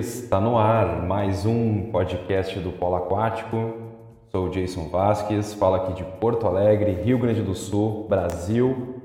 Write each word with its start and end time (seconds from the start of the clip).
Está 0.00 0.40
no 0.40 0.56
ar 0.56 1.02
mais 1.02 1.44
um 1.44 1.90
podcast 1.90 2.58
do 2.58 2.72
Polo 2.72 2.96
Aquático. 2.96 3.74
Sou 4.30 4.46
o 4.46 4.48
Jason 4.48 4.88
Vasques, 4.88 5.52
falo 5.52 5.74
aqui 5.74 5.92
de 5.92 6.04
Porto 6.18 6.46
Alegre, 6.46 6.92
Rio 7.02 7.18
Grande 7.18 7.42
do 7.42 7.54
Sul, 7.54 8.06
Brasil. 8.08 9.02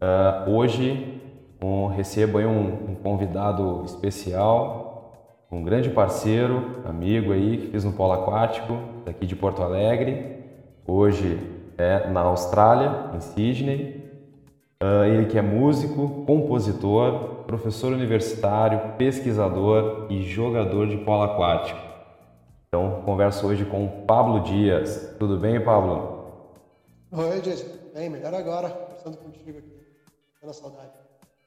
Uh, 0.00 0.48
hoje 0.48 1.20
um, 1.60 1.88
recebo 1.88 2.38
um, 2.38 2.90
um, 2.90 2.94
convidado 2.94 3.82
especial, 3.84 5.42
um 5.50 5.64
grande 5.64 5.90
parceiro, 5.90 6.82
amigo 6.84 7.32
aí 7.32 7.56
que 7.56 7.66
fiz 7.72 7.82
no 7.82 7.92
Polo 7.92 8.12
Aquático, 8.12 8.78
daqui 9.04 9.26
de 9.26 9.34
Porto 9.34 9.60
Alegre. 9.60 10.36
Hoje 10.86 11.36
é 11.76 12.08
na 12.10 12.20
Austrália, 12.20 13.10
em 13.12 13.20
Sydney. 13.20 13.97
Uh, 14.80 15.02
ele 15.06 15.26
que 15.26 15.36
é 15.36 15.42
músico, 15.42 16.24
compositor, 16.24 17.42
professor 17.48 17.92
universitário, 17.92 18.92
pesquisador 18.96 20.06
e 20.08 20.22
jogador 20.22 20.86
de 20.86 20.98
polo 20.98 21.24
aquático. 21.24 21.80
Então, 22.68 23.02
converso 23.04 23.44
hoje 23.48 23.64
com 23.64 23.86
o 23.86 23.88
Pablo 24.06 24.38
Dias. 24.40 25.16
Tudo 25.18 25.36
bem, 25.36 25.60
Pablo? 25.60 26.26
Oi, 27.10 27.40
Jason. 27.40 27.66
Bem, 27.92 28.08
melhor 28.08 28.32
agora, 28.32 28.68
conversando 28.68 29.16
contigo 29.16 29.58
aqui. 29.58 29.72
Pela 30.40 30.52
saudade. 30.52 30.92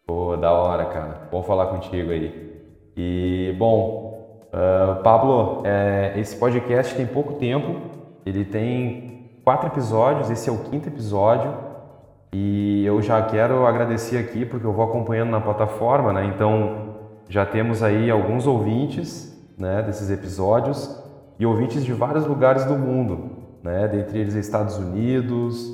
Pô, 0.06 0.36
da 0.36 0.52
hora, 0.52 0.88
cara. 0.88 1.30
Bom 1.32 1.42
falar 1.42 1.68
contigo 1.68 2.12
aí. 2.12 2.52
E, 2.98 3.56
bom, 3.58 4.42
uh, 4.48 5.02
Pablo, 5.04 5.62
é, 5.66 6.20
esse 6.20 6.36
podcast 6.36 6.94
tem 6.96 7.08
pouco 7.08 7.36
tempo. 7.36 7.80
Ele 8.26 8.44
tem 8.44 9.40
quatro 9.46 9.68
episódios, 9.68 10.30
esse 10.30 10.50
é 10.50 10.52
o 10.52 10.66
quinto 10.66 10.90
episódio. 10.90 11.71
E 12.34 12.86
eu 12.86 13.02
já 13.02 13.22
quero 13.22 13.66
agradecer 13.66 14.18
aqui 14.18 14.46
porque 14.46 14.66
eu 14.66 14.72
vou 14.72 14.86
acompanhando 14.86 15.32
na 15.32 15.42
plataforma, 15.42 16.14
né? 16.14 16.26
Então 16.26 16.96
já 17.28 17.46
temos 17.46 17.84
aí 17.84 18.10
alguns 18.10 18.48
ouvintes, 18.48 19.30
né, 19.58 19.82
desses 19.82 20.10
episódios 20.10 21.02
e 21.38 21.46
ouvintes 21.46 21.84
de 21.84 21.94
vários 21.94 22.26
lugares 22.26 22.66
do 22.66 22.76
mundo, 22.76 23.32
né? 23.62 23.88
Dentre 23.88 24.20
eles 24.20 24.34
Estados 24.36 24.78
Unidos, 24.78 25.68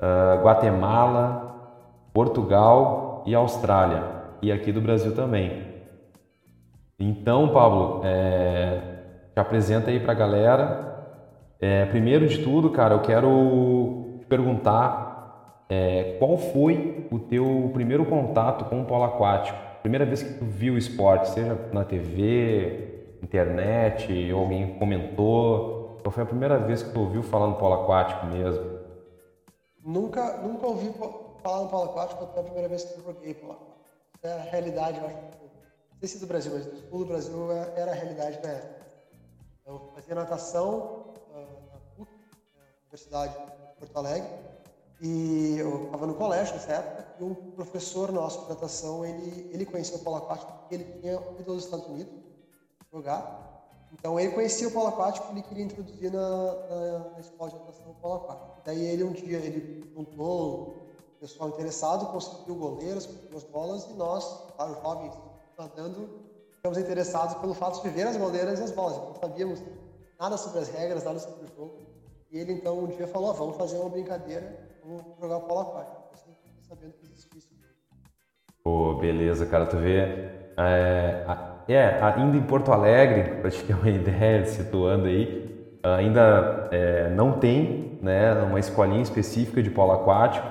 uh, 0.00 0.42
Guatemala, 0.42 1.44
Portugal 2.12 3.24
e 3.26 3.34
Austrália 3.34 4.02
e 4.42 4.52
aqui 4.52 4.70
do 4.70 4.80
Brasil 4.80 5.14
também. 5.14 5.64
Então, 6.98 7.48
Pablo, 7.48 8.02
é, 8.04 8.80
te 9.34 9.40
apresenta 9.40 9.90
aí 9.90 9.98
para 9.98 10.12
a 10.12 10.14
galera. 10.14 10.94
É, 11.58 11.86
primeiro 11.86 12.28
de 12.28 12.38
tudo, 12.38 12.70
cara, 12.70 12.94
eu 12.94 13.00
quero 13.00 14.20
perguntar 14.28 15.13
é, 15.68 16.16
qual 16.18 16.36
foi 16.36 17.06
o 17.10 17.18
teu 17.18 17.70
primeiro 17.72 18.04
contato 18.04 18.66
com 18.66 18.82
o 18.82 18.84
polo 18.84 19.04
aquático? 19.04 19.58
Primeira 19.80 20.04
vez 20.04 20.22
que 20.22 20.34
tu 20.34 20.44
viu 20.44 20.74
o 20.74 20.78
esporte, 20.78 21.30
seja 21.30 21.54
na 21.72 21.84
TV, 21.84 23.16
internet, 23.22 24.32
ou 24.32 24.40
alguém 24.40 24.78
comentou? 24.78 25.98
Qual 26.02 26.12
foi 26.12 26.22
a 26.22 26.26
primeira 26.26 26.58
vez 26.58 26.82
que 26.82 26.92
tu 26.92 27.00
ouviu 27.00 27.22
falar 27.22 27.46
no 27.46 27.54
polo 27.56 27.82
aquático 27.82 28.26
mesmo? 28.26 28.78
Nunca, 29.82 30.38
nunca 30.38 30.66
ouvi 30.66 30.92
falar 31.42 31.64
no 31.64 31.68
polo 31.68 31.90
aquático 31.90 32.24
até 32.24 32.40
a 32.40 32.44
primeira 32.44 32.68
vez 32.68 32.84
que 32.84 32.98
eu 32.98 33.04
joguei 33.04 33.34
polo 33.34 33.52
aquático. 33.52 33.74
Era 34.22 34.34
a 34.36 34.44
realidade, 34.44 34.98
eu 34.98 35.06
acho. 35.06 35.16
Não 35.16 35.98
sei 36.00 36.08
se 36.08 36.18
do 36.18 36.26
Brasil, 36.26 36.52
mas 36.54 36.66
no 36.66 36.76
sul 36.76 36.98
do 37.00 37.06
Brasil 37.06 37.52
é, 37.52 37.80
era 37.80 37.90
a 37.92 37.94
realidade 37.94 38.38
na 38.42 38.52
época. 38.52 38.86
Eu 39.66 39.90
fazia 39.94 40.14
natação 40.14 41.14
ah, 41.34 41.46
na 41.72 41.78
PUC, 41.96 42.10
na 42.54 42.62
Universidade 42.82 43.32
de 43.32 43.78
Porto 43.78 43.96
Alegre, 43.96 44.28
e 45.06 45.58
eu 45.58 45.84
estava 45.84 46.06
no 46.06 46.14
colégio 46.14 46.54
nessa 46.54 46.72
época, 46.72 47.06
e 47.20 47.24
um 47.24 47.34
professor 47.34 48.10
nosso 48.10 48.40
de 48.44 48.48
natação, 48.48 49.04
ele, 49.04 49.50
ele 49.52 49.66
conhecia 49.66 49.96
o 49.96 49.98
polo 49.98 50.16
aquático 50.16 50.50
porque 50.50 50.76
ele 50.76 50.84
tinha 50.98 51.22
ido 51.38 51.52
aos 51.52 51.64
Estados 51.64 51.86
Unidos 51.86 52.14
jogar. 52.90 53.68
Então 53.92 54.18
ele 54.18 54.32
conhecia 54.32 54.66
o 54.66 54.70
polo 54.70 54.86
aquático 54.86 55.26
e 55.28 55.32
ele 55.32 55.42
queria 55.42 55.64
introduzir 55.64 56.10
na, 56.10 56.54
na, 56.70 56.98
na 57.10 57.20
escola 57.20 57.50
de 57.50 57.56
natação 57.58 57.90
o 57.90 57.94
polo 57.96 58.14
aquático. 58.14 58.56
Daí 58.64 58.82
ele 58.82 59.04
um 59.04 59.12
dia, 59.12 59.36
ele 59.36 59.92
juntou 59.94 60.68
o 60.68 61.20
pessoal 61.20 61.50
interessado, 61.50 62.06
conseguiu 62.06 62.54
goleiras, 62.54 63.04
conseguiu 63.04 63.36
as 63.36 63.44
bolas, 63.44 63.84
e 63.90 63.92
nós, 63.92 64.24
claro, 64.56 64.74
jovens, 64.82 65.12
nadando, 65.58 66.08
ficamos 66.56 66.78
interessados 66.78 67.34
pelo 67.42 67.52
fato 67.52 67.82
de 67.82 67.90
ver 67.90 68.06
as 68.06 68.16
goleiras 68.16 68.58
e 68.58 68.62
as 68.62 68.70
bolas. 68.70 68.96
Não 68.96 69.14
sabíamos 69.16 69.60
nada 70.18 70.38
sobre 70.38 70.60
as 70.60 70.68
regras, 70.68 71.04
nada 71.04 71.18
sobre 71.18 71.44
o 71.44 71.54
jogo. 71.54 71.74
E 72.30 72.38
ele 72.38 72.54
então 72.54 72.78
um 72.78 72.86
dia 72.86 73.06
falou, 73.06 73.28
ah, 73.28 73.34
vamos 73.34 73.58
fazer 73.58 73.76
uma 73.76 73.90
brincadeira 73.90 74.63
vou 74.86 75.16
jogar 75.20 75.40
polo 75.40 75.60
aquático. 75.60 76.02
Assim, 76.12 76.30
sabendo 76.60 76.92
que 76.94 77.06
existia 77.06 77.38
isso. 77.38 77.48
Pô, 78.62 78.94
beleza, 78.94 79.44
cara. 79.46 79.66
Tu 79.66 79.76
vê. 79.76 79.98
É, 80.56 81.24
é, 81.68 81.98
ainda 82.00 82.36
em 82.36 82.42
Porto 82.42 82.72
Alegre, 82.72 83.40
para 83.40 83.50
te 83.50 83.62
ter 83.62 83.74
uma 83.74 83.88
ideia, 83.90 84.44
situando 84.46 85.06
aí, 85.06 85.78
ainda 85.82 86.68
é, 86.70 87.10
não 87.10 87.32
tem 87.32 87.98
né, 88.00 88.32
uma 88.42 88.58
escolinha 88.58 89.02
específica 89.02 89.62
de 89.62 89.70
polo 89.70 89.92
aquático. 89.92 90.46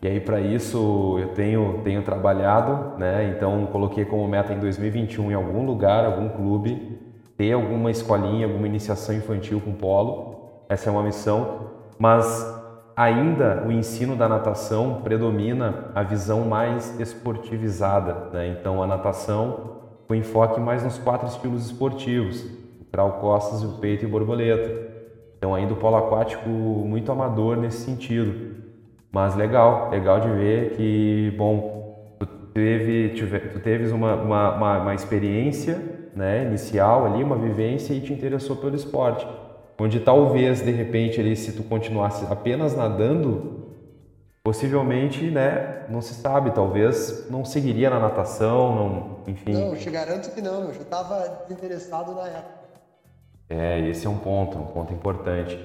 E 0.00 0.06
aí, 0.06 0.20
para 0.20 0.40
isso, 0.40 1.18
eu 1.18 1.34
tenho, 1.34 1.80
tenho 1.82 2.02
trabalhado, 2.02 2.96
né? 2.96 3.34
Então, 3.36 3.66
coloquei 3.66 4.04
como 4.04 4.28
meta 4.28 4.52
em 4.52 4.60
2021 4.60 5.32
em 5.32 5.34
algum 5.34 5.66
lugar, 5.66 6.04
algum 6.04 6.28
clube, 6.28 7.00
ter 7.36 7.52
alguma 7.52 7.90
escolinha, 7.90 8.46
alguma 8.46 8.68
iniciação 8.68 9.16
infantil 9.16 9.60
com 9.60 9.72
polo. 9.72 10.64
Essa 10.68 10.88
é 10.88 10.92
uma 10.92 11.02
missão. 11.02 11.70
Mas 11.98 12.57
ainda 12.98 13.62
o 13.64 13.70
ensino 13.70 14.16
da 14.16 14.28
natação 14.28 15.02
predomina 15.04 15.84
a 15.94 16.02
visão 16.02 16.40
mais 16.40 16.98
esportivizada. 16.98 18.28
Né? 18.32 18.48
Então, 18.48 18.82
a 18.82 18.88
natação 18.88 19.76
com 20.08 20.16
enfoque 20.16 20.58
mais 20.58 20.82
nos 20.82 20.98
quatro 20.98 21.28
estilos 21.28 21.66
esportivos, 21.66 22.42
o 22.80 22.84
crawl, 22.90 23.12
costas, 23.12 23.62
o 23.62 23.78
peito 23.78 24.04
e 24.04 24.08
borboleta. 24.08 24.88
Então, 25.36 25.54
ainda 25.54 25.74
o 25.74 25.76
polo 25.76 25.96
aquático 25.96 26.48
muito 26.48 27.12
amador 27.12 27.56
nesse 27.56 27.84
sentido. 27.84 28.56
Mas 29.12 29.36
legal, 29.36 29.90
legal 29.90 30.18
de 30.18 30.30
ver 30.30 30.70
que, 30.70 31.32
bom, 31.38 32.16
tu, 32.18 32.26
teve, 32.52 33.10
tu 33.52 33.60
teves 33.60 33.92
uma, 33.92 34.16
uma, 34.16 34.56
uma, 34.56 34.78
uma 34.78 34.94
experiência 34.94 35.80
né, 36.16 36.42
inicial 36.42 37.06
ali, 37.06 37.22
uma 37.22 37.36
vivência 37.36 37.94
e 37.94 38.00
te 38.00 38.12
interessou 38.12 38.56
pelo 38.56 38.74
esporte 38.74 39.24
onde 39.80 40.00
talvez 40.00 40.60
de 40.60 40.70
repente 40.70 41.20
ali 41.20 41.36
se 41.36 41.52
tu 41.52 41.62
continuasse 41.62 42.26
apenas 42.30 42.76
nadando, 42.76 43.66
possivelmente, 44.42 45.30
né, 45.30 45.84
não 45.88 46.00
se 46.00 46.14
sabe, 46.14 46.50
talvez 46.50 47.28
não 47.30 47.44
seguiria 47.44 47.90
na 47.90 48.00
natação, 48.00 48.74
não, 48.74 49.32
enfim. 49.32 49.52
Não, 49.52 49.74
eu 49.74 49.76
te 49.76 49.90
garanto 49.90 50.32
que 50.34 50.40
não, 50.40 50.64
eu 50.64 50.74
já 50.74 50.80
estava 50.80 51.44
desinteressado 51.46 52.14
na 52.14 52.26
época. 52.26 52.58
É, 53.50 53.80
esse 53.88 54.06
é 54.06 54.10
um 54.10 54.18
ponto, 54.18 54.58
um 54.58 54.66
ponto 54.66 54.92
importante. 54.92 55.58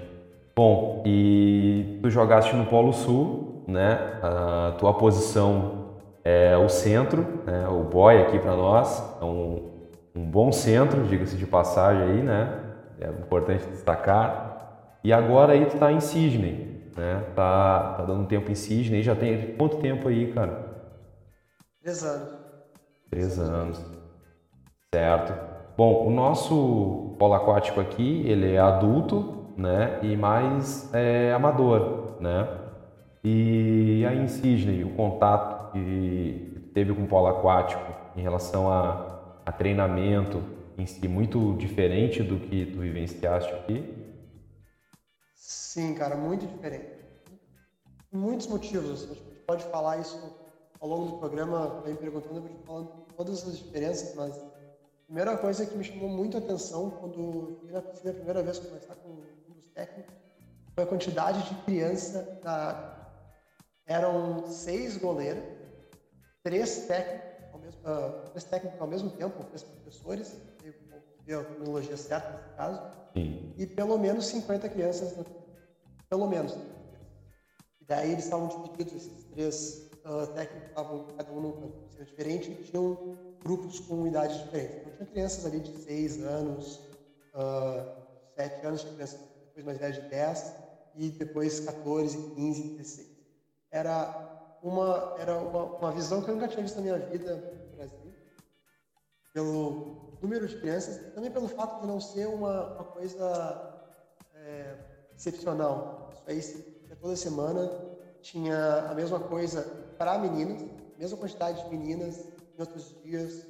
Bom, 0.55 1.01
e 1.05 1.99
tu 2.01 2.09
jogaste 2.09 2.55
no 2.55 2.65
Polo 2.65 2.93
Sul, 2.93 3.63
né? 3.67 4.19
A 4.21 4.75
tua 4.77 4.93
posição 4.93 5.83
é 6.23 6.55
o 6.55 6.69
centro, 6.69 7.41
né? 7.45 7.67
o 7.67 7.83
boy 7.83 8.21
aqui 8.21 8.39
para 8.39 8.55
nós, 8.55 9.03
é 9.21 9.25
um, 9.25 9.69
um 10.15 10.25
bom 10.25 10.51
centro, 10.51 11.03
diga-se 11.03 11.35
de 11.35 11.45
passagem 11.45 12.03
aí, 12.03 12.21
né? 12.21 12.62
É 12.99 13.09
importante 13.09 13.65
destacar. 13.67 14.99
E 15.03 15.11
agora 15.11 15.53
aí 15.53 15.65
tu 15.65 15.77
tá 15.77 15.91
em 15.91 15.99
Sydney, 15.99 16.91
né? 16.95 17.23
Tá, 17.35 17.95
tá 17.97 18.03
dando 18.03 18.27
tempo 18.27 18.51
em 18.51 18.55
Sydney, 18.55 19.03
já 19.03 19.15
tem 19.15 19.55
quanto 19.55 19.77
tempo 19.77 20.07
aí, 20.07 20.31
cara? 20.31 20.73
Três 21.81 22.03
anos. 22.03 22.29
Três 23.09 23.39
anos. 23.39 23.85
Certo. 24.93 25.33
Bom, 25.75 26.07
o 26.07 26.11
nosso 26.11 27.15
polo 27.17 27.33
aquático 27.33 27.79
aqui, 27.79 28.23
ele 28.27 28.53
é 28.53 28.59
adulto, 28.59 29.47
né? 29.57 29.99
E 30.01 30.15
mais 30.15 30.93
é, 30.93 31.33
amador, 31.33 32.17
né? 32.19 32.47
E 33.23 34.05
aí 34.07 34.19
em 34.19 34.27
Sydney, 34.27 34.83
o 34.83 34.91
contato 34.91 35.71
que 35.71 36.69
teve 36.73 36.93
com 36.93 37.03
o 37.03 37.07
polo 37.07 37.27
aquático 37.27 37.83
em 38.15 38.21
relação 38.21 38.71
a, 38.71 39.19
a 39.45 39.51
treinamento, 39.51 40.41
em 40.77 40.85
si 40.85 41.07
muito 41.07 41.55
diferente 41.57 42.23
do 42.23 42.39
que 42.39 42.65
tu 42.65 42.79
vivenciaste 42.79 43.51
aqui? 43.53 44.03
Sim, 45.35 45.93
cara, 45.95 46.15
muito 46.15 46.47
diferente. 46.47 47.03
Muitos 48.11 48.47
motivos. 48.47 49.03
A 49.03 49.13
gente 49.13 49.21
pode 49.45 49.63
falar 49.65 49.97
isso 49.99 50.17
ao 50.79 50.87
longo 50.87 51.11
do 51.11 51.17
programa, 51.17 51.81
vem 51.81 51.95
perguntando, 51.95 52.37
eu 52.37 52.41
vou 52.41 52.63
falando 52.65 53.05
todas 53.15 53.47
as 53.47 53.57
diferenças, 53.57 54.15
mas 54.15 54.37
a 54.37 55.05
primeira 55.05 55.37
coisa 55.37 55.65
que 55.65 55.77
me 55.77 55.83
chamou 55.83 56.09
muito 56.09 56.37
a 56.37 56.39
atenção 56.39 56.91
quando 56.91 57.59
fui 57.61 57.71
na 57.71 57.81
piscina 57.81 58.11
a 58.11 58.15
primeira 58.15 58.43
vez 58.43 58.59
conversar 58.59 58.95
com 58.95 59.09
um 59.09 59.53
dos 59.53 59.69
técnicos 59.69 60.13
foi 60.73 60.83
a 60.83 60.87
quantidade 60.87 61.47
de 61.47 61.55
criança 61.63 62.39
da... 62.43 62.99
Eram 63.85 64.47
seis 64.47 64.97
goleiras, 64.97 65.43
três 66.41 66.85
técnicos, 66.85 67.53
ao 67.53 67.59
mesmo, 67.59 67.81
uh, 67.81 68.29
três 68.29 68.43
técnicos 68.45 68.81
ao 68.81 68.87
mesmo 68.87 69.09
tempo, 69.11 69.43
três 69.45 69.61
professores, 69.61 70.37
deu 71.25 71.41
a 71.41 71.45
cronologia 71.45 71.97
certa 71.97 72.31
nesse 72.31 72.55
caso, 72.55 72.81
Sim. 73.13 73.53
e 73.57 73.65
pelo 73.65 73.97
menos 73.97 74.25
50 74.27 74.69
crianças, 74.69 75.13
pelo 76.09 76.27
menos. 76.27 76.53
E 77.81 77.85
daí 77.85 78.11
eles 78.11 78.25
estavam 78.25 78.47
divididos, 78.47 78.93
esses 78.93 79.23
três 79.25 79.89
uh, 80.05 80.27
técnicos 80.33 80.69
estavam 80.69 81.05
cada 81.17 81.31
um 81.31 81.41
num 81.41 81.51
canto 81.53 82.05
diferente, 82.05 82.51
e 82.51 82.63
tinham 82.63 83.17
grupos 83.43 83.79
com 83.79 84.05
idades 84.07 84.37
diferentes. 84.43 84.77
Então, 84.77 84.91
tinha 84.95 85.07
crianças 85.07 85.45
ali 85.45 85.59
de 85.59 85.77
6 85.83 86.23
anos, 86.23 86.81
uh, 87.33 88.03
7 88.35 88.65
anos, 88.65 88.81
tinha 88.81 88.93
crianças 88.93 89.19
depois 89.47 89.65
mais 89.65 89.77
velhas 89.77 89.95
de 89.95 90.09
10, 90.09 90.53
e 90.95 91.09
depois 91.09 91.59
14, 91.59 92.17
15, 92.35 92.61
16. 92.77 93.07
Era 93.71 94.59
uma, 94.61 95.15
era 95.19 95.37
uma, 95.37 95.63
uma 95.63 95.91
visão 95.91 96.21
que 96.21 96.29
eu 96.29 96.35
nunca 96.35 96.47
tinha 96.47 96.63
visto 96.63 96.75
na 96.75 96.81
minha 96.81 96.99
vida 96.99 97.35
no 97.35 97.75
Brasil, 97.75 98.13
pelo 99.33 100.12
número 100.23 100.47
de 100.47 100.57
crianças, 100.57 101.13
também 101.13 101.29
pelo 101.29 101.49
fato 101.49 101.81
de 101.81 101.87
não 101.87 101.99
ser 101.99 102.27
uma, 102.27 102.75
uma 102.75 102.83
coisa 102.85 103.83
é, 104.33 104.75
excepcional. 105.15 106.09
Isso 106.29 106.57
aí, 106.57 106.95
toda 107.01 107.15
semana 107.17 107.69
tinha 108.21 108.87
a 108.89 108.95
mesma 108.95 109.19
coisa 109.19 109.61
para 109.97 110.17
meninas, 110.17 110.63
mesma 110.97 111.17
quantidade 111.17 111.61
de 111.61 111.69
meninas 111.69 112.19
em 112.57 112.61
outros 112.61 112.95
dias, 113.03 113.45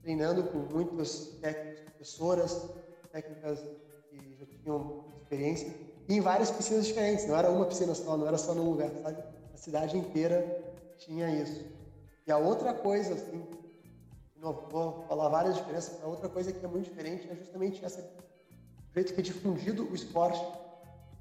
treinando 0.00 0.44
com 0.44 0.58
muitas 0.58 1.26
técnicas, 1.40 1.80
professoras, 1.90 2.70
técnicas 3.10 3.58
que 4.08 4.36
já 4.38 4.46
tinham 4.46 5.04
experiência, 5.20 5.74
e 6.08 6.14
em 6.14 6.20
várias 6.20 6.50
piscinas 6.52 6.86
diferentes, 6.86 7.26
não 7.26 7.36
era 7.36 7.50
uma 7.50 7.66
piscina 7.66 7.94
só, 7.94 8.16
não 8.16 8.26
era 8.26 8.38
só 8.38 8.54
num 8.54 8.70
lugar, 8.70 8.90
sabe? 9.02 9.22
A 9.52 9.56
cidade 9.56 9.98
inteira 9.98 10.62
tinha 10.98 11.28
isso. 11.42 11.64
E 12.24 12.30
a 12.30 12.38
outra 12.38 12.72
coisa, 12.72 13.14
assim, 13.14 13.44
não 14.42 14.52
vou 14.68 15.04
falar 15.04 15.28
várias 15.28 15.54
diferenças, 15.56 16.02
a 16.02 16.06
outra 16.06 16.28
coisa 16.28 16.52
que 16.52 16.64
é 16.64 16.68
muito 16.68 16.90
diferente 16.90 17.28
é 17.30 17.36
justamente 17.36 17.82
essa 17.84 18.00
o 18.00 18.94
jeito 18.94 19.14
que 19.14 19.20
é 19.20 19.22
difundido 19.22 19.90
o 19.90 19.94
esporte 19.94 20.44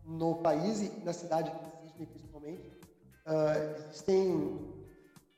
no 0.03 0.35
país 0.35 0.81
e 0.81 0.89
na 1.05 1.13
cidade 1.13 1.49
de 1.49 1.69
Sydney, 1.69 2.05
principalmente. 2.07 2.61
Uh, 3.25 3.87
existem, 3.87 4.75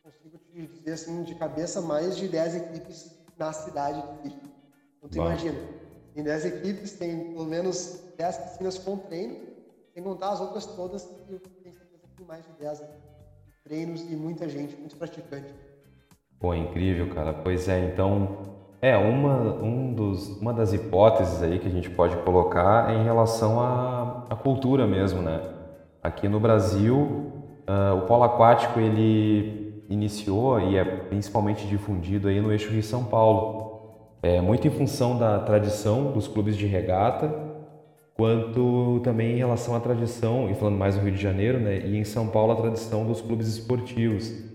consigo 0.02 0.40
te 0.40 0.66
dizer 0.66 0.94
assim, 0.94 1.24
de 1.24 1.36
cabeça, 1.36 1.80
mais 1.80 2.18
de 2.18 2.28
10 2.28 2.56
equipes 2.56 3.16
na 3.38 3.54
cidade 3.54 4.02
de 4.02 4.30
Sydney. 4.30 4.52
Então, 4.98 5.10
tu 5.10 5.18
imagina, 5.18 5.60
em 6.16 6.24
10 6.24 6.46
equipes 6.46 6.94
tem 6.94 7.34
pelo 7.34 7.46
menos 7.46 8.00
10 8.18 8.38
piscinas 8.38 8.80
com 8.80 8.98
treino, 8.98 9.40
sem 9.94 10.02
contar 10.02 10.32
as 10.32 10.42
outras 10.42 10.66
todas, 10.66 11.06
que 11.06 11.34
eu 11.34 11.40
tenho 11.40 11.76
certeza 11.76 12.08
que 12.08 12.16
tem 12.16 12.26
mais 12.26 12.44
de 12.46 12.52
10 12.54 12.82
treinos 13.64 14.02
e 14.02 14.16
muita 14.16 14.50
gente, 14.50 14.76
muitos 14.76 14.98
praticantes. 14.98 15.54
Pô, 16.44 16.54
incrível, 16.54 17.08
cara. 17.08 17.32
Pois 17.32 17.70
é, 17.70 17.86
então, 17.86 18.40
é 18.82 18.98
uma, 18.98 19.54
um 19.64 19.94
dos, 19.94 20.28
uma 20.42 20.54
das 20.54 20.74
hipóteses 20.74 21.42
aí 21.42 21.58
que 21.58 21.70
a 21.70 21.72
gente 21.72 21.90
pode 21.90 22.18
colocar 22.18 22.92
é 22.92 22.98
em 22.98 23.04
relação 23.06 23.62
à, 23.62 24.26
à 24.30 24.36
cultura 24.36 24.86
mesmo, 24.86 25.22
né? 25.22 25.40
Aqui 26.04 26.28
no 26.28 26.42
Brasil, 26.42 26.98
uh, 27.66 27.96
o 27.98 28.02
polo 28.02 28.24
aquático 28.24 28.78
ele 28.78 29.86
iniciou 29.90 30.60
e 30.60 30.76
é 30.76 30.84
principalmente 30.84 31.66
difundido 31.66 32.28
aí 32.28 32.42
no 32.42 32.52
eixo 32.52 32.70
Rio-São 32.74 33.06
Paulo. 33.06 34.18
É 34.22 34.42
muito 34.42 34.68
em 34.68 34.72
função 34.72 35.18
da 35.18 35.40
tradição 35.40 36.12
dos 36.12 36.28
clubes 36.28 36.58
de 36.58 36.66
regata, 36.66 37.34
quanto 38.16 39.00
também 39.02 39.36
em 39.36 39.38
relação 39.38 39.78
à 39.78 39.80
tradição, 39.80 40.50
e 40.50 40.56
falando 40.56 40.78
mais 40.78 40.98
do 40.98 41.06
Rio 41.06 41.14
de 41.14 41.22
Janeiro, 41.22 41.58
né? 41.58 41.80
E 41.80 41.96
em 41.96 42.04
São 42.04 42.28
Paulo 42.28 42.52
a 42.52 42.58
tradição 42.58 43.06
dos 43.06 43.22
clubes 43.22 43.48
esportivos. 43.48 44.52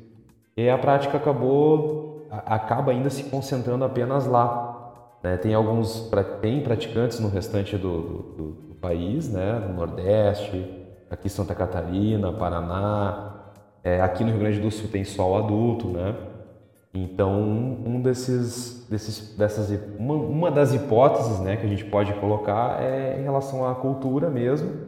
E 0.59 0.69
a 0.69 0.77
prática 0.77 1.17
acabou, 1.17 2.27
acaba 2.29 2.91
ainda 2.91 3.09
se 3.11 3.23
concentrando 3.23 3.85
apenas 3.85 4.27
lá. 4.27 4.93
Né? 5.23 5.37
Tem 5.37 5.55
alguns 5.55 6.11
tem 6.41 6.61
praticantes 6.61 7.21
no 7.21 7.29
restante 7.29 7.77
do, 7.79 8.03
do, 8.03 8.53
do 8.71 8.75
país, 8.75 9.33
né? 9.33 9.53
no 9.69 9.75
Nordeste, 9.75 10.69
aqui 11.09 11.29
Santa 11.29 11.55
Catarina, 11.55 12.33
Paraná, 12.33 13.37
é, 13.85 14.01
aqui 14.01 14.25
no 14.25 14.31
Rio 14.31 14.41
Grande 14.41 14.59
do 14.59 14.69
Sul 14.69 14.91
tem 14.91 15.05
sol 15.05 15.39
adulto, 15.39 15.87
né? 15.87 16.17
Então, 16.93 17.41
um 17.41 18.03
desses, 18.03 18.85
desses 18.91 19.37
dessas, 19.37 19.71
uma, 19.97 20.15
uma 20.15 20.51
das 20.51 20.75
hipóteses 20.75 21.39
né, 21.39 21.57
que 21.57 21.67
a 21.67 21.69
gente 21.69 21.85
pode 21.85 22.13
colocar 22.15 22.83
é 22.83 23.17
em 23.21 23.23
relação 23.23 23.65
à 23.65 23.77
cultura 23.77 24.29
mesmo, 24.29 24.88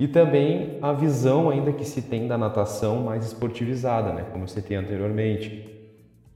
e 0.00 0.08
também 0.08 0.78
a 0.80 0.94
visão 0.94 1.50
ainda 1.50 1.74
que 1.74 1.84
se 1.84 2.00
tem 2.00 2.26
da 2.26 2.38
natação 2.38 3.02
mais 3.02 3.26
esportivizada, 3.26 4.14
né? 4.14 4.24
como 4.32 4.44
eu 4.44 4.48
citei 4.48 4.74
anteriormente. 4.74 5.68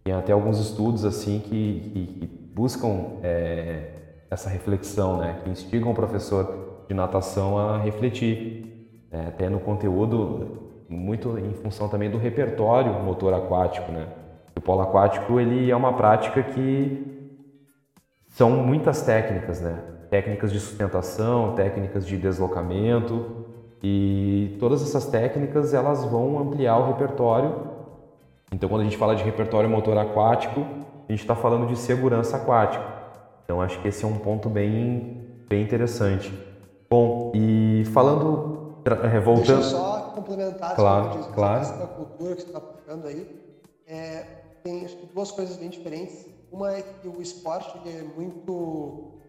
Tem 0.04 0.12
até 0.12 0.34
alguns 0.34 0.60
estudos 0.60 1.02
assim 1.02 1.38
que, 1.38 1.90
que, 1.94 2.06
que 2.06 2.26
buscam 2.54 3.12
é, 3.22 3.92
essa 4.30 4.50
reflexão, 4.50 5.16
né? 5.16 5.38
que 5.42 5.48
instigam 5.48 5.92
o 5.92 5.94
professor 5.94 6.84
de 6.86 6.94
natação 6.94 7.56
a 7.56 7.78
refletir, 7.78 8.90
né? 9.10 9.28
até 9.28 9.48
no 9.48 9.58
conteúdo, 9.58 10.74
muito 10.86 11.38
em 11.38 11.54
função 11.54 11.88
também 11.88 12.10
do 12.10 12.18
repertório 12.18 12.92
motor 13.02 13.32
aquático. 13.32 13.90
Né? 13.90 14.06
O 14.54 14.60
polo 14.60 14.82
aquático 14.82 15.40
ele 15.40 15.70
é 15.70 15.74
uma 15.74 15.94
prática 15.94 16.42
que 16.42 17.32
são 18.28 18.50
muitas 18.50 19.00
técnicas, 19.00 19.62
né? 19.62 19.78
técnicas 20.10 20.52
de 20.52 20.60
sustentação, 20.60 21.54
técnicas 21.54 22.06
de 22.06 22.18
deslocamento, 22.18 23.43
e 23.86 24.56
todas 24.58 24.80
essas 24.80 25.04
técnicas 25.04 25.74
elas 25.74 26.06
vão 26.06 26.38
ampliar 26.38 26.78
o 26.78 26.86
repertório. 26.86 27.54
Então, 28.50 28.66
quando 28.66 28.80
a 28.80 28.84
gente 28.84 28.96
fala 28.96 29.14
de 29.14 29.22
repertório 29.22 29.68
motor 29.68 29.98
aquático, 29.98 30.60
a 31.06 31.12
gente 31.12 31.20
está 31.20 31.36
falando 31.36 31.66
de 31.66 31.76
segurança 31.76 32.38
aquática. 32.38 32.82
Então, 33.44 33.60
acho 33.60 33.78
que 33.82 33.88
esse 33.88 34.02
é 34.02 34.08
um 34.08 34.16
ponto 34.16 34.48
bem, 34.48 35.26
bem 35.50 35.62
interessante. 35.62 36.32
Bom, 36.88 37.30
e 37.34 37.84
falando, 37.92 38.78
é, 38.86 39.20
voltando. 39.20 39.60
Deixa 39.60 39.76
eu 39.76 39.78
só 39.78 40.12
complementar 40.14 40.74
claro, 40.74 41.24
claro. 41.34 41.78
da 41.78 41.86
cultura 41.86 42.36
que 42.36 42.40
você 42.40 42.46
está 42.46 42.60
puxando 42.60 43.04
aí. 43.04 43.38
É, 43.86 44.24
tem 44.62 44.86
acho 44.86 44.96
que 44.96 45.06
duas 45.14 45.30
coisas 45.30 45.58
bem 45.58 45.68
diferentes. 45.68 46.26
Uma 46.50 46.72
é 46.72 46.80
que 46.80 47.06
o 47.06 47.20
esporte 47.20 47.78
é 47.86 48.02
muito 48.16 49.20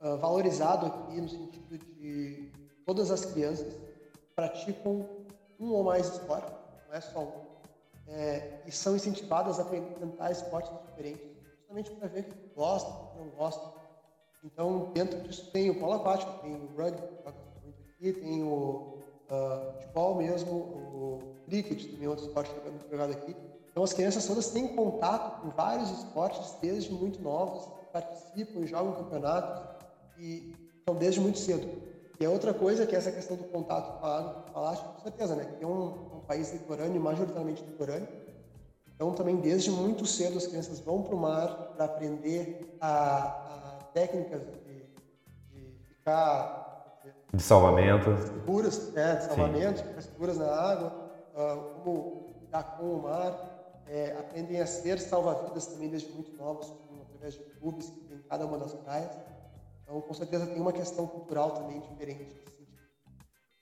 uh, 0.00 0.16
valorizado 0.22 0.86
aqui 0.86 1.20
no 1.20 1.28
sentido 1.28 1.76
de 1.76 2.50
todas 2.84 3.10
as 3.10 3.24
crianças 3.24 3.74
praticam 4.34 5.08
um 5.58 5.70
ou 5.72 5.84
mais 5.84 6.08
esportes, 6.08 6.52
não 6.88 6.94
é 6.94 7.00
só 7.00 7.20
um, 7.20 7.44
é, 8.08 8.60
e 8.66 8.72
são 8.72 8.96
incentivadas 8.96 9.58
a 9.58 9.64
tentar 9.64 10.30
esportes 10.30 10.72
diferentes, 10.88 11.26
justamente 11.58 11.90
para 11.92 12.08
ver 12.08 12.24
que 12.24 12.54
gosta, 12.54 12.90
que 13.12 13.18
não 13.18 13.28
gosta. 13.30 13.72
Então, 14.42 14.90
dentro 14.92 15.20
disso 15.20 15.50
tem 15.50 15.70
o 15.70 15.80
polo 15.80 15.94
aquático, 15.94 16.42
tem 16.42 16.54
o 16.54 16.76
rugby, 16.76 17.02
aqui, 17.24 18.12
tem 18.12 18.42
o 18.42 18.98
uh, 19.30 19.72
futebol 19.72 20.16
mesmo, 20.16 20.52
o 20.52 21.18
cricket, 21.46 21.90
também 21.90 22.06
é 22.06 22.08
outro 22.08 22.26
esporte 22.26 22.50
jogado 22.90 23.12
aqui. 23.12 23.34
Então, 23.70 23.82
as 23.82 23.92
crianças 23.92 24.26
todas 24.26 24.50
têm 24.50 24.76
contato 24.76 25.40
com 25.40 25.48
vários 25.50 25.90
esportes 25.90 26.56
desde 26.60 26.92
muito 26.92 27.20
novos, 27.22 27.66
participam, 27.92 28.66
jogam 28.66 28.92
campeonatos 28.92 29.64
e 30.18 30.54
estão 30.78 30.94
desde 30.94 31.20
muito 31.20 31.38
cedo. 31.38 31.93
E 32.20 32.24
a 32.24 32.30
outra 32.30 32.54
coisa 32.54 32.86
que 32.86 32.94
é 32.94 32.98
essa 32.98 33.10
questão 33.10 33.36
do 33.36 33.44
contato 33.44 34.00
falado, 34.00 34.52
falaste, 34.52 34.84
com 34.84 35.00
certeza, 35.00 35.34
né? 35.34 35.44
Que 35.58 35.64
é 35.64 35.66
um, 35.66 36.16
um 36.16 36.20
país 36.20 36.52
litorâneo, 36.52 37.00
majoritariamente 37.00 37.64
litorâneo. 37.64 38.08
Então, 38.94 39.12
também 39.12 39.36
desde 39.36 39.70
muito 39.70 40.06
cedo 40.06 40.38
as 40.38 40.46
crianças 40.46 40.78
vão 40.78 41.02
para 41.02 41.14
o 41.14 41.18
mar 41.18 41.48
para 41.74 41.86
aprender 41.86 42.76
a, 42.80 43.78
a 43.80 43.84
técnicas 43.92 44.42
de, 44.42 44.84
de, 45.50 45.72
ficar 45.88 46.64
de 47.32 47.42
salvamento, 47.42 48.16
seguras, 48.16 48.92
né? 48.92 49.16
De 49.16 49.24
salvamento, 49.24 49.82
ficar 49.82 50.02
seguras 50.02 50.38
na 50.38 50.46
água, 50.46 51.10
uh, 51.34 51.74
como 51.74 52.36
lidar 52.40 52.76
com 52.76 52.84
o 52.84 53.02
mar, 53.02 53.82
é, 53.88 54.16
aprendem 54.18 54.60
a 54.60 54.66
ser 54.66 55.00
salva-vidas 55.00 55.66
também 55.66 55.88
desde 55.88 56.12
muito 56.12 56.32
novos, 56.36 56.72
através 57.02 57.34
de 57.34 57.40
clubes 57.58 57.90
que 57.90 58.00
tem 58.00 58.16
em 58.18 58.22
cada 58.22 58.46
uma 58.46 58.58
das 58.58 58.72
praias. 58.74 59.10
Então, 59.84 60.00
com 60.00 60.14
certeza 60.14 60.46
tem 60.46 60.60
uma 60.60 60.72
questão 60.72 61.06
cultural 61.06 61.50
também 61.52 61.78
diferente. 61.80 62.42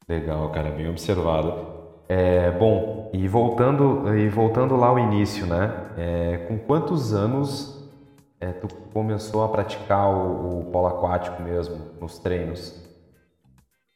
Legal, 0.08 0.50
cara, 0.50 0.70
bem 0.70 0.88
observado. 0.88 1.82
É, 2.08 2.50
bom, 2.50 3.10
e 3.12 3.26
voltando, 3.26 4.14
e 4.16 4.28
voltando 4.28 4.76
lá 4.76 4.88
ao 4.88 4.98
início, 4.98 5.46
né? 5.46 5.92
É, 5.96 6.46
com 6.46 6.58
quantos 6.58 7.12
anos 7.12 7.90
é, 8.40 8.52
tu 8.52 8.68
começou 8.92 9.42
a 9.42 9.48
praticar 9.48 10.08
o, 10.08 10.60
o 10.60 10.64
polo 10.66 10.88
aquático 10.88 11.42
mesmo, 11.42 11.76
nos 12.00 12.18
treinos? 12.18 12.82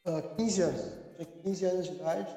Uh, 0.05 0.21
15 0.35 0.61
anos. 0.61 0.81
Tinha 1.15 1.25
15 1.43 1.65
anos 1.65 1.85
de 1.85 1.95
idade. 1.95 2.35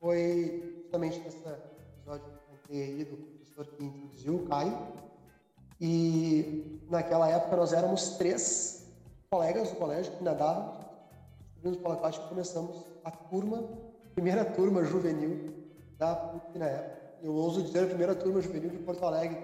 Foi 0.00 0.74
justamente 0.82 1.20
nesse 1.20 1.38
episódio 1.38 2.24
que 2.24 2.30
eu 2.30 2.56
contei 2.56 2.82
aí 2.82 3.04
do 3.04 3.16
professor 3.16 3.66
que 3.66 3.84
introduziu, 3.84 4.34
o 4.36 4.46
Caio. 4.46 4.78
E 5.80 6.80
naquela 6.90 7.28
época 7.28 7.56
nós 7.56 7.72
éramos 7.72 8.16
três 8.16 8.81
colegas 9.32 9.70
do 9.70 9.76
colégio 9.76 10.12
que 10.12 10.22
nadavam, 10.22 10.74
subimos 11.54 11.78
para 11.78 11.88
o 11.88 11.92
aquático 11.94 12.26
e 12.26 12.28
começamos 12.28 12.84
a 13.02 13.10
turma, 13.10 13.64
primeira 14.14 14.44
turma 14.44 14.84
juvenil 14.84 15.54
da 15.96 16.14
PUC 16.14 16.58
na 16.58 16.66
época. 16.66 17.00
Eu 17.22 17.34
ouso 17.34 17.62
dizer 17.62 17.84
a 17.84 17.86
primeira 17.86 18.14
turma 18.14 18.42
juvenil 18.42 18.68
de 18.68 18.76
Porto 18.80 19.06
Alegre, 19.06 19.38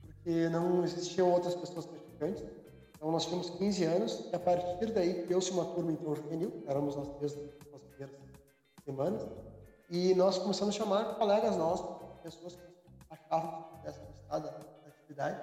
porque 0.00 0.48
não 0.48 0.84
existiam 0.84 1.32
outras 1.32 1.56
pessoas 1.56 1.86
praticantes. 1.86 2.44
Então 2.94 3.10
nós 3.10 3.24
tínhamos 3.26 3.50
15 3.50 3.84
anos 3.84 4.28
e 4.32 4.36
a 4.36 4.38
partir 4.38 4.92
daí 4.92 5.24
criou-se 5.24 5.50
uma 5.50 5.64
turma 5.64 5.90
então 5.90 6.14
juvenil, 6.14 6.62
éramos 6.68 6.94
nós 6.94 7.08
três 7.16 7.34
nas 7.34 7.80
primeiras 7.80 8.16
semanas, 8.84 9.26
e 9.90 10.14
nós 10.14 10.38
começamos 10.38 10.76
a 10.76 10.78
chamar 10.78 11.16
colegas 11.16 11.56
nossos, 11.56 11.84
pessoas 12.22 12.54
que 12.54 12.62
achavam 13.10 13.62
que 13.64 13.76
pudessem 13.78 14.04
gostar 14.06 14.38
da 14.38 14.50
atividade. 14.86 15.40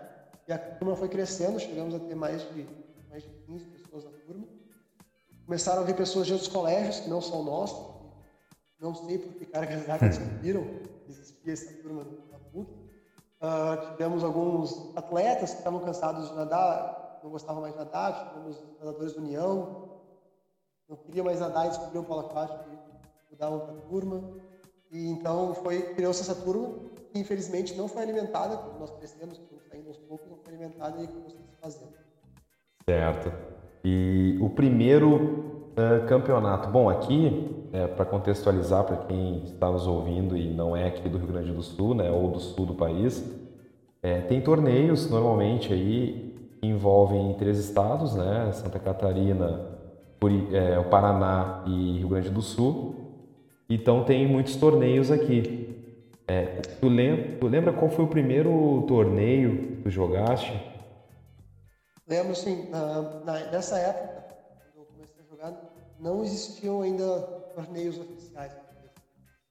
E 0.47 0.53
a 0.53 0.57
turma 0.57 0.95
foi 0.95 1.09
crescendo, 1.09 1.59
chegamos 1.59 1.93
a 1.93 1.99
ter 1.99 2.15
mais 2.15 2.41
de, 2.53 2.65
mais 3.09 3.23
de 3.23 3.29
15 3.29 3.65
pessoas 3.65 4.03
na 4.05 4.11
turma. 4.11 4.47
Começaram 5.45 5.81
a 5.81 5.85
vir 5.85 5.95
pessoas 5.95 6.27
de 6.27 6.33
outros 6.33 6.49
colégios 6.49 6.99
que 6.99 7.09
não 7.09 7.21
são 7.21 7.43
nossos. 7.43 7.99
Não 8.79 8.93
sei 8.95 9.17
por 9.17 9.33
que 9.33 9.45
cargas 9.45 9.85
d'água 9.85 10.07
descobriram 10.09 10.63
que 10.63 11.11
existia 11.11 11.53
essa 11.53 11.73
turma 11.81 12.05
na 12.31 12.39
PUC. 12.39 12.71
Uh, 13.41 13.91
tivemos 13.91 14.23
alguns 14.23 14.95
atletas 14.95 15.51
que 15.51 15.57
estavam 15.57 15.79
cansados 15.79 16.29
de 16.29 16.35
nadar, 16.35 17.19
não 17.23 17.31
gostavam 17.31 17.61
mais 17.61 17.73
de 17.73 17.79
nadar, 17.79 18.29
tivemos 18.29 18.61
nadadores 18.79 19.13
de 19.13 19.19
união, 19.19 19.89
não 20.87 20.97
queriam 20.97 21.25
mais 21.25 21.39
nadar 21.39 21.65
e 21.65 21.69
descobriram 21.69 22.01
o 22.01 22.05
polo 22.05 22.21
aquático 22.21 22.65
e 22.69 23.31
mudavam 23.31 23.59
para 23.61 23.73
a 23.73 23.81
turma. 23.81 24.33
E 24.91 25.07
então 25.07 25.55
foi 25.55 25.93
criou-se 25.93 26.21
essa 26.21 26.35
turma 26.35 26.89
que 27.11 27.19
infelizmente 27.19 27.75
não 27.75 27.87
foi 27.87 28.03
alimentada, 28.03 28.57
como 28.57 28.79
nós 28.79 28.91
crescemos, 28.91 29.37
como 29.37 29.61
saindo 29.61 29.87
aos 29.87 29.97
poucos, 29.97 30.29
não 30.29 30.37
foi 30.37 30.53
alimentada 30.53 31.01
e 31.01 31.07
conseguiu 31.07 31.47
se 31.47 31.55
fazendo. 31.59 31.98
Certo. 32.89 33.31
E 33.85 34.35
o 34.41 34.49
primeiro 34.49 35.13
uh, 35.13 36.07
campeonato, 36.07 36.69
bom, 36.69 36.89
aqui, 36.89 37.55
é, 37.71 37.85
para 37.85 38.03
contextualizar 38.03 38.83
para 38.83 38.97
quem 38.97 39.43
está 39.43 39.69
nos 39.69 39.85
ouvindo 39.85 40.35
e 40.35 40.49
não 40.49 40.75
é 40.75 40.87
aqui 40.87 41.07
do 41.07 41.19
Rio 41.19 41.27
Grande 41.27 41.51
do 41.51 41.61
Sul, 41.61 41.93
né, 41.93 42.09
ou 42.09 42.31
do 42.31 42.39
sul 42.39 42.65
do 42.65 42.73
país, 42.73 43.23
é, 44.01 44.21
tem 44.21 44.41
torneios 44.41 45.07
normalmente 45.07 45.71
aí 45.71 46.35
que 46.59 46.67
envolvem 46.67 47.35
três 47.37 47.59
estados, 47.59 48.15
né, 48.15 48.49
Santa 48.53 48.79
Catarina, 48.79 49.67
é, 50.51 50.79
o 50.79 50.85
Paraná 50.85 51.63
e 51.67 51.99
Rio 51.99 52.07
Grande 52.07 52.31
do 52.31 52.41
Sul. 52.41 52.95
Então 53.69 54.03
tem 54.03 54.27
muitos 54.27 54.55
torneios 54.55 55.11
aqui. 55.11 55.75
É, 56.27 56.61
tu, 56.81 56.87
lembra, 56.87 57.37
tu 57.39 57.47
lembra 57.47 57.71
qual 57.71 57.91
foi 57.91 58.03
o 58.03 58.07
primeiro 58.07 58.83
torneio 58.87 59.57
que 59.57 59.75
tu 59.83 59.89
jogaste? 59.91 60.78
Lembro 62.09 62.35
sim. 62.35 62.67
Na, 62.69 63.01
na, 63.23 63.51
nessa 63.51 63.77
época, 63.77 64.35
quando 64.73 64.77
eu 64.77 64.85
comecei 64.85 65.23
a 65.23 65.29
jogar, 65.29 65.73
não 65.99 66.23
existiam 66.23 66.81
ainda 66.81 67.21
torneios 67.53 67.99
oficiais. 67.99 68.51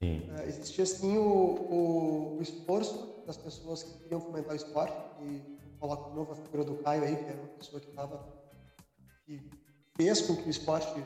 Uh, 0.01 0.43
existia 0.47 0.87
sim 0.87 1.19
o, 1.19 1.23
o, 1.23 2.37
o, 2.39 2.43
esforço 2.43 3.25
das 3.27 3.37
pessoas 3.37 3.83
que 3.83 3.99
queriam 3.99 4.21
fomentar 4.21 4.53
o 4.53 4.57
esporte 4.57 4.97
e 5.23 5.43
coloco 5.81 6.11
de 6.11 6.17
novo 6.17 6.33
a 6.33 6.37
figura 6.37 6.63
do 6.63 6.77
Caio 6.77 7.03
aí, 7.03 7.17
que 7.17 7.25
era 7.25 7.39
uma 7.39 7.49
pessoa 7.49 7.81
que 7.81 7.89
estava 7.89 8.25
que 9.27 9.51
fez 9.97 10.21
com 10.21 10.37
que 10.37 10.47
o 10.47 10.51
esporte 10.51 11.05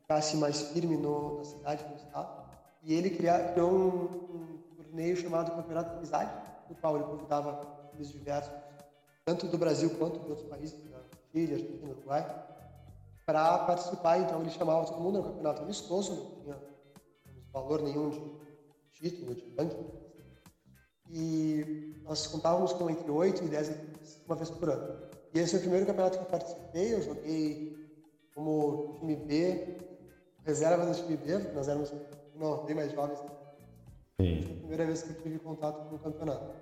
ficasse 0.00 0.36
mais 0.36 0.62
firme 0.62 0.96
no, 0.96 1.38
na 1.38 1.44
cidade, 1.44 1.84
no 1.84 1.96
estado. 1.96 2.42
E 2.82 2.94
ele 2.94 3.10
criou, 3.10 3.38
criou 3.52 3.70
um, 3.70 4.04
um, 4.34 4.58
torneio 4.76 5.16
chamado 5.16 5.54
Campeonato 5.54 5.90
de 5.90 5.96
Amizade, 5.98 6.32
no 6.68 6.74
qual 6.74 6.96
ele 6.96 7.04
convidava 7.04 7.60
times 7.90 8.10
diversos, 8.10 8.52
tanto 9.24 9.46
do 9.46 9.58
Brasil 9.58 9.90
quanto 9.98 10.18
de 10.20 10.28
outros 10.28 10.48
países, 10.48 10.78
da 10.90 11.00
Chile, 11.30 11.54
Argentina, 11.54 11.90
Uruguai, 11.90 12.46
para 13.24 13.58
participar. 13.60 14.18
Então 14.18 14.40
ele 14.40 14.50
chamava 14.50 14.86
todo 14.86 15.00
mundo, 15.00 15.18
era 15.18 15.26
um 15.26 15.30
campeonato 15.30 15.62
amistoso, 15.62 16.14
não 16.14 16.42
tinha 16.42 16.58
valor 17.52 17.82
nenhum 17.82 18.10
de 18.10 18.20
título, 18.92 19.34
de 19.34 19.54
ranking. 19.56 20.02
E 21.10 22.00
nós 22.04 22.26
contávamos 22.26 22.72
com 22.72 22.88
entre 22.88 23.10
8 23.10 23.44
e 23.44 23.48
10 23.48 23.70
equipes 23.70 24.20
uma 24.26 24.34
vez 24.34 24.50
por 24.50 24.70
ano. 24.70 25.08
E 25.34 25.38
esse 25.38 25.54
é 25.54 25.58
o 25.58 25.60
primeiro 25.60 25.86
campeonato 25.86 26.18
que 26.18 26.24
eu 26.24 26.28
participei. 26.28 26.94
Eu 26.94 27.02
joguei 27.02 27.76
como 28.34 28.96
time 28.98 29.16
B, 29.16 29.76
reserva 30.44 30.86
do 30.86 30.94
time 30.94 31.16
B, 31.16 31.38
nós 31.54 31.68
éramos 31.68 31.92
não, 32.34 32.64
bem 32.64 32.74
mais 32.74 32.92
jovens. 32.92 33.18
Sim. 34.20 34.42
Foi 34.42 34.52
a 34.52 34.58
primeira 34.58 34.86
vez 34.86 35.02
que 35.02 35.10
eu 35.10 35.22
tive 35.22 35.38
contato 35.38 35.88
com 35.88 35.96
o 35.96 35.98
campeonato. 35.98 36.54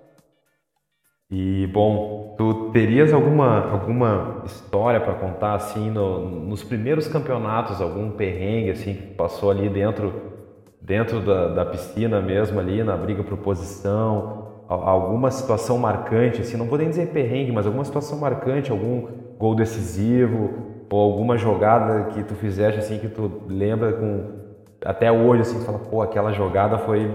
E 1.31 1.65
bom, 1.67 2.35
tu 2.37 2.71
terias 2.71 3.13
alguma 3.13 3.71
alguma 3.71 4.41
história 4.45 4.99
para 4.99 5.13
contar 5.13 5.53
assim 5.53 5.89
no, 5.89 6.29
nos 6.29 6.61
primeiros 6.61 7.07
campeonatos, 7.07 7.81
algum 7.81 8.11
perrengue 8.11 8.71
assim 8.71 8.93
que 8.95 9.13
passou 9.13 9.49
ali 9.49 9.69
dentro 9.69 10.13
dentro 10.81 11.21
da, 11.21 11.47
da 11.47 11.65
piscina 11.65 12.19
mesmo 12.19 12.59
ali 12.59 12.83
na 12.83 12.97
briga 12.97 13.23
por 13.23 13.37
posição, 13.37 14.47
alguma 14.67 15.31
situação 15.31 15.77
marcante 15.77 16.41
assim, 16.41 16.57
não 16.57 16.65
vou 16.65 16.77
nem 16.77 16.89
dizer 16.89 17.07
perrengue, 17.13 17.51
mas 17.53 17.65
alguma 17.65 17.85
situação 17.85 18.19
marcante, 18.19 18.69
algum 18.69 19.07
gol 19.39 19.55
decisivo, 19.55 20.49
ou 20.89 20.99
alguma 20.99 21.37
jogada 21.37 22.09
que 22.09 22.23
tu 22.23 22.35
fizeste 22.35 22.79
assim 22.79 22.99
que 22.99 23.07
tu 23.07 23.43
lembra 23.47 23.93
com 23.93 24.41
até 24.83 25.09
hoje 25.09 25.43
assim, 25.43 25.59
tu 25.59 25.65
fala, 25.65 25.79
pô, 25.79 26.01
aquela 26.01 26.33
jogada 26.33 26.77
foi 26.79 27.09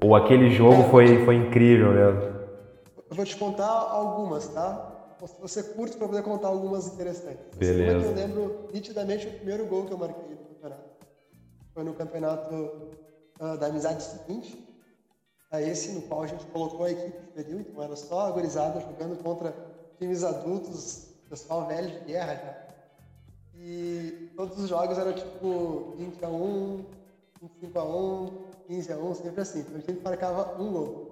ou 0.00 0.14
aquele 0.14 0.50
jogo 0.50 0.82
é, 0.82 0.84
foi 0.84 1.24
foi 1.24 1.34
incrível 1.34 1.92
mesmo. 1.92 2.35
Eu 3.08 3.16
vou 3.16 3.24
te 3.24 3.36
contar 3.36 3.68
algumas, 3.68 4.48
tá? 4.48 5.16
Você 5.40 5.62
curte 5.62 5.96
para 5.96 6.08
poder 6.08 6.22
contar 6.22 6.48
algumas 6.48 6.86
interessantes. 6.88 7.56
Beleza. 7.56 8.06
eu 8.06 8.14
lembro 8.14 8.68
nitidamente 8.72 9.26
o 9.26 9.32
primeiro 9.32 9.66
gol 9.66 9.86
que 9.86 9.92
eu 9.92 9.98
marquei 9.98 10.34
no 10.34 10.36
campeonato. 10.36 10.90
Foi 11.72 11.84
no 11.84 11.94
campeonato 11.94 12.54
uh, 13.40 13.56
da 13.58 13.66
amizade 13.66 14.02
seguinte, 14.02 14.66
a 15.50 15.62
esse 15.62 15.92
no 15.92 16.02
qual 16.02 16.22
a 16.22 16.26
gente 16.26 16.44
colocou 16.46 16.84
a 16.84 16.90
equipe 16.90 17.18
juvenil, 17.34 17.60
então 17.60 17.82
era 17.82 17.96
só 17.96 18.26
a 18.26 18.30
gurizada 18.30 18.80
jogando 18.80 19.22
contra 19.22 19.54
times 19.98 20.22
adultos, 20.22 21.08
pessoal 21.28 21.66
velho 21.66 21.88
de 21.88 22.04
guerra 22.06 22.34
já. 22.34 22.66
E 23.54 24.30
todos 24.36 24.58
os 24.58 24.68
jogos 24.68 24.98
eram 24.98 25.14
tipo 25.14 25.94
20 25.96 26.24
a 26.24 26.28
1, 26.28 26.84
25 27.40 27.78
a 27.78 27.84
1, 27.84 28.44
15 28.66 28.92
a 28.92 28.96
1, 28.96 29.14
sempre 29.14 29.40
assim. 29.40 29.60
Então 29.60 29.76
a 29.76 29.80
gente 29.80 30.02
marcava 30.02 30.60
um 30.60 30.72
gol. 30.72 31.05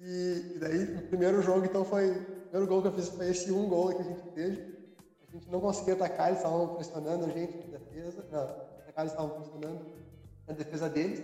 E, 0.00 0.52
e 0.54 0.58
daí 0.58 0.96
o 0.96 1.02
primeiro 1.08 1.42
jogo 1.42 1.64
então 1.64 1.84
foi. 1.84 2.10
O 2.10 2.48
primeiro 2.48 2.66
gol 2.66 2.82
que 2.82 2.88
eu 2.88 2.92
fiz 2.92 3.08
foi 3.08 3.30
esse 3.30 3.50
um 3.52 3.68
gol 3.68 3.94
que 3.94 4.02
a 4.02 4.04
gente 4.04 4.22
teve. 4.34 4.76
A 5.28 5.32
gente 5.32 5.50
não 5.50 5.60
conseguia 5.60 5.94
atacar, 5.94 6.28
eles 6.28 6.38
estavam 6.38 6.74
pressionando 6.74 7.26
a 7.26 7.28
gente 7.28 7.56
na 7.58 7.78
defesa. 7.78 8.24
Não, 8.30 8.42
atacar, 8.42 9.04
eles 9.04 9.12
estavam 9.12 9.30
pressionando 9.30 9.80
na 10.46 10.54
defesa 10.54 10.88
deles. 10.88 11.22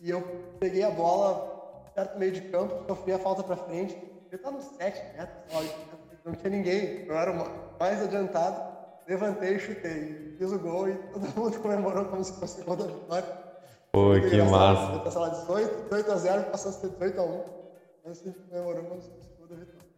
E 0.00 0.10
eu 0.10 0.22
peguei 0.60 0.82
a 0.82 0.90
bola 0.90 1.90
perto 1.94 2.14
do 2.14 2.18
meio 2.18 2.32
de 2.32 2.42
campo, 2.42 2.84
sofri 2.86 3.12
a 3.12 3.18
falta 3.18 3.42
para 3.42 3.56
frente. 3.56 3.96
Eu 4.30 4.36
estava 4.36 4.56
nos 4.56 4.66
7 4.76 5.16
metros, 5.16 5.74
não 6.24 6.32
tinha 6.34 6.50
ninguém. 6.50 7.06
Eu 7.06 7.16
era 7.16 7.30
o 7.30 7.78
mais 7.78 8.02
adiantado 8.02 8.74
levantei, 9.06 9.58
chutei, 9.58 10.34
fiz 10.38 10.52
o 10.52 10.58
gol 10.58 10.88
e 10.88 10.94
todo 10.94 11.28
mundo 11.36 11.58
comemorou 11.60 12.04
como 12.06 12.24
se 12.24 12.32
fosse 12.34 12.60
o 12.60 12.64
gol 12.64 12.76
da 12.76 12.86
vitória. 12.86 13.44
Pô, 13.92 14.12
que 14.14 14.42
massa. 14.42 14.98
Passou 15.00 15.22
lá 15.22 15.28
18, 15.28 15.82
18 15.84 16.12
a 16.12 16.16
0, 16.16 16.44
passou 16.50 16.70
a 16.70 16.74
ser 16.74 16.88
18 16.88 17.20
a 17.20 17.24
1. 17.24 17.63
Mas 18.04 18.20
a 18.20 18.24
gente 18.24 18.38
comemorou 18.40 18.84
como 18.84 19.02
se 19.02 19.08
fosse 19.08 19.28
o 19.32 19.36
gol 19.38 19.46
da 19.48 19.56
vitória. 19.56 19.88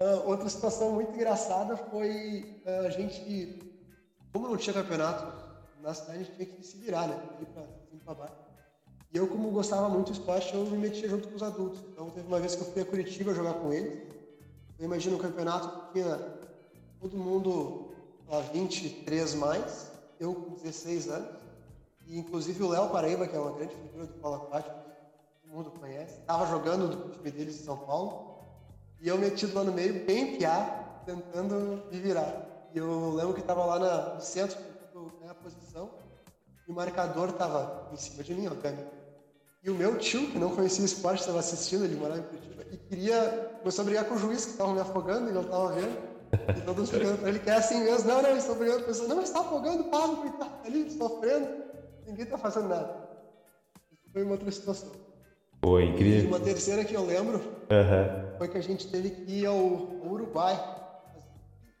Uh, 0.00 0.28
outra 0.30 0.48
situação 0.48 0.92
muito 0.92 1.12
engraçada 1.12 1.76
foi 1.76 2.62
uh, 2.64 2.86
a 2.86 2.90
gente, 2.90 3.58
como 4.32 4.48
não 4.48 4.56
tinha 4.56 4.72
campeonato 4.72 5.26
na 5.82 5.92
cidade, 5.92 6.18
a 6.18 6.22
gente 6.22 6.36
tinha 6.36 6.46
que 6.46 6.62
se 6.62 6.76
virar, 6.78 7.08
né? 7.08 7.20
Ir 7.40 7.46
pra 7.46 7.62
cima 7.62 8.00
pra 8.04 8.14
baixo. 8.14 8.36
E 9.12 9.16
eu, 9.16 9.26
como 9.26 9.50
gostava 9.50 9.88
muito 9.88 10.08
do 10.08 10.12
esporte, 10.12 10.54
eu 10.54 10.64
me 10.66 10.78
metia 10.78 11.08
junto 11.08 11.28
com 11.28 11.34
os 11.34 11.42
adultos. 11.42 11.80
Então, 11.92 12.10
teve 12.10 12.26
uma 12.28 12.38
vez 12.38 12.54
que 12.54 12.62
eu 12.62 12.66
fui 12.66 12.82
a 12.82 12.84
Curitiba 12.84 13.34
jogar 13.34 13.54
com 13.54 13.72
eles. 13.72 14.06
Eu 14.78 14.84
imagino 14.84 15.16
um 15.16 15.18
campeonato 15.18 15.86
que 15.86 15.94
tinha 15.94 16.16
todo 17.00 17.16
mundo 17.16 17.90
a 18.30 18.40
23 18.40 19.34
mais, 19.34 19.90
eu 20.20 20.34
com 20.34 20.54
16 20.54 21.08
anos, 21.08 21.36
e 22.06 22.18
inclusive 22.18 22.62
o 22.62 22.68
Léo 22.68 22.90
Paraíba, 22.90 23.26
que 23.26 23.34
é 23.34 23.40
uma 23.40 23.52
grande 23.52 23.74
figura 23.74 24.06
do 24.06 24.14
polo 24.14 24.34
aquático, 24.36 24.77
todo 25.48 25.56
mundo 25.56 25.70
conhece, 25.70 26.20
estava 26.20 26.46
jogando 26.46 26.88
no 26.88 27.10
time 27.10 27.30
deles 27.30 27.60
em 27.60 27.64
São 27.64 27.76
Paulo, 27.78 28.38
e 29.00 29.08
eu 29.08 29.16
metido 29.16 29.54
lá 29.54 29.64
no 29.64 29.72
meio, 29.72 30.04
bem 30.04 30.36
piar, 30.36 31.02
tentando 31.06 31.84
me 31.90 31.98
virar. 31.98 32.68
E 32.74 32.78
eu 32.78 33.14
lembro 33.14 33.32
que 33.32 33.40
estava 33.40 33.64
lá 33.64 33.78
na, 33.78 34.14
no 34.14 34.20
centro, 34.20 34.56
tentando 34.56 35.10
ganhar 35.18 35.32
a 35.32 35.34
posição, 35.34 35.90
e 36.66 36.70
o 36.70 36.74
marcador 36.74 37.30
estava 37.30 37.88
em 37.92 37.96
cima 37.96 38.22
de 38.22 38.34
mim, 38.34 38.46
obviamente. 38.46 38.88
E 39.62 39.70
o 39.70 39.74
meu 39.74 39.98
tio, 39.98 40.30
que 40.30 40.38
não 40.38 40.54
conhecia 40.54 40.82
o 40.82 40.86
esporte, 40.86 41.20
estava 41.20 41.38
assistindo, 41.38 41.84
ele 41.84 41.96
morava 41.96 42.20
em 42.20 42.24
Curitiba, 42.24 42.64
e 42.70 42.76
queria, 42.76 43.58
começou 43.60 43.82
a 43.82 43.86
brigar 43.86 44.04
com 44.04 44.14
o 44.14 44.18
juiz, 44.18 44.44
que 44.44 44.50
estava 44.52 44.72
me 44.74 44.80
afogando, 44.80 45.30
e 45.30 45.34
eu 45.34 45.42
estava 45.42 45.72
vendo. 45.72 46.08
E 46.58 46.60
todos 46.60 46.90
brigando 46.90 47.18
pra 47.18 47.30
ele, 47.30 47.38
que 47.38 47.48
é 47.48 47.54
assim 47.54 47.82
mesmo. 47.84 48.06
Não, 48.06 48.20
não, 48.20 48.28
eles 48.28 48.42
estão 48.42 48.58
brigando. 48.58 48.80
A 48.80 48.86
pessoa, 48.86 49.08
não, 49.08 49.22
está 49.22 49.40
afogando 49.40 49.84
Pablo, 49.84 50.18
coitado, 50.18 50.50
tá 50.50 50.66
ali 50.66 50.90
sofrendo. 50.90 51.64
Ninguém 52.06 52.24
está 52.24 52.36
fazendo 52.36 52.68
nada. 52.68 53.08
Isso 53.90 54.12
foi 54.12 54.22
uma 54.24 54.32
outra 54.32 54.50
situação. 54.50 55.07
Foi 55.60 55.84
incrível. 55.84 56.24
E 56.24 56.26
uma 56.26 56.40
terceira 56.40 56.84
que 56.84 56.94
eu 56.94 57.04
lembro 57.04 57.38
uhum. 57.38 58.38
foi 58.38 58.48
que 58.48 58.58
a 58.58 58.62
gente 58.62 58.88
teve 58.88 59.10
que 59.10 59.40
ir 59.40 59.46
ao, 59.46 59.56
ao 59.56 60.12
Uruguai. 60.12 60.58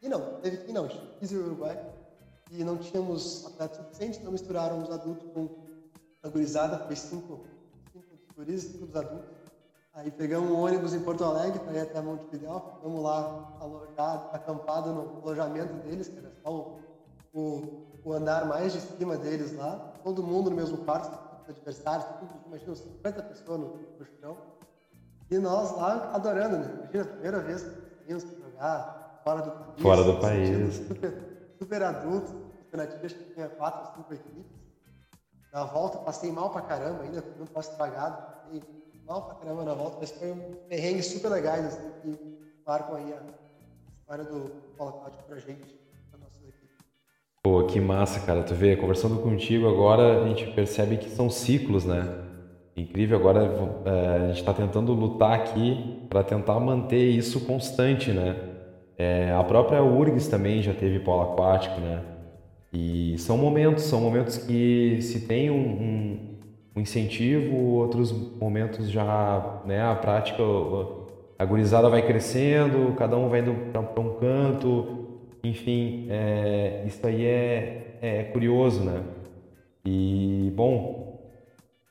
E 0.02 0.08
não, 0.08 0.40
teve 0.40 0.58
que 0.58 0.70
ir 0.70 0.72
não, 0.74 0.88
quis 1.18 1.32
ir 1.32 1.36
ao 1.36 1.42
Uruguai. 1.42 1.78
E 2.50 2.64
não 2.64 2.78
tínhamos 2.78 3.46
atletas 3.46 3.76
suficientes, 3.76 4.18
então 4.18 4.32
misturaram 4.32 4.82
os 4.82 4.90
adultos 4.90 5.28
com 5.32 5.48
a 6.22 6.28
gurizada, 6.28 6.78
fez 6.86 7.00
cinco, 7.00 7.44
cinco 7.92 8.86
dos 8.86 8.96
adultos. 8.96 9.38
Aí 9.98 10.12
pegamos 10.12 10.48
um 10.50 10.60
ônibus 10.60 10.94
em 10.94 11.00
Porto 11.00 11.24
Alegre 11.24 11.58
para 11.58 11.72
ir 11.72 11.80
até 11.80 12.00
Montevidéu, 12.00 12.62
ficamos 12.76 13.02
lá 13.02 13.56
alojado, 13.60 14.28
acampado 14.32 14.92
no 14.92 15.20
alojamento 15.22 15.72
deles, 15.82 16.06
que 16.06 16.18
era 16.18 16.32
só 16.40 16.52
o, 16.52 16.80
o, 17.34 17.86
o, 18.04 18.12
andar 18.12 18.46
mais 18.46 18.72
de 18.72 18.80
cima 18.80 19.16
deles 19.16 19.56
lá, 19.56 19.92
todo 20.04 20.22
mundo 20.22 20.50
no 20.50 20.56
mesmo 20.56 20.78
quarto, 20.78 21.18
os 21.50 21.56
adversários, 21.56 22.04
tudo, 22.20 22.34
imagina 22.46 22.74
50 22.74 23.22
pessoas 23.22 23.60
no, 23.60 23.66
no 23.98 24.06
chão. 24.20 24.36
E 25.30 25.38
nós 25.38 25.76
lá 25.76 26.14
adorando, 26.14 26.58
né? 26.58 26.74
Imagina, 26.74 27.02
a 27.02 27.06
primeira 27.06 27.40
vez 27.40 27.62
que 28.06 28.12
nós 28.12 28.22
jogar 28.22 29.20
fora 29.24 29.42
do 29.42 29.50
país. 29.50 29.82
Fora 29.82 30.04
do 30.04 30.20
país. 30.20 30.76
Super, 30.76 31.14
super 31.58 31.82
adulto. 31.82 32.48
Alternativa, 32.64 33.06
acho 33.06 33.14
que 33.14 33.34
tinha 33.34 33.48
quatro, 33.48 33.94
cinco 33.96 34.14
equipes. 34.14 34.58
Na 35.52 35.64
volta, 35.64 35.98
passei 35.98 36.30
mal 36.30 36.50
pra 36.50 36.60
caramba 36.62 37.02
ainda, 37.02 37.24
não 37.38 37.46
posso 37.46 37.70
estragado. 37.70 38.22
Passei 38.42 38.62
mal 39.06 39.22
pra 39.22 39.34
caramba 39.36 39.64
na 39.64 39.74
volta, 39.74 39.96
mas 40.00 40.10
foi 40.10 40.32
um 40.32 40.52
perrengue 40.68 41.02
super 41.02 41.30
legais, 41.30 41.64
assim, 41.64 41.90
que 42.02 42.38
marcam 42.66 42.96
aí 42.96 43.12
a 43.14 43.22
história 43.90 44.24
do 44.24 44.50
polo 44.76 44.90
aquático 44.90 45.24
pra 45.24 45.38
gente. 45.38 45.87
Pô, 47.48 47.62
que 47.62 47.80
massa, 47.80 48.20
cara. 48.20 48.42
Tu 48.42 48.54
vê, 48.54 48.76
conversando 48.76 49.22
contigo 49.22 49.66
agora, 49.66 50.22
a 50.22 50.28
gente 50.28 50.46
percebe 50.48 50.98
que 50.98 51.08
são 51.08 51.30
ciclos, 51.30 51.82
né? 51.86 52.06
Incrível, 52.76 53.16
agora 53.16 53.50
é, 53.86 54.16
a 54.16 54.28
gente 54.28 54.40
está 54.40 54.52
tentando 54.52 54.92
lutar 54.92 55.32
aqui 55.32 56.02
para 56.10 56.22
tentar 56.22 56.60
manter 56.60 57.08
isso 57.08 57.46
constante, 57.46 58.10
né? 58.10 58.36
É, 58.98 59.32
a 59.32 59.42
própria 59.42 59.82
URGS 59.82 60.28
também 60.28 60.60
já 60.60 60.74
teve 60.74 60.98
polo 60.98 61.22
aquático, 61.22 61.80
né? 61.80 62.02
E 62.70 63.16
são 63.16 63.38
momentos, 63.38 63.84
são 63.84 63.98
momentos 63.98 64.36
que 64.36 65.00
se 65.00 65.26
tem 65.26 65.50
um, 65.50 65.54
um, 65.56 66.18
um 66.76 66.80
incentivo, 66.82 67.56
outros 67.56 68.12
momentos 68.38 68.90
já, 68.90 69.62
né? 69.64 69.80
A 69.80 69.94
prática, 69.94 70.42
a 71.38 71.44
gurizada 71.46 71.88
vai 71.88 72.02
crescendo, 72.06 72.94
cada 72.94 73.16
um 73.16 73.30
vai 73.30 73.40
indo 73.40 73.54
para 73.72 74.02
um 74.02 74.18
canto, 74.18 74.97
enfim, 75.48 76.06
é, 76.10 76.84
isso 76.86 77.06
aí 77.06 77.24
é, 77.24 77.98
é 78.00 78.22
curioso, 78.24 78.82
né? 78.84 79.02
E, 79.84 80.52
bom, 80.54 81.08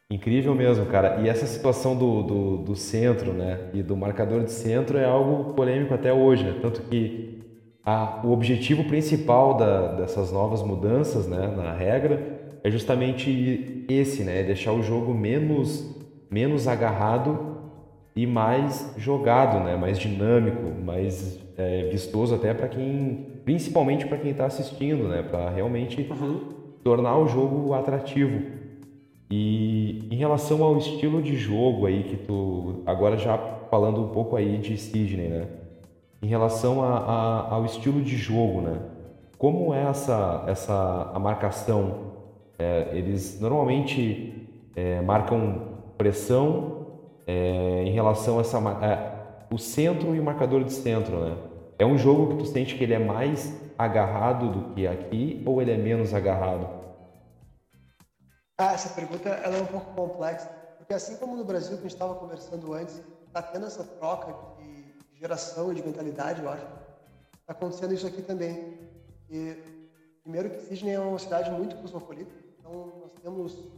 Incrível 0.10 0.56
mesmo, 0.56 0.86
cara. 0.86 1.20
E 1.20 1.28
essa 1.28 1.46
situação 1.46 1.94
do, 1.94 2.24
do, 2.24 2.58
do, 2.60 2.76
centro, 2.78 3.34
né, 3.34 3.70
e 3.74 3.84
do 3.84 3.98
marcador 3.98 4.42
de 4.42 4.52
centro 4.54 4.98
é 4.98 5.04
algo 5.04 5.54
polêmico 5.54 5.94
até 5.94 6.14
hoje, 6.14 6.46
né? 6.46 6.58
Tanto 6.62 6.82
que 6.84 7.42
a, 7.84 8.22
o 8.24 8.32
objetivo 8.32 8.86
principal 8.86 9.56
da, 9.56 9.96
dessas 9.96 10.32
novas 10.32 10.64
mudanças, 10.64 11.28
né, 11.28 11.48
na 11.48 11.74
regra, 11.74 12.22
é 12.64 12.72
justamente 12.72 13.86
esse, 13.90 14.24
né, 14.24 14.44
deixar 14.44 14.72
o 14.72 14.82
jogo 14.82 15.14
menos 15.14 15.96
menos 16.30 16.68
agarrado 16.68 17.58
e 18.16 18.26
mais 18.28 18.94
jogado, 18.98 19.64
né, 19.64 19.76
mais 19.78 19.98
dinâmico, 19.98 20.64
mais 20.84 21.40
é, 21.58 21.90
vistoso 21.90 22.36
até 22.36 22.54
para 22.54 22.68
quem, 22.68 23.28
principalmente 23.48 24.06
para 24.06 24.18
quem 24.18 24.32
está 24.32 24.46
assistindo, 24.46 25.08
né, 25.08 25.24
para 25.24 25.50
realmente 25.50 26.02
uhum. 26.12 26.50
tornar 26.84 27.18
o 27.18 27.30
jogo 27.30 27.74
atrativo. 27.74 28.42
E 29.32 30.06
em 30.12 30.18
relação 30.18 30.62
ao 30.62 30.78
estilo 30.78 31.22
de 31.22 31.38
jogo 31.38 31.86
aí 31.86 32.04
que 32.04 32.18
tu 32.18 32.84
agora 32.86 33.16
já 33.16 33.38
falando 33.72 34.04
um 34.04 34.10
pouco 34.10 34.36
aí 34.36 34.58
de 34.58 34.78
Sidney, 34.78 35.30
né? 35.30 35.48
Em 36.22 36.28
relação 36.28 36.84
a, 36.84 36.98
a, 36.98 37.54
ao 37.54 37.64
estilo 37.64 38.02
de 38.02 38.18
jogo, 38.18 38.60
né? 38.60 38.80
Como 39.38 39.74
é 39.74 39.82
essa 39.84 40.44
essa 40.48 41.12
a 41.14 41.20
marcação? 41.20 42.16
É, 42.60 42.90
eles 42.92 43.40
normalmente 43.40 44.46
é, 44.76 45.00
marcam 45.02 45.78
pressão 45.98 46.86
é, 47.26 47.84
em 47.86 47.92
relação 47.92 48.40
a 48.40 48.42
essa 48.42 48.58
é, 48.82 49.54
o 49.54 49.58
centro 49.58 50.14
e 50.14 50.20
o 50.20 50.24
marcador 50.24 50.66
de 50.66 50.74
centro, 50.74 51.18
né? 51.20 51.47
É 51.80 51.86
um 51.86 51.96
jogo 51.96 52.30
que 52.30 52.44
tu 52.44 52.46
sente 52.48 52.76
que 52.76 52.84
ele 52.84 52.96
é 52.96 53.00
mais 53.00 53.54
agarrado 53.78 54.52
do 54.52 54.74
que 54.74 54.88
aqui 54.88 55.44
ou 55.46 55.62
ele 55.62 55.72
é 55.72 55.78
menos 55.78 56.12
agarrado? 56.12 56.68
Ah, 58.58 58.74
essa 58.74 58.90
pergunta 58.90 59.30
ela 59.30 59.58
é 59.58 59.62
um 59.62 59.68
pouco 59.68 59.94
complexa, 59.94 60.48
porque 60.80 60.96
assim 60.96 61.16
como 61.18 61.36
no 61.36 61.46
Brasil, 61.46 61.74
que 61.74 61.82
a 61.82 61.84
gente 61.84 61.94
estava 61.94 62.16
conversando 62.16 62.74
antes, 62.74 63.00
está 63.28 63.44
tendo 63.44 63.68
essa 63.68 63.84
troca 63.84 64.34
de 64.60 65.20
geração 65.20 65.72
e 65.72 65.76
de 65.76 65.84
mentalidade, 65.84 66.42
eu 66.42 66.50
acho. 66.50 66.66
Está 67.42 67.54
acontecendo 67.54 67.94
isso 67.94 68.08
aqui 68.08 68.24
também. 68.24 68.80
E, 69.30 69.56
primeiro 70.24 70.50
que 70.50 70.62
Sydney 70.62 70.96
é 70.96 71.00
uma 71.00 71.20
cidade 71.20 71.52
muito 71.52 71.76
cosmopolita, 71.76 72.34
então 72.60 72.92
nós 73.02 73.12
temos... 73.22 73.70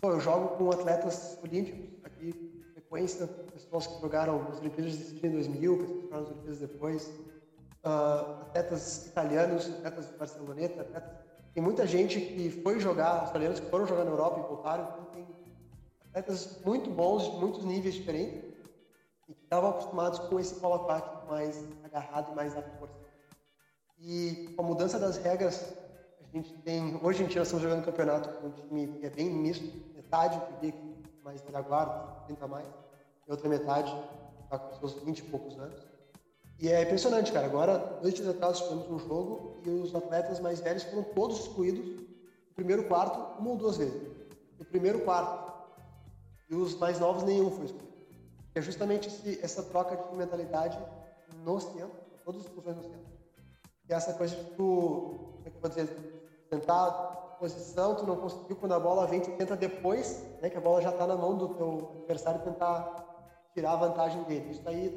Pô, 0.00 0.12
eu 0.12 0.20
jogo 0.20 0.56
com 0.56 0.70
atletas 0.70 1.36
olímpicos 1.42 2.04
aqui, 2.04 2.62
frequência, 2.72 3.26
pessoas 3.26 3.88
que 3.88 4.00
jogaram 4.00 4.44
nas 4.44 4.60
Olimpíadas 4.60 4.92
de 4.92 5.04
Sydney 5.06 5.32
em 5.32 5.34
2000, 5.34 5.78
pessoas 5.78 5.96
que 5.96 6.02
jogaram 6.02 6.22
nas 6.22 6.30
Olimpíadas 6.30 6.60
depois, 6.60 7.12
uh, 7.84 8.42
atletas 8.42 9.06
italianos, 9.06 9.68
atletas 9.68 10.08
de 10.08 10.16
Barceloneta, 10.16 10.82
atletas 10.82 11.32
tem 11.54 11.62
muita 11.62 11.86
gente 11.86 12.18
que 12.18 12.50
foi 12.62 12.80
jogar, 12.80 13.20
australianos 13.20 13.60
que 13.60 13.66
foram 13.66 13.86
jogar 13.86 14.04
na 14.04 14.10
Europa 14.10 14.40
e 14.40 14.42
voltaram, 14.42 14.84
então 14.84 15.04
tem 15.06 15.26
atletas 16.08 16.58
muito 16.64 16.88
bons, 16.88 17.24
de 17.24 17.36
muitos 17.36 17.64
níveis 17.64 17.94
diferentes, 17.94 18.42
e 19.28 19.34
que 19.34 19.44
estavam 19.44 19.70
acostumados 19.70 20.18
com 20.18 20.40
esse 20.40 20.54
polo 20.54 20.74
aquático 20.74 21.26
mais 21.26 21.62
agarrado 21.84 22.32
e 22.32 22.34
mais 22.34 22.56
à 22.56 22.62
força. 22.62 22.94
E 23.98 24.54
com 24.56 24.62
a 24.62 24.66
mudança 24.66 24.98
das 24.98 25.18
regras, 25.18 25.74
a 26.20 26.36
gente 26.36 26.54
tem. 26.62 26.98
Hoje 27.02 27.20
a 27.20 27.24
gente 27.24 27.34
já 27.34 27.42
estamos 27.42 27.62
jogando 27.62 27.84
campeonato 27.84 28.30
com 28.40 28.46
um 28.46 28.50
time 28.50 28.98
que 28.98 29.06
é 29.06 29.10
bem 29.10 29.30
misto, 29.30 29.64
metade 29.94 30.40
que 30.58 30.74
mais 31.22 31.42
velha 31.42 31.60
guarda, 31.60 32.24
30 32.26 32.48
mais, 32.48 32.68
e 33.28 33.30
outra 33.30 33.48
metade 33.48 33.94
está 34.42 34.58
com 34.58 34.74
seus 34.74 34.94
20 35.04 35.18
e 35.18 35.22
poucos 35.24 35.58
anos. 35.58 35.91
E 36.62 36.70
é 36.70 36.82
impressionante, 36.82 37.32
cara. 37.32 37.44
Agora, 37.44 37.76
dois 38.00 38.14
dias 38.14 38.28
atrás, 38.28 38.60
tivemos 38.60 38.88
um 38.88 38.96
jogo 38.96 39.60
e 39.66 39.68
os 39.68 39.92
atletas 39.92 40.38
mais 40.38 40.60
velhos 40.60 40.84
foram 40.84 41.02
todos 41.02 41.40
excluídos 41.40 41.84
no 41.84 42.54
primeiro 42.54 42.84
quarto, 42.84 43.40
uma 43.40 43.50
ou 43.50 43.56
duas 43.56 43.78
vezes. 43.78 44.00
No 44.56 44.64
primeiro 44.64 45.00
quarto. 45.00 45.52
E 46.48 46.54
os 46.54 46.76
mais 46.76 47.00
novos, 47.00 47.24
nenhum 47.24 47.50
foi 47.50 47.64
excluído. 47.64 47.92
É 48.54 48.60
justamente 48.60 49.08
esse, 49.08 49.40
essa 49.42 49.64
troca 49.64 49.96
de 49.96 50.16
mentalidade 50.16 50.78
no 51.44 51.58
centro, 51.58 51.90
todas 52.24 52.42
as 52.42 52.46
exclusões 52.46 52.76
no 52.76 52.82
centro. 52.84 53.12
E 53.88 53.92
essa 53.92 54.12
coisa 54.12 54.36
de 54.36 54.44
tu, 54.50 55.32
como 55.34 55.42
é 55.44 55.50
que 55.50 55.56
eu 55.56 55.60
vou 55.60 55.68
dizer, 55.68 55.88
tentar 56.48 56.90
posição, 57.40 57.96
tu 57.96 58.06
não 58.06 58.18
conseguiu 58.18 58.54
quando 58.54 58.74
a 58.74 58.78
bola 58.78 59.04
vem, 59.08 59.20
tu 59.20 59.32
tenta 59.32 59.56
depois, 59.56 60.22
né, 60.40 60.48
que 60.48 60.58
a 60.58 60.60
bola 60.60 60.80
já 60.80 60.90
está 60.90 61.08
na 61.08 61.16
mão 61.16 61.36
do 61.36 61.48
teu 61.54 61.90
adversário, 62.02 62.40
tentar 62.42 63.04
tirar 63.52 63.72
a 63.72 63.76
vantagem 63.76 64.22
dele. 64.24 64.52
Isso 64.52 64.62
aí, 64.68 64.96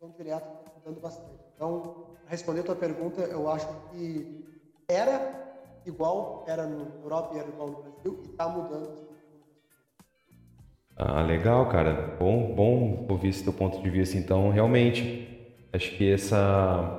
tá 0.00 0.08
direto 0.18 0.61
mudando 0.84 1.00
bastante. 1.00 1.40
Então, 1.54 2.06
responder 2.26 2.60
a 2.60 2.64
tua 2.64 2.74
pergunta, 2.74 3.22
eu 3.22 3.48
acho 3.50 3.68
que 3.90 4.44
era 4.88 5.32
igual, 5.86 6.44
era 6.48 6.66
na 6.66 6.86
Europa 7.02 7.34
e 7.34 7.38
era 7.38 7.48
igual 7.48 7.68
no 7.70 7.82
Brasil, 7.82 8.20
e 8.24 8.30
está 8.30 8.48
mudando. 8.48 9.02
Ah, 10.96 11.22
legal, 11.22 11.68
cara. 11.68 12.16
Bom, 12.18 12.54
bom 12.54 13.06
ouvir 13.08 13.28
esse 13.28 13.42
teu 13.42 13.52
ponto 13.52 13.80
de 13.80 13.90
vista. 13.90 14.16
Então, 14.16 14.50
realmente, 14.50 15.56
acho 15.72 15.96
que 15.96 16.12
essa 16.12 16.98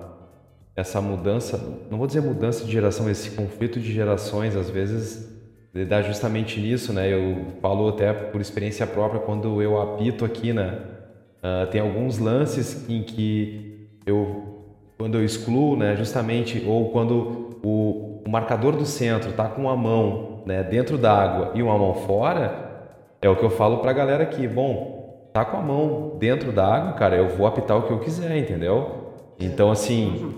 essa 0.75 0.99
mudança, 0.99 1.59
não 1.91 1.99
vou 1.99 2.07
dizer 2.07 2.21
mudança 2.21 2.65
de 2.65 2.71
geração, 2.71 3.07
esse 3.07 3.29
conflito 3.35 3.79
de 3.79 3.93
gerações, 3.93 4.55
às 4.55 4.71
vezes 4.71 5.31
dá 5.87 6.01
justamente 6.01 6.59
nisso, 6.59 6.91
né? 6.91 7.13
Eu 7.13 7.59
falo 7.61 7.89
até 7.89 8.11
por 8.11 8.41
experiência 8.41 8.87
própria 8.87 9.21
quando 9.21 9.61
eu 9.61 9.79
apito 9.79 10.25
aqui, 10.25 10.51
né? 10.51 10.81
Uh, 11.43 11.69
tem 11.69 11.79
alguns 11.79 12.17
lances 12.17 12.89
em 12.89 13.03
que 13.03 13.72
eu 14.05 14.53
quando 14.97 15.17
eu 15.17 15.25
excluo, 15.25 15.75
né, 15.75 15.95
justamente, 15.95 16.63
ou 16.65 16.91
quando 16.91 17.59
o, 17.63 18.21
o 18.25 18.29
marcador 18.29 18.75
do 18.75 18.85
centro 18.85 19.31
está 19.31 19.49
com 19.49 19.63
uma 19.63 19.75
mão 19.75 20.43
né, 20.45 20.63
dentro 20.63 20.97
da 20.97 21.11
água 21.11 21.51
e 21.55 21.63
uma 21.63 21.77
mão 21.77 21.93
fora, 21.93 22.87
é 23.21 23.27
o 23.27 23.35
que 23.35 23.43
eu 23.43 23.49
falo 23.49 23.79
para 23.79 23.91
a 23.91 23.93
galera 23.93 24.23
aqui. 24.23 24.47
Bom, 24.47 25.29
tá 25.33 25.43
com 25.43 25.57
a 25.57 25.61
mão 25.61 26.15
dentro 26.19 26.51
da 26.51 26.65
água, 26.65 26.93
cara, 26.93 27.17
eu 27.17 27.29
vou 27.29 27.47
apitar 27.47 27.77
o 27.77 27.83
que 27.83 27.91
eu 27.91 27.99
quiser, 27.99 28.37
entendeu? 28.37 29.13
Então, 29.39 29.71
assim, 29.71 30.33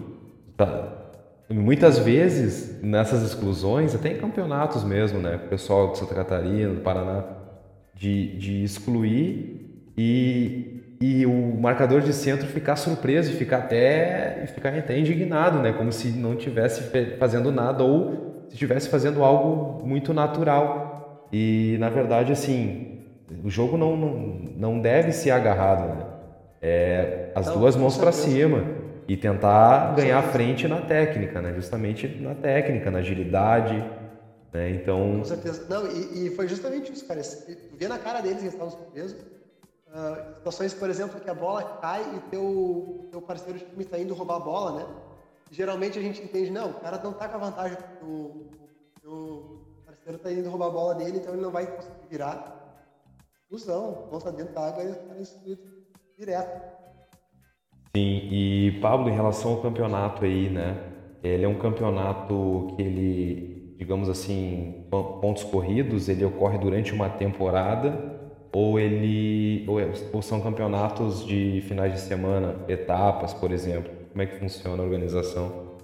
tá, 0.56 1.12
muitas 1.49 1.99
vezes 1.99 2.82
nessas 2.82 3.21
exclusões, 3.21 3.93
até 3.93 4.13
em 4.13 4.17
campeonatos 4.17 4.84
mesmo, 4.84 5.19
né, 5.19 5.36
o 5.45 5.49
pessoal 5.49 5.91
de 5.91 5.99
Santa 5.99 6.15
Catarina, 6.15 6.73
do 6.73 6.82
Paraná, 6.82 7.23
de, 7.93 8.38
de 8.38 8.63
excluir 8.63 9.84
e 9.97 10.74
e 10.99 11.25
o 11.25 11.58
marcador 11.60 12.01
de 12.01 12.13
centro 12.13 12.47
ficar 12.47 12.75
surpreso 12.75 13.31
e 13.31 13.36
ficar 13.36 13.58
até, 13.58 14.45
ficar 14.53 14.73
até 14.73 14.97
indignado, 14.97 15.60
né? 15.60 15.73
Como 15.73 15.91
se 15.91 16.10
não 16.10 16.34
estivesse 16.34 16.84
fazendo 17.17 17.51
nada 17.51 17.84
ou 17.84 18.45
se 18.47 18.53
estivesse 18.53 18.89
fazendo 18.89 19.23
algo 19.23 19.86
muito 19.86 20.13
natural. 20.13 21.27
E 21.31 21.77
na 21.79 21.89
verdade, 21.89 22.31
assim, 22.31 23.01
o 23.43 23.49
jogo 23.49 23.77
não, 23.77 23.97
não, 23.97 24.15
não 24.55 24.79
deve 24.79 25.12
ser 25.12 25.31
agarrado, 25.31 25.95
né? 25.95 26.05
É 26.62 27.31
as 27.36 27.47
não, 27.47 27.60
duas 27.60 27.75
mãos 27.75 27.97
para 27.97 28.12
cima 28.12 28.63
e 29.08 29.17
tentar 29.17 29.93
ganhar 29.95 30.21
frente 30.23 30.67
na 30.67 30.81
técnica, 30.81 31.41
né? 31.41 31.53
Justamente 31.53 32.08
na 32.08 32.34
técnica, 32.34 32.89
na 32.89 32.99
agilidade. 32.99 33.75
Né? 34.53 34.71
Então. 34.71 35.17
Com 35.17 35.25
certeza. 35.25 35.65
Não, 35.69 35.86
e, 35.86 36.27
e 36.27 36.29
foi 36.31 36.47
justamente 36.47 36.91
isso, 36.93 37.05
cara. 37.05 37.21
Tu 37.21 37.77
vê 37.77 37.88
na 37.88 37.99
cara 37.99 38.21
deles 38.21 38.38
que 38.38 38.43
eles 38.43 38.53
estavam 38.53 38.71
surpresos 38.71 39.17
Uh, 39.95 40.36
situações, 40.36 40.73
por 40.73 40.89
exemplo, 40.89 41.21
que 41.21 41.29
a 41.29 41.34
bola 41.34 41.63
cai 41.81 42.03
e 42.17 42.19
teu, 42.29 43.08
teu 43.10 43.21
parceiro 43.21 43.58
de 43.58 43.63
time 43.63 43.81
está 43.81 43.97
indo 43.97 44.13
roubar 44.13 44.36
a 44.36 44.39
bola, 44.41 44.71
né? 44.73 44.86
Geralmente 45.49 45.97
a 45.97 46.01
gente 46.01 46.21
entende, 46.21 46.51
não, 46.51 46.71
o 46.71 46.73
cara 46.81 46.99
não 47.01 47.12
está 47.12 47.29
com 47.29 47.36
a 47.38 47.39
vantagem, 47.39 47.77
o, 48.01 48.49
o 49.05 49.62
parceiro 49.86 50.17
está 50.17 50.29
indo 50.34 50.49
roubar 50.49 50.67
a 50.67 50.71
bola 50.71 50.95
dele, 50.95 51.19
então 51.19 51.31
ele 51.34 51.41
não 51.41 51.49
vai 51.49 51.65
conseguir 51.65 52.08
virar. 52.10 52.62
Fusão, 53.49 54.10
volta 54.12 54.34
dentro 54.34 54.53
da 54.53 54.67
água 54.67 54.84
e 54.84 54.91
o 54.91 54.95
cara 54.95 55.21
é 55.21 55.58
direto. 56.17 56.75
Sim, 57.95 58.19
e 58.29 58.77
Pablo, 58.81 59.08
em 59.08 59.13
relação 59.13 59.51
ao 59.51 59.62
campeonato 59.62 60.25
aí, 60.25 60.49
né? 60.49 60.91
Ele 61.23 61.45
é 61.45 61.47
um 61.47 61.58
campeonato 61.58 62.73
que 62.75 62.81
ele, 62.81 63.75
digamos 63.77 64.10
assim, 64.10 64.89
pontos 64.91 65.45
corridos, 65.45 66.10
ele 66.10 66.25
ocorre 66.25 66.58
durante 66.58 66.91
uma 66.91 67.10
temporada 67.10 68.14
ou 68.55 68.79
ele 68.79 69.67
ou, 69.67 69.81
é, 69.81 69.91
ou 70.13 70.21
são 70.21 70.39
campeonatos 70.39 71.25
de 71.25 71.61
finais 71.67 71.93
de 71.93 71.99
semana, 71.99 72.55
etapas, 72.69 73.33
por 73.33 73.51
exemplo? 73.51 73.91
Como 74.09 74.21
é 74.21 74.25
que 74.25 74.39
funciona 74.39 74.81
a 74.81 74.85
organização? 74.85 75.75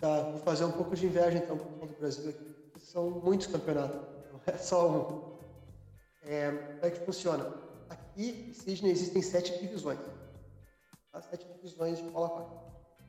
Tá, 0.00 0.22
vou 0.22 0.40
fazer 0.40 0.64
um 0.64 0.72
pouco 0.72 0.96
de 0.96 1.06
inveja 1.06 1.38
então 1.38 1.56
para 1.56 1.86
o 1.86 2.00
Brasil 2.00 2.30
aqui. 2.30 2.44
São 2.80 3.08
muitos 3.08 3.46
campeonatos, 3.46 4.00
não 4.32 4.40
é 4.52 4.58
só 4.58 4.90
um. 4.90 6.28
É, 6.28 6.50
como 6.50 6.86
é 6.86 6.90
que 6.90 7.06
funciona? 7.06 7.54
Aqui 7.88 8.48
em 8.48 8.52
Sydney 8.52 8.90
existem 8.90 9.22
sete 9.22 9.56
divisões. 9.60 10.00
Tá? 11.12 11.22
Sete 11.22 11.46
divisões 11.54 11.98
de 11.98 12.04
polo 12.10 12.24
aquático. 12.26 12.62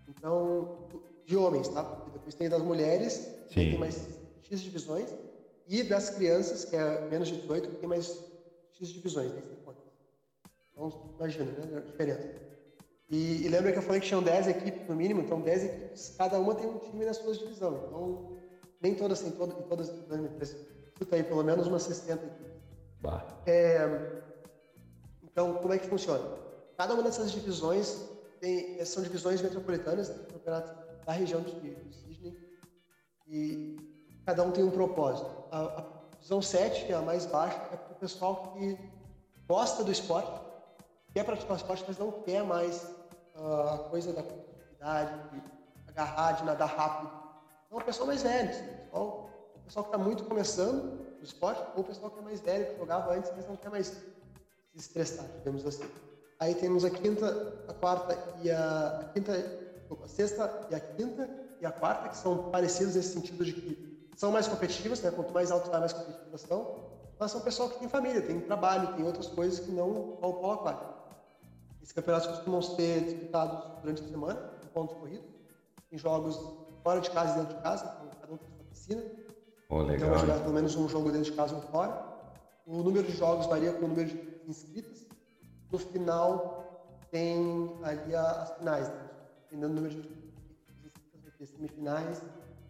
Então, 0.08 0.88
de 1.26 1.36
homens, 1.36 1.68
tá? 1.68 1.82
depois 2.14 2.36
tem 2.36 2.48
das 2.48 2.62
mulheres, 2.62 3.28
tem 3.52 3.76
mais 3.76 4.08
X 4.44 4.62
divisões. 4.62 5.10
E 5.68 5.82
das 5.82 6.12
crianças, 6.12 6.66
que 6.66 6.76
é 6.76 7.02
menos 7.10 7.30
de 7.30 7.38
18, 7.38 7.70
tem 7.80 7.90
mais 7.90 8.33
X 8.78 8.90
divisões, 8.90 9.32
né? 9.32 9.42
Então, 10.72 11.16
imagina, 11.18 11.52
né? 11.52 11.78
A 11.78 11.82
diferença. 11.82 12.44
E, 13.10 13.46
e, 13.46 13.48
lembra 13.48 13.72
que 13.72 13.78
eu 13.78 13.84
falei 13.84 14.02
que 14.02 14.08
tinham 14.08 14.24
10 14.24 14.48
equipes 14.48 14.88
no 14.88 14.96
mínimo, 14.96 15.22
então 15.22 15.40
10 15.40 15.64
equipes, 15.66 16.16
cada 16.18 16.40
uma 16.40 16.56
tem 16.56 16.66
um 16.66 16.80
time 16.80 17.06
nas 17.06 17.18
suas 17.18 17.38
divisões. 17.38 17.80
Então, 17.88 18.38
nem 18.82 18.96
todas 18.96 19.22
têm 19.22 19.30
em 19.30 19.36
todas. 19.36 19.90
Escuta 20.94 21.16
aí, 21.16 21.24
pelo 21.24 21.44
menos 21.44 21.68
umas 21.68 21.84
60 21.84 22.26
equipes. 22.26 22.54
É, 23.46 24.22
então, 25.24 25.56
como 25.56 25.74
é 25.74 25.78
que 25.78 25.88
funciona? 25.88 26.24
Cada 26.78 26.94
uma 26.94 27.04
dessas 27.04 27.32
divisões 27.32 28.10
tem, 28.40 28.84
são 28.86 29.04
divisões 29.04 29.42
metropolitanas, 29.42 30.10
né, 30.10 30.16
campeonato 30.32 31.06
da 31.06 31.12
região 31.12 31.42
de, 31.42 31.52
de 31.52 31.96
Sydney, 31.96 32.38
e 33.28 33.78
cada 34.26 34.44
um 34.44 34.52
tem 34.52 34.64
um 34.64 34.72
propósito. 34.72 35.30
A, 35.52 35.82
a 35.82 36.16
divisão 36.16 36.42
7, 36.42 36.86
que 36.86 36.94
é 36.94 36.96
a 36.96 37.02
mais 37.02 37.26
baixa, 37.26 37.58
é 37.74 37.93
pessoal 38.04 38.54
que 38.54 38.78
gosta 39.48 39.82
do 39.82 39.90
esporte, 39.90 40.42
quer 41.14 41.24
praticar 41.24 41.54
o 41.54 41.56
esporte, 41.56 41.86
mas 41.88 41.98
não 41.98 42.12
quer 42.12 42.44
mais 42.44 42.84
uh, 43.34 43.76
a 43.76 43.78
coisa 43.90 44.12
da 44.12 44.22
competitividade, 44.22 45.30
de 45.30 45.42
agarrar, 45.88 46.34
de 46.34 46.44
nadar 46.44 46.68
rápido. 46.68 47.14
Então, 47.66 47.78
o 47.78 47.84
pessoal 47.84 48.08
mais 48.08 48.22
velho, 48.22 48.50
assim, 48.50 48.68
pessoal, 48.84 49.30
o 49.56 49.60
pessoal 49.60 49.86
que 49.86 49.90
está 49.90 49.98
muito 49.98 50.26
começando 50.26 51.16
no 51.18 51.24
esporte, 51.24 51.64
ou 51.76 51.82
o 51.82 51.86
pessoal 51.86 52.12
que 52.12 52.20
é 52.20 52.22
mais 52.22 52.42
velho, 52.42 52.74
que 52.74 52.78
jogava 52.78 53.14
antes, 53.14 53.32
mas 53.38 53.48
não 53.48 53.56
quer 53.56 53.70
mais 53.70 53.88
se 53.88 54.04
estressar, 54.76 55.26
digamos 55.38 55.66
assim. 55.66 55.90
Aí 56.42 56.56
temos 56.56 56.84
a 56.84 56.90
quinta, 56.90 57.64
a 57.70 57.74
quarta 57.74 58.18
e 58.44 58.52
a, 58.52 59.00
a 59.00 59.04
quinta, 59.14 59.32
a 60.04 60.08
sexta 60.10 60.68
e 60.70 60.76
a 60.76 60.80
quinta 60.82 61.30
e 61.62 61.66
a 61.66 61.72
quarta, 61.72 62.10
que 62.10 62.18
são 62.18 62.52
parecidos 62.52 62.96
nesse 62.96 63.14
sentido 63.14 63.46
de 63.46 63.54
que 63.54 64.10
são 64.18 64.30
mais 64.30 64.46
competitivas, 64.46 65.02
né? 65.02 65.10
quanto 65.10 65.34
mais 65.34 65.52
alto 65.52 65.72
vai, 65.72 65.80
mais 65.80 65.94
competitivas 65.94 66.42
são, 66.42 66.93
mas 67.20 67.32
são 67.32 67.42
pessoal 67.42 67.70
que 67.70 67.80
tem 67.80 67.88
família, 67.88 68.22
tem 68.22 68.40
trabalho, 68.40 68.94
tem 68.96 69.06
outras 69.06 69.28
coisas 69.28 69.60
que 69.60 69.72
não 69.72 69.90
o 70.22 70.34
polo 70.34 70.54
aquático. 70.54 70.94
Esses 71.82 71.94
campeonatos 71.94 72.28
costumam 72.28 72.62
ser 72.62 73.02
disputados 73.02 73.82
durante 73.82 74.04
a 74.04 74.08
semana, 74.08 74.52
em 74.64 74.68
pontos 74.68 74.96
corridos, 74.98 75.26
em 75.92 75.98
jogos 75.98 76.40
fora 76.84 77.02
de 77.02 77.10
casa 77.12 77.34
e 77.34 77.42
dentro 77.42 77.58
de 77.58 77.64
casa, 77.64 77.98
então 77.98 78.20
cada 78.20 78.34
um 78.34 78.38
tem 78.38 78.50
sua 78.50 78.66
piscina. 78.66 79.04
Oh, 79.70 79.80
legal. 79.80 79.96
Então 79.96 80.10
vai 80.10 80.20
jogar 80.20 80.40
pelo 80.40 80.54
menos 80.54 80.76
um 80.76 80.88
jogo 80.88 81.12
dentro 81.12 81.32
de 81.32 81.38
casa 81.38 81.54
e 81.54 81.58
um 81.58 81.62
fora. 81.62 82.14
O 82.66 82.84
número 82.84 83.06
de 83.06 83.16
jogos 83.16 83.46
varia 83.48 83.74
com 83.74 83.86
o 83.86 83.88
número 83.90 84.10
de 84.10 84.42
inscritos. 84.48 85.06
No 85.72 85.78
final 85.78 86.98
tem 87.12 87.78
ali 87.84 88.16
as 88.16 88.52
finais, 88.58 88.88
né? 88.88 89.10
dependendo 89.44 89.74
do 89.74 89.82
número 89.82 89.94
de 89.94 90.00
inscritos, 90.00 90.24
semifinais 91.50 92.22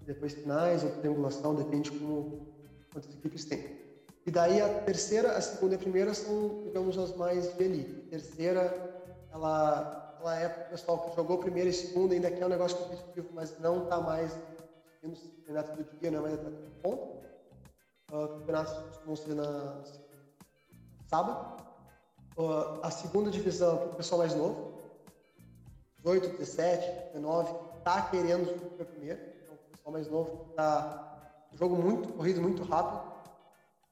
depois 0.06 0.34
finais 0.34 0.84
ou 0.84 0.92
triangulação, 0.92 1.56
depende 1.56 1.92
como 1.92 2.48
quantas 2.92 3.14
equipes 3.16 3.46
tem. 3.46 3.83
E 4.26 4.32
daí 4.32 4.62
a 4.62 4.82
terceira, 4.82 5.34
a 5.38 5.42
segunda 5.42 5.76
e 5.76 5.78
a 5.78 5.80
primeira 5.80 6.14
são, 6.14 6.64
digamos, 6.64 6.98
as 6.98 7.16
mais 7.16 7.60
elite. 7.60 8.04
A 8.08 8.10
terceira, 8.10 9.04
ela, 9.32 10.18
ela 10.20 10.40
é 10.40 10.48
para 10.48 10.68
o 10.68 10.70
pessoal 10.70 11.00
que 11.00 11.16
jogou 11.16 11.38
primeira 11.40 11.70
e 11.70 11.74
segunda, 11.74 12.14
ainda 12.14 12.32
quer 12.32 12.46
um 12.46 12.50
negócio 12.50 12.78
competitivo, 12.78 13.30
mas 13.34 13.60
não 13.60 13.84
está 13.84 14.00
mais 14.00 14.34
no 15.02 15.12
campeonato 15.12 15.76
do 15.76 16.00
dia, 16.00 16.12
não 16.12 16.20
é 16.20 16.22
mais 16.22 16.34
até 16.34 16.50
ponto. 16.82 17.24
Uh, 18.12 18.28
campeonatos 18.40 18.74
costumam 18.74 19.16
ser 19.16 19.36
na 19.36 19.82
sábado. 21.08 21.64
Uh, 22.38 22.80
a 22.82 22.90
segunda 22.90 23.30
divisão 23.30 23.78
para 23.78 23.88
o 23.88 23.96
pessoal 23.96 24.20
mais 24.20 24.34
novo, 24.36 24.74
18, 25.98 26.38
17, 26.38 27.14
19, 27.14 27.56
está 27.80 28.02
querendo 28.04 28.48
subir 28.48 28.70
para 28.70 28.84
a 28.84 28.88
primeira 28.88 29.34
pessoal 29.84 29.92
mais 29.92 30.08
novo, 30.08 30.54
tá 30.56 31.50
um 31.52 31.58
jogo 31.58 31.76
muito 31.76 32.14
corrido, 32.14 32.42
muito 32.42 32.64
rápido. 32.64 33.13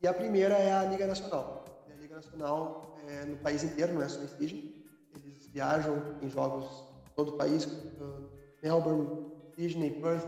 E 0.01 0.07
a 0.07 0.13
primeira 0.13 0.55
é 0.55 0.73
a 0.73 0.83
Liga 0.83 1.05
Nacional. 1.05 1.65
A 1.87 1.93
Liga 2.01 2.15
Nacional 2.15 2.95
é 3.07 3.25
no 3.25 3.37
país 3.37 3.63
inteiro, 3.63 3.93
não 3.93 4.01
é 4.01 4.09
só 4.09 4.21
em 4.21 4.27
Sydney. 4.27 4.83
Eles 5.15 5.47
viajam 5.47 6.17
em 6.21 6.29
jogos 6.29 6.65
todo 7.15 7.33
o 7.33 7.37
país, 7.37 7.65
uh, 7.65 8.29
Melbourne, 8.63 9.31
Sydney, 9.55 9.91
Perth, 10.01 10.27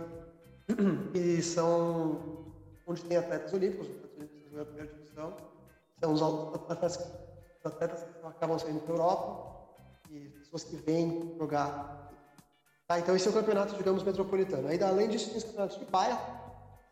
e 1.15 1.41
são 1.41 2.53
onde 2.86 3.03
tem 3.05 3.17
atletas 3.17 3.53
olímpicos, 3.53 3.88
os 3.88 3.95
atletas 3.95 4.17
olímpicos 4.17 4.51
jogam 4.51 4.62
a 4.62 4.65
primeira 4.65 4.93
divisão, 4.93 5.38
são 5.99 6.13
os 6.13 6.21
atletas, 6.21 6.97
os 7.59 7.65
atletas 7.65 8.03
que 8.03 8.27
acabam 8.27 8.59
saindo 8.59 8.79
para 8.81 8.93
a 8.93 8.97
Europa 8.97 9.75
e 10.09 10.29
pessoas 10.29 10.63
que 10.65 10.75
vêm 10.75 11.36
jogar 11.39 12.03
Tá, 12.86 12.99
então 12.99 13.15
esse 13.15 13.25
é 13.27 13.31
o 13.31 13.33
campeonato, 13.33 13.75
digamos, 13.75 14.03
metropolitano. 14.03 14.67
Aí, 14.67 14.81
além 14.83 15.07
disso, 15.07 15.29
tem 15.29 15.38
os 15.38 15.43
campeonatos 15.45 15.79
de 15.79 15.86
bairro, 15.86 16.19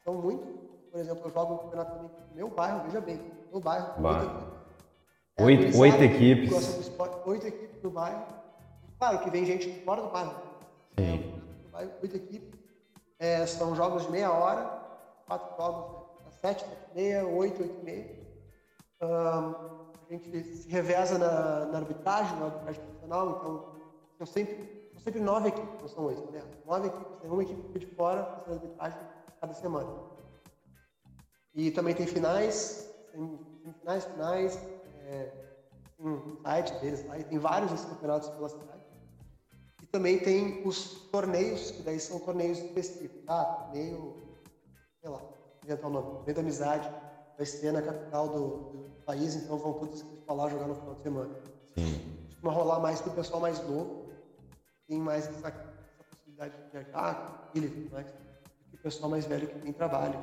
são 0.04 0.13
muito. 0.15 0.71
Por 0.92 1.00
exemplo, 1.00 1.26
eu 1.26 1.32
jogo 1.32 1.54
um 1.54 1.58
campeonato 1.60 1.92
também 1.96 2.12
no 2.30 2.36
meu 2.36 2.50
bairro, 2.50 2.84
veja 2.84 3.00
bem, 3.00 3.32
no 3.52 3.62
bairro, 3.62 3.94
oito 5.40 5.64
equipes. 5.64 5.76
É, 5.76 5.80
oito, 5.80 6.04
equipes. 6.04 6.80
Esporte, 6.80 7.30
oito 7.30 7.48
equipes 7.48 7.82
no 7.82 7.90
bairro. 7.90 8.26
Claro 9.00 9.20
que 9.20 9.30
vem 9.30 9.46
gente 9.46 9.72
fora 9.86 10.02
do 10.02 10.10
bairro. 10.10 10.36
Sim. 11.00 11.42
É, 11.74 11.88
oito 12.02 12.16
equipes. 12.18 12.60
É, 13.18 13.46
são 13.46 13.74
jogos 13.74 14.06
de 14.06 14.12
meia 14.12 14.32
hora, 14.32 14.82
quatro 15.26 15.56
jogos 15.56 16.10
às 16.28 16.34
sete, 16.36 16.66
sete 16.66 16.78
e 16.92 16.96
meia, 16.96 17.26
oito, 17.26 17.62
oito 17.62 17.80
e 17.80 17.84
meia. 17.84 18.20
Um, 19.02 19.08
a 19.08 20.14
gente 20.14 20.44
se 20.44 20.68
reveza 20.68 21.18
na, 21.18 21.68
na 21.68 21.78
arbitragem, 21.78 22.38
na 22.38 22.46
arbitragem 22.48 22.82
profissional, 22.82 23.30
então 23.30 23.66
eu 24.20 24.26
sempre 24.26 24.82
sempre 25.04 25.20
nove 25.20 25.50
equipes, 25.50 25.82
não 25.82 25.88
são 25.88 26.04
oito, 26.06 26.32
né? 26.32 26.42
Nove 26.66 26.88
equipes, 26.88 27.18
tem 27.22 27.32
uma 27.32 27.42
equipe 27.42 27.80
de 27.80 27.86
fora 27.88 28.24
fazendo 28.46 28.64
arbitragem 28.64 29.00
cada 29.40 29.54
semana. 29.54 30.11
E 31.54 31.70
também 31.72 31.94
tem 31.94 32.08
finais, 32.08 32.90
semifinais, 33.12 34.06
finais, 34.06 34.58
é, 35.06 35.32
tem 35.98 36.08
um 36.08 36.42
site 36.42 36.74
deles 36.76 37.06
lá, 37.06 37.20
e 37.20 37.24
tem 37.26 37.38
vários 37.38 37.72
desses 37.72 37.86
campeonatos 37.88 38.30
pela 38.30 38.50
cidade. 38.50 38.82
E 39.82 39.86
também 39.88 40.18
tem 40.20 40.66
os 40.66 41.10
torneios, 41.12 41.72
que 41.72 41.84
daí 41.84 42.00
são 42.00 42.20
torneios 42.20 42.60
específicos, 42.60 43.24
tá? 43.26 43.44
Torneio, 43.44 44.16
sei 45.02 45.10
lá, 45.10 45.22
inventar 45.64 45.90
o 45.90 45.94
nome, 45.94 46.12
torneio 46.16 46.36
da 46.36 46.42
amizade, 46.42 46.92
vai 47.36 47.46
ser 47.46 47.74
na 47.74 47.82
capital 47.82 48.30
do, 48.30 48.48
do 48.72 49.04
país, 49.06 49.36
então 49.36 49.58
vão 49.58 49.74
todos 49.74 50.06
falar 50.26 50.50
jogar 50.50 50.68
no 50.68 50.76
final 50.76 50.96
de 50.96 51.02
semana. 51.02 51.36
Sim. 51.78 52.28
Costuma 52.30 52.52
rolar 52.54 52.80
mais 52.80 53.02
para 53.02 53.12
o 53.12 53.16
pessoal 53.16 53.42
mais 53.42 53.60
novo, 53.68 54.10
tem 54.88 55.00
mais 55.00 55.28
essa, 55.28 55.50
essa 55.50 56.04
possibilidade 56.10 56.56
de 56.56 56.72
viajar, 56.72 57.50
filho 57.52 57.68
e 57.68 57.70
tudo 57.70 57.92
mais, 57.92 58.08
do 58.08 58.70
que 58.70 58.76
o 58.76 58.80
pessoal 58.80 59.10
mais 59.10 59.26
velho 59.26 59.48
que 59.48 59.60
tem 59.60 59.74
trabalho. 59.74 60.18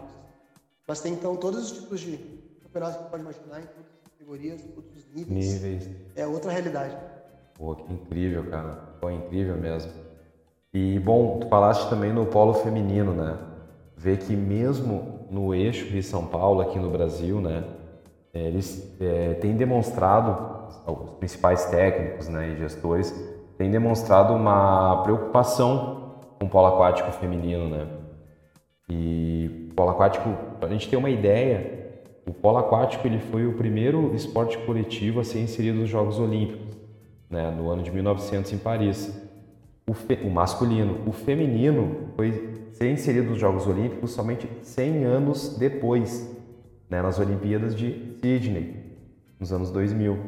Mas 0.89 1.01
tem 1.01 1.13
então 1.13 1.37
todos 1.37 1.71
os 1.71 1.79
tipos 1.83 2.01
de 2.01 2.17
campeonatos 2.63 2.97
que 2.97 3.03
você 3.03 3.11
pode 3.11 3.23
imaginar, 3.23 3.61
em 3.61 3.67
todas 3.67 3.93
as 3.93 4.11
categorias, 4.11 4.65
em 4.65 4.69
todos 4.69 4.97
os 4.97 5.07
níveis. 5.15 5.53
Níveis. 5.53 5.91
É 6.17 6.27
outra 6.27 6.51
realidade. 6.51 6.97
Pô, 7.53 7.75
que 7.75 7.93
incrível, 7.93 8.49
cara. 8.49 8.71
Pô, 8.99 9.11
incrível 9.11 9.59
mesmo. 9.59 9.93
E, 10.73 10.99
bom, 10.99 11.41
tu 11.41 11.49
falaste 11.49 11.91
também 11.91 12.11
no 12.11 12.25
polo 12.25 12.55
feminino, 12.55 13.13
né? 13.13 13.39
Ver 13.99 14.17
que 14.17 14.35
mesmo 14.35 15.27
no 15.31 15.55
eixo 15.55 15.91
de 15.91 16.03
São 16.03 16.27
Paulo, 16.27 16.63
aqui 16.63 16.79
no 16.79 16.91
Brasil, 16.91 17.39
né? 17.39 17.65
Eles 18.33 18.97
é, 18.99 19.35
têm 19.35 19.57
demonstrado, 19.57 20.71
os 20.87 21.11
principais 21.19 21.67
técnicos 21.67 22.29
né, 22.29 22.51
e 22.51 22.57
gestores, 22.57 23.13
tem 23.59 23.71
demonstrado 23.71 24.33
uma 24.33 25.03
preocupação 25.03 26.21
com 26.39 26.47
o 26.47 26.49
polo 26.49 26.69
aquático 26.69 27.11
feminino, 27.13 27.69
né? 27.69 27.87
E 28.89 29.68
polo 29.79 29.91
aquático, 29.91 30.37
a 30.61 30.67
gente 30.67 30.89
ter 30.89 30.97
uma 30.97 31.09
ideia, 31.09 32.01
o 32.27 32.35
polo 32.35 32.59
aquático 32.59 33.07
ele 33.07 33.21
foi 33.21 33.47
o 33.47 33.53
primeiro 33.53 34.13
esporte 34.13 34.59
coletivo 34.59 35.21
a 35.21 35.25
ser 35.25 35.39
inserido 35.39 35.79
nos 35.79 35.89
Jogos 35.89 36.19
Olímpicos, 36.19 36.77
né? 37.31 37.49
No 37.53 37.71
ano 37.71 37.85
de 37.85 37.93
1900 37.93 38.53
em 38.53 38.59
Paris. 38.59 39.17
O, 39.89 39.95
fe, 39.95 40.19
o 40.25 40.31
masculino, 40.31 40.99
o 41.07 41.13
feminino 41.13 42.09
foi 42.17 42.69
ser 42.73 42.91
inserido 42.91 43.31
nos 43.31 43.39
Jogos 43.39 43.69
Olímpicos 43.69 44.11
somente 44.11 44.49
100 44.63 45.05
anos 45.05 45.57
depois, 45.57 46.29
né? 46.91 47.01
Nas 47.01 47.21
Olimpíadas 47.21 47.73
de 47.73 48.19
Sydney. 48.21 48.97
nos 49.39 49.53
anos 49.53 49.71
2000. 49.71 50.19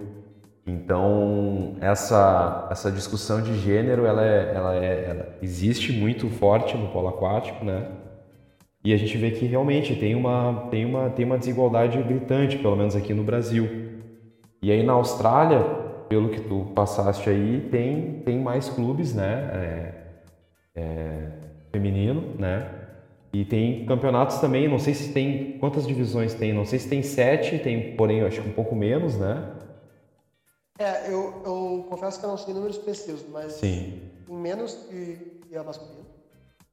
Então, 0.64 1.74
essa, 1.80 2.68
essa 2.70 2.92
discussão 2.92 3.42
de 3.42 3.58
gênero, 3.58 4.06
ela, 4.06 4.24
é, 4.24 4.54
ela, 4.54 4.76
é, 4.76 5.10
ela 5.10 5.38
existe 5.42 5.92
muito 5.92 6.28
forte 6.28 6.76
no 6.76 6.90
polo 6.90 7.08
aquático, 7.08 7.64
né? 7.64 7.99
E 8.82 8.94
a 8.94 8.96
gente 8.96 9.16
vê 9.18 9.30
que 9.30 9.44
realmente 9.44 9.94
tem 9.94 10.14
uma, 10.14 10.68
tem 10.70 10.84
uma, 10.86 11.10
tem 11.10 11.24
uma 11.26 11.36
desigualdade 11.36 12.02
gritante, 12.02 12.56
pelo 12.58 12.76
menos 12.76 12.96
aqui 12.96 13.12
no 13.12 13.22
Brasil. 13.22 13.68
E 14.62 14.72
aí 14.72 14.82
na 14.82 14.94
Austrália, 14.94 15.60
pelo 16.08 16.30
que 16.30 16.40
tu 16.40 16.66
passaste 16.74 17.28
aí, 17.28 17.68
tem, 17.70 18.20
tem 18.24 18.38
mais 18.38 18.70
clubes, 18.70 19.14
né? 19.14 19.50
É, 19.52 19.94
é, 20.74 21.28
feminino, 21.70 22.34
né? 22.38 22.70
E 23.32 23.44
tem 23.44 23.84
campeonatos 23.86 24.38
também, 24.38 24.66
não 24.66 24.78
sei 24.78 24.94
se 24.94 25.12
tem. 25.12 25.58
Quantas 25.58 25.86
divisões 25.86 26.34
tem? 26.34 26.52
Não 26.52 26.64
sei 26.64 26.78
se 26.78 26.88
tem 26.88 27.02
sete, 27.02 27.58
tem, 27.58 27.94
porém, 27.96 28.22
acho 28.22 28.42
que 28.42 28.48
um 28.48 28.52
pouco 28.52 28.74
menos, 28.74 29.16
né? 29.16 29.56
É, 30.78 31.12
eu, 31.12 31.42
eu 31.44 31.86
confesso 31.88 32.18
que 32.18 32.24
eu 32.24 32.30
não 32.30 32.38
sei 32.38 32.54
números 32.54 32.78
precisos, 32.78 33.26
mas 33.30 33.52
Sim. 33.52 34.00
menos 34.28 34.74
que, 34.88 35.16
que 35.46 35.56
a 35.56 35.62
masculina. 35.62 36.00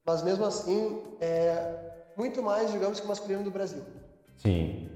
Mas 0.04 0.22
mesmo 0.22 0.46
assim, 0.46 1.02
é 1.20 1.87
muito 2.18 2.42
mais, 2.42 2.72
digamos, 2.72 2.98
que 2.98 3.06
o 3.06 3.08
masculino 3.08 3.44
do 3.44 3.50
Brasil. 3.50 3.82
Sim. 4.36 4.90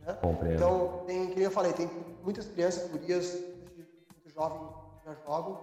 Né? 0.00 0.14
Compreendo. 0.14 0.54
Então, 0.54 1.04
tem, 1.04 1.28
como 1.28 1.40
eu 1.40 1.50
falei, 1.50 1.72
tem 1.72 1.90
muitas 2.22 2.46
crianças, 2.46 2.88
gurias, 2.88 3.34
muito 3.34 4.30
jovens 4.32 4.70
já 5.04 5.14
jogam, 5.26 5.58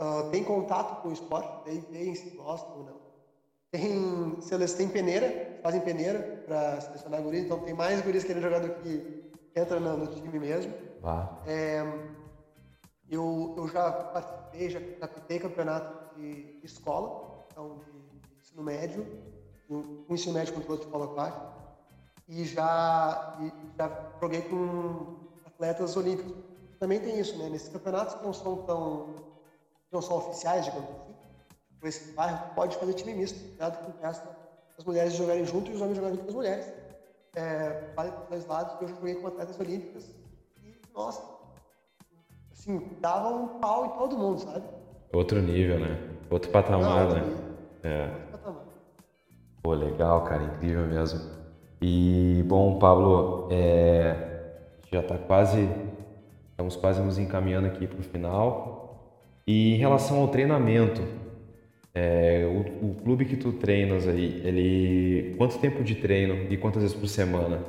uh, 0.00 0.30
tem 0.30 0.42
contato 0.42 1.02
com 1.02 1.08
o 1.08 1.12
esporte, 1.12 1.64
daí 1.66 1.80
veem 1.90 2.14
se 2.14 2.30
gostam 2.30 2.78
ou 2.78 2.84
não. 2.84 2.98
Tem, 3.70 4.38
eles 4.50 4.72
têm 4.72 4.88
peneira, 4.88 5.60
fazem 5.62 5.82
peneira 5.82 6.42
para 6.46 6.80
selecionar 6.80 7.20
gurias, 7.20 7.44
então 7.44 7.60
tem 7.60 7.74
mais 7.74 8.00
gurias 8.00 8.24
querendo 8.24 8.42
jogar 8.42 8.60
do 8.60 8.70
que 8.76 9.30
entra 9.54 9.78
no, 9.78 9.98
no 9.98 10.06
time 10.06 10.38
mesmo. 10.38 10.72
Vá. 11.02 11.42
É, 11.46 11.82
eu, 13.10 13.54
eu 13.58 13.68
já 13.68 13.92
participei, 13.92 14.70
já 14.70 14.80
captei 14.98 15.38
campeonato 15.38 16.16
de 16.16 16.58
escola, 16.62 17.46
então 17.52 17.78
de 17.78 18.40
ensino 18.40 18.62
médio, 18.62 19.06
um 19.68 20.14
ensino 20.14 20.34
médio 20.34 20.54
contra 20.54 20.72
outro 20.72 20.86
escola 20.86 21.04
aquática, 21.06 21.46
e 22.28 22.44
já, 22.44 23.36
e 23.40 23.52
já 23.76 24.10
joguei 24.20 24.42
com 24.42 25.16
atletas 25.46 25.96
olímpicos. 25.96 26.32
Também 26.78 27.00
tem 27.00 27.18
isso, 27.18 27.36
né? 27.38 27.48
Nesses 27.48 27.68
campeonatos 27.68 28.14
que 28.14 28.24
não 28.24 28.32
são 28.32 28.58
tão, 28.62 29.14
não 29.90 30.00
são 30.02 30.16
oficiais, 30.18 30.64
digamos 30.66 30.88
assim, 30.90 31.14
esse 31.82 32.12
bairro 32.12 32.54
pode 32.54 32.76
fazer 32.76 32.92
time 32.94 33.14
misto, 33.14 33.56
dado 33.56 33.84
que 33.84 33.92
testa 33.98 34.28
as 34.76 34.84
mulheres 34.84 35.12
jogarem 35.14 35.44
junto 35.44 35.70
e 35.70 35.74
os 35.74 35.80
homens 35.80 35.96
jogarem 35.96 36.16
junto 36.16 36.24
com 36.24 36.30
as 36.30 36.36
mulheres. 36.36 36.72
É, 37.34 37.92
vale 37.94 38.10
para 38.10 38.22
os 38.22 38.28
dois 38.28 38.46
lados, 38.46 38.80
eu 38.80 38.88
joguei 38.88 39.14
com 39.16 39.26
atletas 39.26 39.58
olímpicas 39.60 40.04
e, 40.62 40.74
nossa, 40.94 41.22
assim, 42.52 42.96
dava 43.00 43.28
um 43.28 43.58
pau 43.60 43.86
em 43.86 43.98
todo 43.98 44.18
mundo, 44.18 44.40
sabe? 44.40 44.64
Outro 45.12 45.40
nível, 45.40 45.78
né? 45.78 45.98
Outro 46.30 46.50
patamar, 46.50 47.08
Não, 47.08 47.14
né? 47.14 47.22
É. 47.82 48.27
Pô, 49.68 49.74
legal, 49.74 50.24
cara, 50.24 50.44
incrível 50.44 50.86
mesmo. 50.86 51.20
E, 51.82 52.42
bom, 52.46 52.78
Pablo, 52.78 53.48
é, 53.50 54.16
já 54.90 55.00
está 55.00 55.18
quase, 55.18 55.68
estamos 56.52 56.74
quase 56.74 57.02
nos 57.02 57.18
encaminhando 57.18 57.66
aqui 57.66 57.86
para 57.86 58.00
o 58.00 58.02
final. 58.02 59.20
E 59.46 59.74
em 59.74 59.76
relação 59.76 60.22
ao 60.22 60.28
treinamento, 60.28 61.02
é, 61.94 62.46
o, 62.46 62.92
o 62.92 62.94
clube 62.94 63.26
que 63.26 63.36
tu 63.36 63.52
treinas 63.52 64.08
aí, 64.08 64.40
ele, 64.42 65.34
quanto 65.36 65.58
tempo 65.58 65.84
de 65.84 65.96
treino 65.96 66.50
e 66.50 66.56
quantas 66.56 66.80
vezes 66.80 66.96
por 66.96 67.06
semana? 67.06 67.62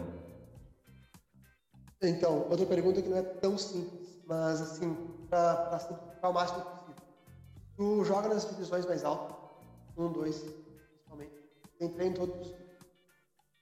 Então, 2.02 2.48
outra 2.50 2.66
pergunta 2.66 3.02
que 3.02 3.10
não 3.10 3.18
é 3.18 3.24
tão 3.24 3.58
simples, 3.58 4.22
mas 4.26 4.62
assim, 4.62 4.96
para 5.30 5.78
simplificar 5.80 6.32
o 6.32 6.34
máximo 6.34 6.62
possível. 6.62 6.96
Tu 7.76 8.06
joga 8.06 8.30
nas 8.30 8.50
divisões 8.50 8.86
mais 8.86 9.04
altas, 9.04 9.36
um, 9.98 10.10
dois. 10.10 10.68
Tem 11.80 11.88
treino 11.88 12.15
todos, 12.18 12.54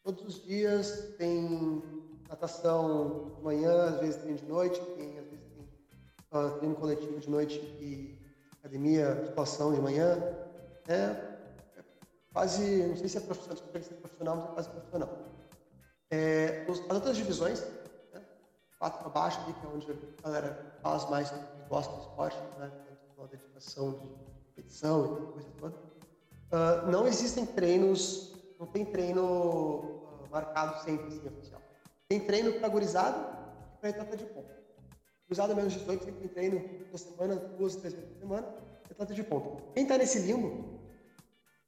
todos 0.03 0.25
os 0.25 0.43
dias, 0.43 1.15
tem 1.19 1.83
natação 2.27 3.35
de 3.35 3.43
manhã, 3.43 3.89
às 3.89 3.99
vezes 3.99 4.15
treino 4.17 4.39
de 4.39 4.45
noite, 4.45 4.81
tem, 4.95 5.19
às 5.19 5.25
vezes 5.25 5.45
tem 5.45 5.69
ah, 6.31 6.49
treino 6.57 6.75
coletivo 6.75 7.19
de 7.19 7.29
noite 7.29 7.59
e 7.79 8.19
academia, 8.57 9.13
musculação 9.13 9.71
de 9.71 9.79
manhã. 9.79 10.17
É, 10.87 10.95
é 10.95 11.83
quase, 12.33 12.87
não 12.87 12.95
sei 12.95 13.07
se 13.07 13.17
é 13.19 13.21
profissional, 13.21 13.57
se 13.57 13.93
é 13.93 13.97
profissional, 13.97 14.35
mas 14.35 14.45
é 14.45 14.53
quase 14.53 14.69
profissional. 14.69 15.09
É, 16.09 16.65
as 16.67 16.79
outras 16.89 17.17
divisões, 17.17 17.61
né, 18.11 18.25
quatro 18.79 18.99
para 18.99 19.09
baixo, 19.09 19.39
ali, 19.41 19.53
que 19.53 19.63
é 19.63 19.69
onde 19.69 19.91
a 19.91 20.21
galera 20.23 20.75
faz 20.81 21.07
mais, 21.07 21.31
gosta 21.69 21.93
do 21.93 22.01
esporte, 22.01 22.37
né, 22.57 22.71
tanto 23.15 23.27
dedicação 23.27 23.91
de 23.91 24.07
competição 24.55 25.05
e 25.05 25.33
coisa 25.33 25.49
toda. 25.59 25.86
Ah, 26.51 26.83
não 26.89 27.07
existem 27.07 27.45
treinos, 27.45 28.33
não 28.59 28.67
tem 28.67 28.85
treino 28.85 30.21
ah, 30.23 30.29
marcado 30.29 30.83
sempre 30.83 31.07
assim, 31.07 31.27
oficial. 31.27 31.61
Tem 32.07 32.19
treino 32.19 32.53
para 32.53 32.69
gurizada 32.69 33.17
e 33.75 33.77
para 33.79 33.89
atleta 33.89 34.17
de 34.17 34.25
ponta. 34.25 34.57
Gurizada 35.27 35.53
menos 35.53 35.73
de 35.73 35.79
18 35.79 36.05
sempre 36.05 36.19
tem 36.21 36.29
treino 36.29 36.85
toda 36.85 36.97
semana, 36.97 37.35
duas, 37.35 37.75
três 37.75 37.93
vezes 37.93 38.09
por 38.09 38.19
semana, 38.19 38.47
e 38.89 38.93
atleta 38.93 39.13
de 39.13 39.23
ponta. 39.23 39.63
Quem 39.73 39.83
está 39.83 39.97
nesse 39.97 40.19
limbo 40.19 40.79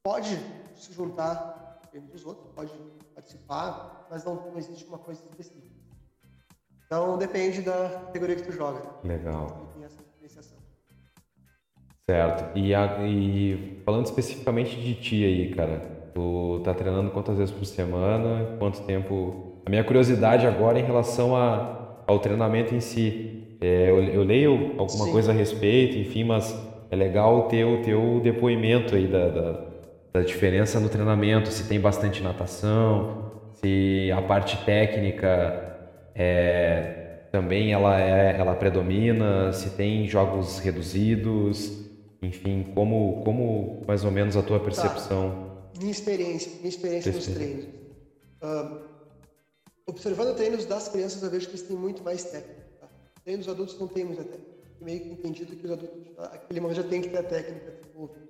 pode 0.01 0.37
se 0.75 0.93
juntar 0.93 1.79
ao 1.83 1.89
treino 1.89 2.07
dos 2.07 2.25
outros, 2.25 2.49
pode 2.55 2.71
participar, 3.13 4.07
mas 4.09 4.23
não, 4.23 4.35
não 4.35 4.57
existe 4.57 4.85
uma 4.85 4.97
coisa 4.97 5.21
específica. 5.25 5.77
Então 6.85 7.17
depende 7.17 7.61
da 7.61 7.89
categoria 8.05 8.35
que 8.37 8.43
tu 8.43 8.51
joga. 8.51 8.81
Legal. 9.03 9.69
Certo. 12.09 12.57
E, 12.57 12.73
a- 12.73 12.97
e 13.05 13.79
falando 13.85 14.05
especificamente 14.07 14.75
de 14.77 14.95
ti 14.95 15.23
aí, 15.23 15.49
cara, 15.49 15.79
tu 16.15 16.59
tá 16.63 16.73
treinando 16.73 17.11
quantas 17.11 17.37
vezes 17.37 17.53
por 17.53 17.63
semana? 17.65 18.55
Quanto 18.57 18.81
tempo? 18.81 19.53
A 19.63 19.69
minha 19.69 19.83
curiosidade 19.83 20.47
agora 20.47 20.79
em 20.79 20.83
relação 20.83 21.35
a, 21.35 22.01
ao 22.07 22.17
treinamento 22.17 22.73
em 22.73 22.79
si. 22.79 23.43
É, 23.61 23.91
eu, 23.91 24.03
eu 24.05 24.23
leio 24.23 24.71
alguma 24.79 25.05
Sim. 25.05 25.11
coisa 25.11 25.31
a 25.31 25.35
respeito, 25.35 25.99
enfim, 25.99 26.23
mas 26.23 26.57
é 26.89 26.95
legal 26.95 27.43
ter 27.43 27.63
o 27.63 27.83
teu 27.83 28.19
depoimento 28.23 28.95
aí 28.95 29.05
da, 29.05 29.27
da, 29.27 29.59
da 30.13 30.21
diferença 30.21 30.79
no 30.79 30.89
treinamento, 30.89 31.49
se 31.49 31.67
tem 31.69 31.79
bastante 31.79 32.23
natação, 32.23 33.25
se 33.53 34.11
a 34.17 34.21
parte 34.23 34.57
técnica 34.65 35.77
é, 36.15 37.19
também 37.31 37.71
ela, 37.71 38.01
é, 38.01 38.35
ela 38.39 38.55
predomina, 38.55 39.53
se 39.53 39.71
tem 39.77 40.07
jogos 40.07 40.57
reduzidos, 40.59 41.87
enfim, 42.21 42.71
como, 42.73 43.23
como 43.23 43.81
mais 43.87 44.03
ou 44.03 44.11
menos 44.11 44.35
a 44.35 44.43
tua 44.43 44.59
percepção? 44.59 45.69
Minha 45.77 45.91
experiência, 45.91 46.51
minha 46.57 46.69
experiência 46.69 47.11
nos 47.11 47.25
treinos. 47.25 47.65
Ahn, 48.41 48.81
observando 49.87 50.35
treinos 50.35 50.65
das 50.65 50.87
crianças, 50.89 51.21
eu 51.23 51.29
vejo 51.29 51.47
que 51.47 51.55
eles 51.55 51.67
têm 51.67 51.77
muito 51.77 52.03
mais 52.03 52.23
técnica. 52.25 52.65
Tá? 52.79 52.87
Treinos 53.23 53.45
dos 53.45 53.53
adultos 53.55 53.79
não 53.79 53.87
tem 53.87 54.03
muita 54.05 54.23
técnica. 54.23 54.49
Meio 54.81 55.01
que 55.01 55.09
entendido 55.11 55.55
que 55.55 55.65
os 55.65 55.71
adultos, 55.71 56.13
aquele 56.17 56.59
momento 56.59 56.77
já 56.77 56.83
tem 56.83 57.01
que 57.01 57.09
ter 57.09 57.17
a 57.17 57.23
técnica 57.23 57.71
desenvolvida. 57.71 58.27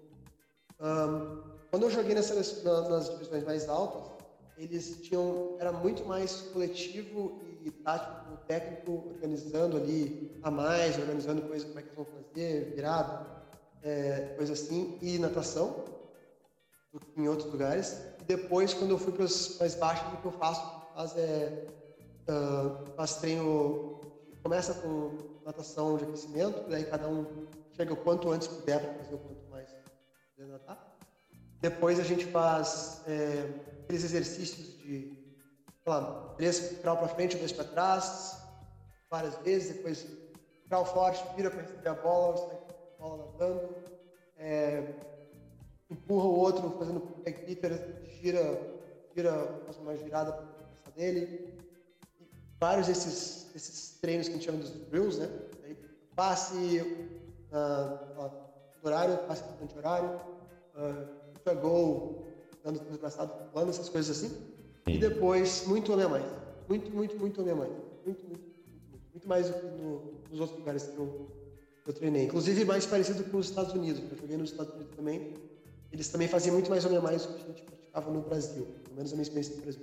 Ahn, 0.79 1.41
quando 1.69 1.83
eu 1.83 1.91
joguei 1.91 2.19
sele- 2.21 2.63
na- 2.63 2.89
nas 2.89 3.09
divisões 3.09 3.43
mais 3.43 3.67
altas, 3.69 4.11
eles 4.57 5.01
tinham 5.01 5.55
era 5.59 5.71
muito 5.71 6.05
mais 6.05 6.41
coletivo 6.53 7.39
e 7.63 7.71
tático, 7.71 8.37
técnico 8.47 9.09
organizando 9.13 9.77
ali 9.77 10.31
a 10.41 10.49
mais, 10.51 10.97
organizando 10.97 11.41
coisas 11.43 11.67
como 11.67 11.79
é 11.79 11.83
que 11.83 11.89
eles 11.89 11.95
vão 11.95 12.05
fazer, 12.05 12.73
virada, 12.75 13.38
é, 13.83 14.33
coisa 14.35 14.53
assim, 14.53 14.97
e 15.01 15.17
natação 15.17 15.85
em 17.15 17.27
outros 17.27 17.51
lugares. 17.51 18.01
E 18.19 18.23
depois, 18.23 18.73
quando 18.73 18.91
eu 18.91 18.97
fui 18.97 19.13
para 19.13 19.23
os 19.23 19.57
mais 19.59 19.75
baixos, 19.75 20.13
o 20.13 20.17
que 20.17 20.25
eu 20.25 20.31
faço? 20.31 20.61
Faz, 20.93 21.15
é, 21.17 21.67
ah, 22.27 22.83
faz 22.95 23.15
treino, 23.15 24.01
começa 24.43 24.73
com 24.75 25.17
natação 25.45 25.97
de 25.97 26.03
aquecimento, 26.03 26.69
daí 26.69 26.85
cada 26.85 27.07
um 27.07 27.47
chega 27.71 27.93
o 27.93 27.97
quanto 27.97 28.31
antes 28.31 28.47
puder 28.47 28.79
para 28.79 29.03
fazer 29.03 29.15
o 29.15 29.19
quanto 29.19 29.49
mais 29.49 29.69
puder 30.35 30.47
nadar. 30.47 30.97
Depois 31.61 31.99
a 31.99 32.03
gente 32.03 32.25
faz 32.25 33.01
é, 33.07 33.49
aqueles 33.83 34.03
exercícios 34.03 34.77
de, 34.77 35.11
sei 35.83 35.93
lá, 35.93 36.33
três 36.37 36.79
crawl 36.81 36.97
para 36.97 37.07
frente, 37.09 37.37
dois 37.37 37.51
para 37.51 37.65
trás, 37.65 38.37
várias 39.09 39.35
vezes, 39.37 39.75
depois 39.75 40.05
crawl 40.67 40.85
forte, 40.85 41.23
vira 41.35 41.49
para 41.49 41.61
receber 41.61 41.89
a 41.89 41.95
bola, 41.95 42.58
bola 42.99 43.25
nadando, 43.31 43.69
é, 44.37 44.93
empurra 45.89 46.25
o 46.25 46.35
outro 46.35 46.69
fazendo 46.77 46.99
peg 47.23 47.45
picker, 47.45 48.03
gira, 48.21 48.77
gira, 49.15 49.61
faz 49.65 49.77
uma 49.77 49.95
girada 49.95 50.33
para 50.33 50.45
passar 50.45 50.91
dele. 50.95 51.57
E 52.19 52.25
vários 52.59 52.87
desses, 52.87 53.49
desses 53.53 53.97
treinos 53.99 54.27
que 54.27 54.33
a 54.33 54.37
gente 54.37 54.45
chama 54.45 54.59
dos 54.59 54.71
drills, 54.71 55.19
né? 55.19 55.29
Aí, 55.63 55.77
passe 56.15 56.83
no 58.81 58.87
horário, 58.87 59.17
passe 59.27 59.43
durante 59.53 59.77
horário, 59.77 60.21
uh, 60.75 61.59
gol, 61.61 62.27
dando 62.63 62.79
transbraçado, 62.79 63.49
pulando, 63.49 63.69
essas 63.69 63.89
coisas 63.89 64.17
assim. 64.17 64.35
E 64.87 64.97
depois, 64.97 65.65
muito 65.65 65.91
homem 65.91 66.05
a 66.05 66.09
mais. 66.09 66.25
Muito, 66.67 66.91
muito, 66.91 67.17
muito 67.17 67.41
homem 67.41 67.53
a 67.53 67.55
mais. 67.55 67.71
muito, 68.05 68.25
muito, 68.27 68.27
muito, 68.27 69.09
muito 69.11 69.27
mais 69.27 69.49
do 69.49 69.53
que 69.53 69.65
no, 69.65 70.13
nos 70.29 70.39
outros 70.39 70.59
lugares 70.59 70.83
que 70.83 70.97
eu, 70.97 71.27
eu 71.89 71.93
treinei. 71.93 72.25
Inclusive 72.25 72.65
mais 72.65 72.85
parecido 72.85 73.23
com 73.23 73.37
os 73.37 73.49
Estados 73.49 73.73
Unidos, 73.73 74.01
eu 74.11 74.17
joguei 74.17 74.37
nos 74.37 74.51
Estados 74.51 74.73
Unidos 74.73 74.95
também. 74.95 75.33
Eles 75.91 76.07
também 76.07 76.27
faziam 76.27 76.53
muito 76.53 76.69
mais 76.69 76.85
homem 76.85 76.99
a 76.99 77.01
mais 77.01 77.25
do 77.25 77.33
que 77.33 77.43
a 77.43 77.47
gente 77.47 77.63
praticava 77.63 78.11
no 78.11 78.21
Brasil, 78.21 78.67
pelo 78.83 78.95
menos 78.95 79.11
a 79.11 79.15
minha 79.15 79.23
experiência 79.23 79.55
no 79.55 79.61
Brasil. 79.63 79.81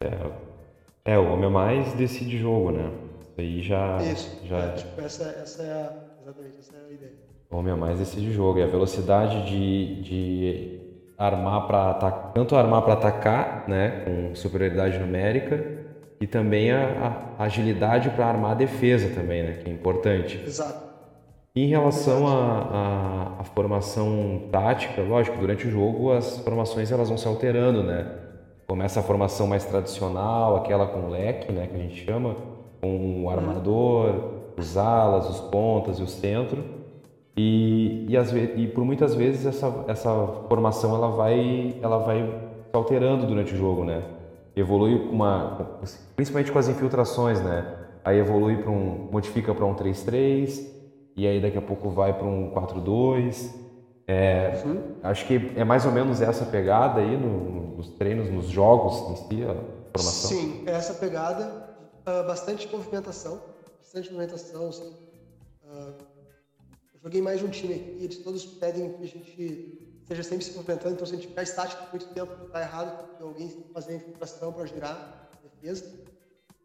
É, 0.00 1.12
é 1.12 1.18
o 1.18 1.32
homem 1.32 1.46
a 1.46 1.50
mais 1.50 1.92
decide 1.94 2.38
jogo, 2.38 2.70
né? 2.70 2.92
Isso 3.20 3.34
aí 3.38 3.62
já. 3.62 4.02
Isso, 4.02 4.38
já... 4.44 4.58
É, 4.58 4.72
tipo, 4.72 5.00
essa, 5.00 5.24
essa 5.24 5.62
é 5.64 5.72
a, 5.72 5.92
exatamente, 6.22 6.54
essa 6.60 6.76
é 6.76 6.80
a 6.88 6.92
ideia. 6.92 7.12
O 7.50 7.56
homem 7.56 7.72
a 7.72 7.76
mais 7.76 7.98
decide 7.98 8.32
jogo. 8.32 8.60
E 8.60 8.62
a 8.62 8.66
velocidade 8.66 9.44
de, 9.50 10.02
de 10.02 10.80
armar 11.18 11.66
para 11.66 11.90
atacar, 11.90 12.32
tanto 12.32 12.54
armar 12.54 12.82
para 12.82 12.92
atacar, 12.92 13.68
né, 13.68 14.04
com 14.04 14.34
superioridade 14.36 14.96
numérica, 14.98 15.76
e 16.20 16.26
também 16.26 16.70
a, 16.70 17.34
a 17.36 17.44
agilidade 17.44 18.10
para 18.10 18.26
armar 18.26 18.52
a 18.52 18.54
defesa 18.54 19.12
também, 19.12 19.42
né, 19.42 19.52
que 19.54 19.68
é 19.68 19.72
importante. 19.72 20.40
Exato. 20.46 20.87
Em 21.56 21.66
relação 21.66 22.26
à 22.26 23.42
formação 23.54 24.42
tática, 24.52 25.02
lógico, 25.02 25.38
durante 25.38 25.66
o 25.66 25.70
jogo 25.70 26.12
as 26.12 26.38
formações 26.38 26.92
elas 26.92 27.08
vão 27.08 27.18
se 27.18 27.26
alterando, 27.26 27.82
né? 27.82 28.06
Começa 28.66 29.00
a 29.00 29.02
formação 29.02 29.46
mais 29.46 29.64
tradicional, 29.64 30.56
aquela 30.56 30.86
com 30.86 31.08
leque, 31.08 31.50
né, 31.50 31.66
que 31.66 31.74
a 31.74 31.78
gente 31.78 32.04
chama, 32.04 32.36
com 32.82 33.24
o 33.24 33.30
armador, 33.30 34.34
os 34.58 34.76
alas, 34.76 35.28
os 35.28 35.40
pontas 35.40 35.98
e 35.98 36.02
o 36.02 36.06
centro. 36.06 36.62
E, 37.36 38.06
e, 38.08 38.62
e 38.62 38.68
por 38.68 38.84
muitas 38.84 39.14
vezes 39.14 39.46
essa, 39.46 39.84
essa 39.88 40.10
formação 40.48 40.94
ela 40.94 41.08
vai, 41.08 41.76
ela 41.80 41.98
vai 41.98 42.22
se 42.22 42.76
alterando 42.76 43.26
durante 43.26 43.54
o 43.54 43.56
jogo, 43.56 43.84
né? 43.84 44.02
Evolui 44.54 44.94
uma, 44.94 45.78
principalmente 46.14 46.52
com 46.52 46.58
as 46.58 46.68
infiltrações, 46.68 47.40
né? 47.40 47.64
Aí 48.04 48.18
evolui 48.18 48.56
para 48.58 48.70
um, 48.70 49.08
modifica 49.10 49.54
para 49.54 49.64
um 49.64 49.74
3-3, 49.74 50.77
e 51.18 51.26
aí 51.26 51.40
daqui 51.40 51.58
a 51.58 51.62
pouco 51.62 51.90
vai 51.90 52.16
para 52.16 52.28
um 52.28 52.52
4-2. 52.52 53.52
É, 54.06 54.62
uhum. 54.64 54.94
Acho 55.02 55.26
que 55.26 55.52
é 55.56 55.64
mais 55.64 55.84
ou 55.84 55.90
menos 55.90 56.20
essa 56.20 56.46
pegada 56.46 57.00
aí 57.00 57.16
no, 57.16 57.76
nos 57.76 57.88
treinos, 57.88 58.30
nos 58.30 58.46
jogos 58.46 59.10
em 59.10 59.16
si, 59.16 59.42
a 59.42 59.54
formação. 59.90 60.30
Sim, 60.30 60.62
é 60.64 60.70
essa 60.70 60.94
pegada, 60.94 61.74
uh, 62.06 62.24
bastante 62.24 62.68
movimentação, 62.68 63.42
bastante 63.80 64.12
movimentação, 64.12 64.68
assim, 64.68 64.94
uh, 65.64 65.94
eu 66.94 67.00
joguei 67.02 67.20
mais 67.20 67.40
de 67.40 67.46
um 67.46 67.50
time 67.50 67.74
aqui, 67.74 67.98
eles 68.00 68.18
todos 68.18 68.46
pedem 68.46 68.92
que 68.92 69.02
a 69.02 69.08
gente 69.08 69.98
esteja 70.00 70.22
sempre 70.22 70.44
se 70.44 70.56
movimentando, 70.56 70.94
então 70.94 71.04
se 71.04 71.14
a 71.14 71.16
gente 71.16 71.26
ficar 71.26 71.42
estático 71.42 71.82
por 71.82 71.98
muito 71.98 72.14
tempo, 72.14 72.32
está 72.46 72.60
errado, 72.60 73.08
porque 73.08 73.22
alguém 73.24 73.48
tem 73.48 73.62
que 73.62 73.72
fazer 73.72 73.92
a 73.94 73.96
infiltração 73.96 74.52
para 74.52 74.66
girar 74.66 75.28
a 75.32 75.48
defesa. 75.48 75.84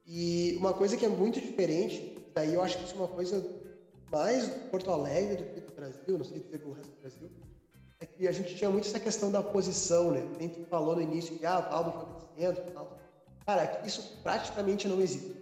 E 0.05 0.55
uma 0.59 0.73
coisa 0.73 0.95
que 0.95 1.05
é 1.05 1.09
muito 1.09 1.41
diferente, 1.41 2.23
daí 2.35 2.53
eu 2.53 2.61
acho 2.61 2.77
que 2.77 2.83
isso 2.83 2.93
é 2.93 2.97
uma 2.99 3.07
coisa 3.07 3.62
mais 4.13 4.47
do 4.47 4.69
Porto 4.69 4.91
Alegre 4.91 5.37
do 5.37 5.53
que 5.53 5.59
do 5.59 5.73
Brasil, 5.73 6.17
não 6.17 6.23
sei 6.23 6.39
dizer 6.39 6.61
o 6.63 6.71
resto 6.71 6.91
do 6.91 7.01
Brasil, 7.01 7.31
é 7.99 8.05
que 8.05 8.27
a 8.27 8.31
gente 8.31 8.55
tinha 8.55 8.69
muito 8.69 8.87
essa 8.87 8.99
questão 8.99 9.31
da 9.31 9.41
posição, 9.41 10.11
né? 10.11 10.23
Nem 10.37 10.49
tu 10.49 10.63
falou 10.65 10.95
no 10.95 11.01
início 11.01 11.35
que 11.37 11.45
ah, 11.45 11.59
o 11.59 11.63
Paulo 11.63 11.91
foi 11.91 12.43
centro 12.43 12.63
e 12.67 12.71
tal. 12.71 12.95
Cara, 13.43 13.81
isso 13.83 14.19
praticamente 14.21 14.87
não 14.87 15.01
existe. 15.01 15.35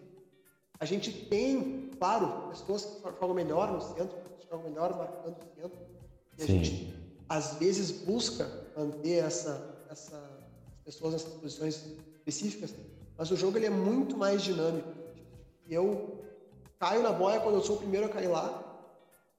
A 0.79 0.85
gente 0.85 1.11
tem, 1.11 1.91
claro, 1.99 2.49
pessoas 2.49 2.85
que 2.85 3.01
jogam 3.03 3.33
melhor 3.33 3.71
no 3.73 3.81
centro, 3.81 4.17
jogam 4.49 4.69
melhor 4.69 4.97
marcando 4.97 5.35
o 5.35 5.61
centro. 5.61 5.77
E 6.37 6.43
a 6.43 6.45
Sim. 6.45 6.63
gente, 6.63 6.95
às 7.27 7.55
vezes, 7.55 7.91
busca 7.91 8.49
manter 8.75 9.23
essa, 9.23 9.85
essa, 9.89 10.17
as 10.17 10.83
pessoas 10.83 11.13
nessas 11.13 11.33
posições 11.33 11.85
específicas, 12.15 12.73
mas 13.17 13.29
o 13.31 13.35
jogo 13.35 13.57
ele 13.57 13.65
é 13.65 13.69
muito 13.69 14.17
mais 14.17 14.41
dinâmico. 14.41 14.89
E 15.67 15.73
eu 15.73 16.21
caio 16.81 17.01
na 17.01 17.13
boia 17.13 17.39
quando 17.39 17.55
eu 17.55 17.61
sou 17.61 17.77
o 17.77 17.79
primeiro 17.79 18.07
a 18.07 18.09
cair 18.09 18.27
lá, 18.27 18.61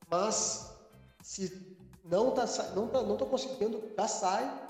mas 0.08 0.74
se 1.22 1.76
não 2.04 2.30
tá, 2.30 2.46
não 2.74 2.88
tá, 2.88 3.02
não 3.02 3.16
tô 3.18 3.26
conseguindo, 3.26 3.82
já 3.98 4.08
sai. 4.08 4.62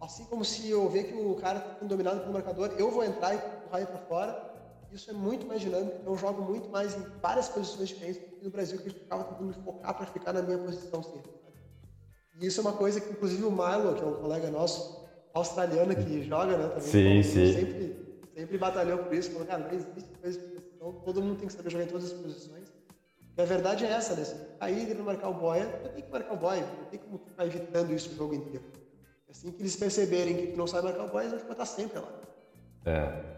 Assim 0.00 0.24
como 0.24 0.46
se 0.46 0.70
eu 0.70 0.88
ver 0.88 1.04
que 1.04 1.12
o 1.12 1.34
cara 1.34 1.58
está 1.58 1.84
dominado 1.84 2.20
pelo 2.20 2.32
marcador, 2.32 2.72
eu 2.78 2.90
vou 2.90 3.04
entrar 3.04 3.34
e 3.34 3.36
empurrar 3.36 3.82
ele 3.82 3.90
para 3.90 3.98
fora 3.98 4.50
isso 4.92 5.08
é 5.10 5.12
muito 5.12 5.46
mais 5.46 5.60
dinâmico. 5.60 6.00
Eu 6.04 6.16
jogo 6.16 6.42
muito 6.42 6.68
mais 6.68 6.94
em 6.94 7.04
várias 7.22 7.48
posições 7.48 7.88
diferentes 7.88 8.20
do 8.20 8.36
que 8.36 8.44
no 8.44 8.50
Brasil, 8.50 8.78
que 8.78 8.88
eu 8.88 8.92
ficava 8.92 9.24
tentando 9.24 9.46
me 9.46 9.54
focar 9.64 9.96
para 9.96 10.06
ficar 10.06 10.32
na 10.32 10.42
minha 10.42 10.58
posição 10.58 11.02
sempre. 11.02 11.30
E 12.40 12.46
isso 12.46 12.60
é 12.60 12.62
uma 12.62 12.72
coisa 12.72 13.00
que, 13.00 13.10
inclusive, 13.10 13.44
o 13.44 13.50
Milo, 13.50 13.94
que 13.94 14.02
é 14.02 14.06
um 14.06 14.14
colega 14.14 14.50
nosso, 14.50 15.08
australiano, 15.32 15.94
que 15.94 16.24
joga, 16.24 16.56
né? 16.56 16.68
Também, 16.68 16.82
sim, 16.82 17.18
então, 17.18 17.22
sim. 17.22 17.52
Sempre, 17.52 18.20
sempre 18.34 18.58
batalhou 18.58 18.98
por 18.98 19.14
isso. 19.14 19.30
Falou, 19.30 19.46
cara, 19.46 19.64
não 19.64 19.70
existe 19.72 20.10
coisa 20.20 20.40
posição, 20.80 20.92
todo 21.04 21.22
mundo 21.22 21.38
tem 21.38 21.46
que 21.46 21.52
saber 21.52 21.70
jogar 21.70 21.84
em 21.84 21.88
todas 21.88 22.06
as 22.06 22.12
posições. 22.12 22.72
E 23.36 23.40
a 23.40 23.44
verdade 23.44 23.84
é 23.84 23.90
essa, 23.90 24.16
né? 24.16 24.24
Se 24.24 24.34
cair 24.58 25.02
marcar 25.02 25.28
o 25.28 25.34
boia, 25.34 25.62
eu 25.84 25.90
tenho 25.90 26.06
que 26.06 26.10
marcar 26.12 26.32
o 26.32 26.36
boia. 26.36 26.66
Não 26.78 26.86
tem 26.86 26.98
como 26.98 27.18
ficar 27.18 27.46
evitando 27.46 27.92
isso 27.92 28.10
o 28.10 28.16
jogo 28.16 28.34
inteiro. 28.34 28.64
Assim 29.30 29.52
que 29.52 29.62
eles 29.62 29.76
perceberem 29.76 30.46
que 30.48 30.56
não 30.56 30.66
sabe 30.66 30.84
marcar 30.84 31.04
o 31.04 31.08
boia, 31.08 31.26
eles 31.26 31.42
vão 31.42 31.52
estar 31.52 31.66
sempre 31.66 31.98
lá. 31.98 32.08
É. 32.84 33.30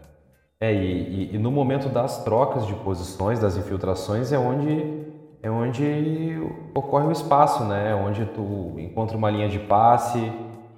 É, 0.59 0.73
e, 0.73 0.77
e, 0.77 1.35
e, 1.35 1.37
no 1.37 1.51
momento 1.51 1.89
das 1.89 2.23
trocas 2.23 2.65
de 2.65 2.73
posições, 2.75 3.37
das 3.37 3.57
infiltrações, 3.57 4.31
é 4.31 4.39
onde, 4.39 5.05
é 5.41 5.51
onde 5.51 6.39
ocorre 6.73 7.07
o 7.07 7.11
espaço, 7.11 7.65
né? 7.65 7.91
É 7.91 7.95
onde 7.95 8.25
tu 8.27 8.75
encontra 8.79 9.17
uma 9.17 9.29
linha 9.29 9.49
de 9.49 9.59
passe. 9.59 10.19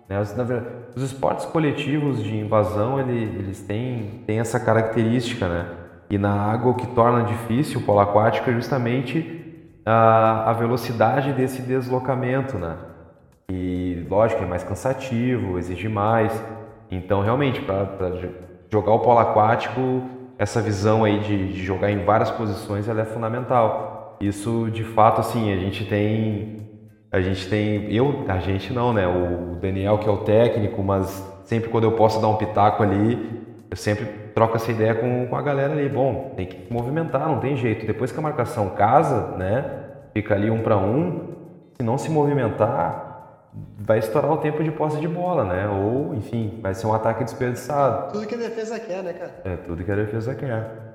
Né? 0.09 0.19
Os, 0.19 0.31
verdade, 0.31 0.65
os 0.95 1.03
esportes 1.03 1.45
coletivos 1.45 2.23
de 2.23 2.35
invasão, 2.35 2.99
ele, 2.99 3.37
eles 3.37 3.61
têm, 3.61 4.23
têm 4.25 4.39
essa 4.39 4.59
característica, 4.59 5.47
né? 5.47 5.84
E 6.09 6.17
na 6.17 6.31
água 6.31 6.71
o 6.71 6.75
que 6.75 6.87
torna 6.87 7.23
difícil 7.23 7.79
o 7.79 7.83
polo 7.83 7.99
aquático 7.99 8.49
é 8.49 8.53
justamente 8.53 9.43
a, 9.85 10.49
a 10.49 10.53
velocidade 10.53 11.33
desse 11.33 11.61
deslocamento, 11.61 12.57
né? 12.57 12.77
E 13.49 14.05
lógico, 14.09 14.43
é 14.43 14.45
mais 14.45 14.63
cansativo, 14.63 15.57
exige 15.57 15.87
mais. 15.87 16.43
Então, 16.89 17.21
realmente, 17.21 17.61
para 17.61 17.87
jogar 18.71 18.93
o 18.93 18.99
polo 18.99 19.19
aquático, 19.19 20.03
essa 20.37 20.61
visão 20.61 21.03
aí 21.03 21.19
de, 21.19 21.53
de, 21.53 21.63
jogar 21.63 21.91
em 21.91 22.03
várias 22.03 22.31
posições, 22.31 22.87
ela 22.87 23.01
é 23.01 23.05
fundamental. 23.05 24.17
Isso, 24.19 24.69
de 24.71 24.83
fato, 24.83 25.21
assim, 25.21 25.53
a 25.53 25.57
gente 25.57 25.85
tem, 25.85 26.69
a 27.11 27.21
gente 27.21 27.47
tem, 27.47 27.91
eu, 27.93 28.25
a 28.27 28.39
gente 28.39 28.73
não, 28.73 28.93
né? 28.93 29.07
O 29.07 29.55
Daniel 29.55 29.97
que 29.99 30.09
é 30.09 30.11
o 30.11 30.17
técnico, 30.17 30.81
mas 30.83 31.23
sempre 31.43 31.69
quando 31.69 31.85
eu 31.85 31.91
posso 31.91 32.19
dar 32.19 32.27
um 32.27 32.35
pitaco 32.35 32.81
ali, 32.81 33.44
eu 33.69 33.77
sempre 33.77 34.05
troco 34.33 34.55
essa 34.55 34.71
ideia 34.71 34.95
com, 34.95 35.27
com 35.27 35.35
a 35.35 35.41
galera 35.41 35.73
ali. 35.73 35.89
Bom, 35.89 36.33
tem 36.35 36.45
que 36.45 36.71
movimentar, 36.71 37.27
não 37.27 37.39
tem 37.39 37.55
jeito. 37.57 37.85
Depois 37.85 38.11
que 38.11 38.19
a 38.19 38.21
marcação 38.21 38.69
casa, 38.69 39.35
né? 39.37 39.83
Fica 40.13 40.33
ali 40.35 40.49
um 40.49 40.61
para 40.61 40.77
um. 40.77 41.33
Se 41.73 41.83
não 41.83 41.97
se 41.97 42.09
movimentar, 42.09 43.51
vai 43.77 43.99
estourar 43.99 44.31
o 44.31 44.37
tempo 44.37 44.63
de 44.63 44.71
posse 44.71 44.99
de 44.99 45.07
bola, 45.07 45.43
né? 45.43 45.67
Ou, 45.67 46.15
enfim, 46.15 46.59
vai 46.61 46.73
ser 46.73 46.87
um 46.87 46.93
ataque 46.93 47.23
desperdiçado. 47.23 48.13
Tudo 48.13 48.27
que 48.27 48.35
a 48.35 48.37
defesa 48.37 48.79
quer, 48.79 49.03
né, 49.03 49.13
cara? 49.13 49.41
É, 49.43 49.57
tudo 49.57 49.83
que 49.83 49.91
a 49.91 49.95
defesa 49.95 50.33
quer. 50.35 50.85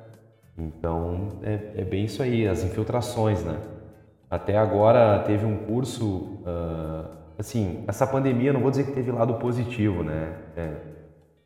Então, 0.56 1.28
é, 1.42 1.59
é 1.76 1.85
bem 1.85 2.04
isso 2.04 2.22
aí, 2.22 2.46
as 2.46 2.62
infiltrações, 2.62 3.42
né? 3.42 3.56
Até 4.30 4.56
agora 4.56 5.24
teve 5.26 5.44
um 5.44 5.56
curso, 5.56 6.40
uh, 6.46 7.09
assim, 7.38 7.83
essa 7.88 8.06
pandemia, 8.06 8.52
não 8.52 8.61
vou 8.61 8.70
dizer 8.70 8.85
que 8.85 8.92
teve 8.92 9.11
lado 9.11 9.35
positivo, 9.35 10.05
né? 10.05 10.32
É, 10.57 10.70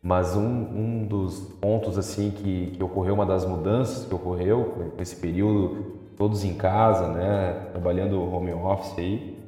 mas 0.04 0.36
um, 0.36 0.42
um 0.42 1.06
dos 1.06 1.40
pontos, 1.62 1.96
assim, 1.96 2.30
que, 2.30 2.72
que 2.72 2.84
ocorreu, 2.84 3.14
uma 3.14 3.24
das 3.24 3.46
mudanças 3.46 4.04
que 4.04 4.14
ocorreu 4.14 4.92
com 4.96 5.02
esse 5.02 5.16
período, 5.16 5.94
todos 6.14 6.44
em 6.44 6.52
casa, 6.52 7.08
né? 7.08 7.68
Trabalhando 7.72 8.20
home 8.20 8.52
office 8.52 8.92
aí, 8.98 9.38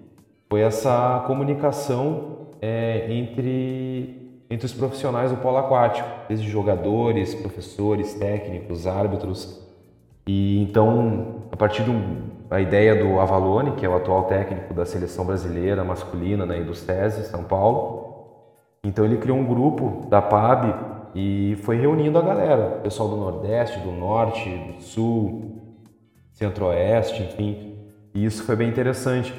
foi 0.48 0.62
essa 0.62 1.22
comunicação 1.26 2.46
é, 2.62 3.12
entre, 3.12 4.40
entre 4.48 4.64
os 4.64 4.72
profissionais 4.72 5.30
do 5.30 5.36
polo 5.36 5.58
aquático, 5.58 6.08
desde 6.26 6.48
jogadores, 6.48 7.34
professores, 7.34 8.14
técnicos, 8.14 8.86
árbitros. 8.86 9.62
E 10.26 10.62
então, 10.62 11.42
a 11.52 11.56
partir 11.56 11.84
da 12.48 12.58
ideia 12.58 12.96
do 12.96 13.20
Avalone, 13.20 13.72
que 13.72 13.84
é 13.84 13.88
o 13.90 13.94
atual 13.94 14.24
técnico 14.24 14.72
da 14.72 14.86
seleção 14.86 15.26
brasileira 15.26 15.84
masculina 15.84 16.46
né, 16.46 16.60
e 16.60 16.64
do 16.64 16.74
SESI, 16.74 17.24
São 17.24 17.44
Paulo, 17.44 18.05
então 18.86 19.04
ele 19.04 19.16
criou 19.16 19.38
um 19.38 19.44
grupo 19.44 20.06
da 20.08 20.20
PAB 20.22 20.74
e 21.14 21.56
foi 21.62 21.76
reunindo 21.76 22.18
a 22.18 22.22
galera, 22.22 22.78
o 22.78 22.82
pessoal 22.82 23.08
do 23.08 23.16
Nordeste, 23.16 23.80
do 23.80 23.92
Norte, 23.92 24.48
do 24.48 24.82
Sul, 24.82 25.62
Centro-Oeste, 26.32 27.22
enfim. 27.22 27.74
E 28.14 28.24
isso 28.24 28.44
foi 28.44 28.56
bem 28.56 28.68
interessante 28.68 29.32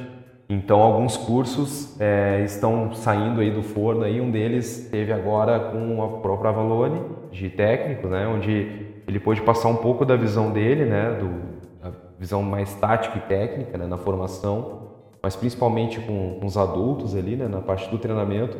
então, 0.50 0.82
alguns 0.82 1.18
cursos 1.18 2.00
é, 2.00 2.41
estão 2.45 2.93
saindo 2.93 3.41
aí 3.41 3.52
do 3.52 3.62
forno. 3.62 4.04
Aí. 4.04 4.22
Um 4.22 4.32
deles 4.32 4.88
teve 4.89 5.12
agora 5.12 5.60
com 5.60 6.02
a 6.02 6.22
própria 6.22 6.50
Avalone, 6.52 7.02
de 7.32 7.50
técnico, 7.50 8.08
né, 8.08 8.26
onde 8.28 8.88
ele 9.06 9.20
pôde 9.20 9.41
passar 9.41 9.68
um 9.68 9.76
pouco 9.76 10.06
da 10.06 10.16
visão 10.16 10.52
dele, 10.52 10.86
né, 10.86 11.12
do, 11.20 11.86
a 11.86 11.91
visão 12.18 12.41
mais 12.41 12.74
tática 12.76 13.18
e 13.18 13.22
técnica 13.22 13.78
né, 13.78 13.86
na 13.86 13.98
formação, 13.98 14.88
mas 15.22 15.36
principalmente 15.36 16.00
com, 16.00 16.38
com 16.39 16.45
os 16.45 16.58
adultos 16.58 17.16
ali, 17.16 17.36
né, 17.36 17.48
na 17.48 17.60
parte 17.60 17.89
do 17.89 17.98
treinamento. 17.98 18.58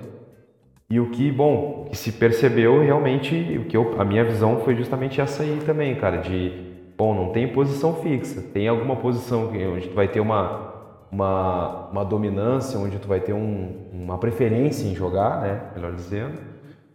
E 0.90 1.00
o 1.00 1.10
que, 1.10 1.32
bom, 1.32 1.88
que 1.90 1.98
se 1.98 2.14
percebeu 2.14 2.82
realmente, 2.82 3.36
o 3.58 3.66
que 3.66 3.76
eu, 3.76 4.00
a 4.00 4.06
minha 4.06 4.24
visão 4.24 4.62
foi 4.62 4.74
justamente 4.76 5.20
essa 5.20 5.44
aí 5.44 5.60
também, 5.66 5.96
cara, 5.96 6.18
de 6.18 6.68
bom, 6.98 7.14
não 7.14 7.32
tem 7.32 7.48
posição 7.48 7.94
fixa. 7.96 8.42
Tem 8.42 8.68
alguma 8.68 8.96
posição 8.96 9.50
onde 9.50 9.90
tu 9.90 9.94
vai 9.96 10.08
ter 10.08 10.22
uma, 10.22 10.74
uma, 11.12 11.90
uma 11.92 12.04
dominância, 12.06 12.80
onde 12.80 12.98
tu 13.00 13.08
vai 13.08 13.20
ter 13.20 13.34
um, 13.34 13.90
uma 13.92 14.18
preferência 14.18 14.88
em 14.88 14.96
jogar, 14.96 15.42
né? 15.42 15.62
Melhor 15.76 15.94
dizendo. 15.94 16.40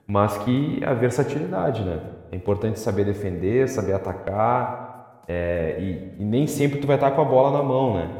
Mas 0.07 0.39
que 0.39 0.83
a 0.85 0.93
versatilidade, 0.95 1.83
né? 1.83 2.01
É 2.33 2.37
importante 2.37 2.81
saber 2.81 3.05
defender, 3.05 3.69
saber 3.69 3.93
atacar. 3.93 5.23
É, 5.29 5.77
e, 5.79 6.23
e, 6.23 6.25
nem 6.25 6.47
sempre 6.47 6.81
tu 6.81 6.87
vai 6.87 6.97
estar 6.97 7.13
com 7.13 7.21
a 7.21 7.25
bola 7.25 7.59
na 7.59 7.63
mão, 7.63 7.95
né? 7.95 8.11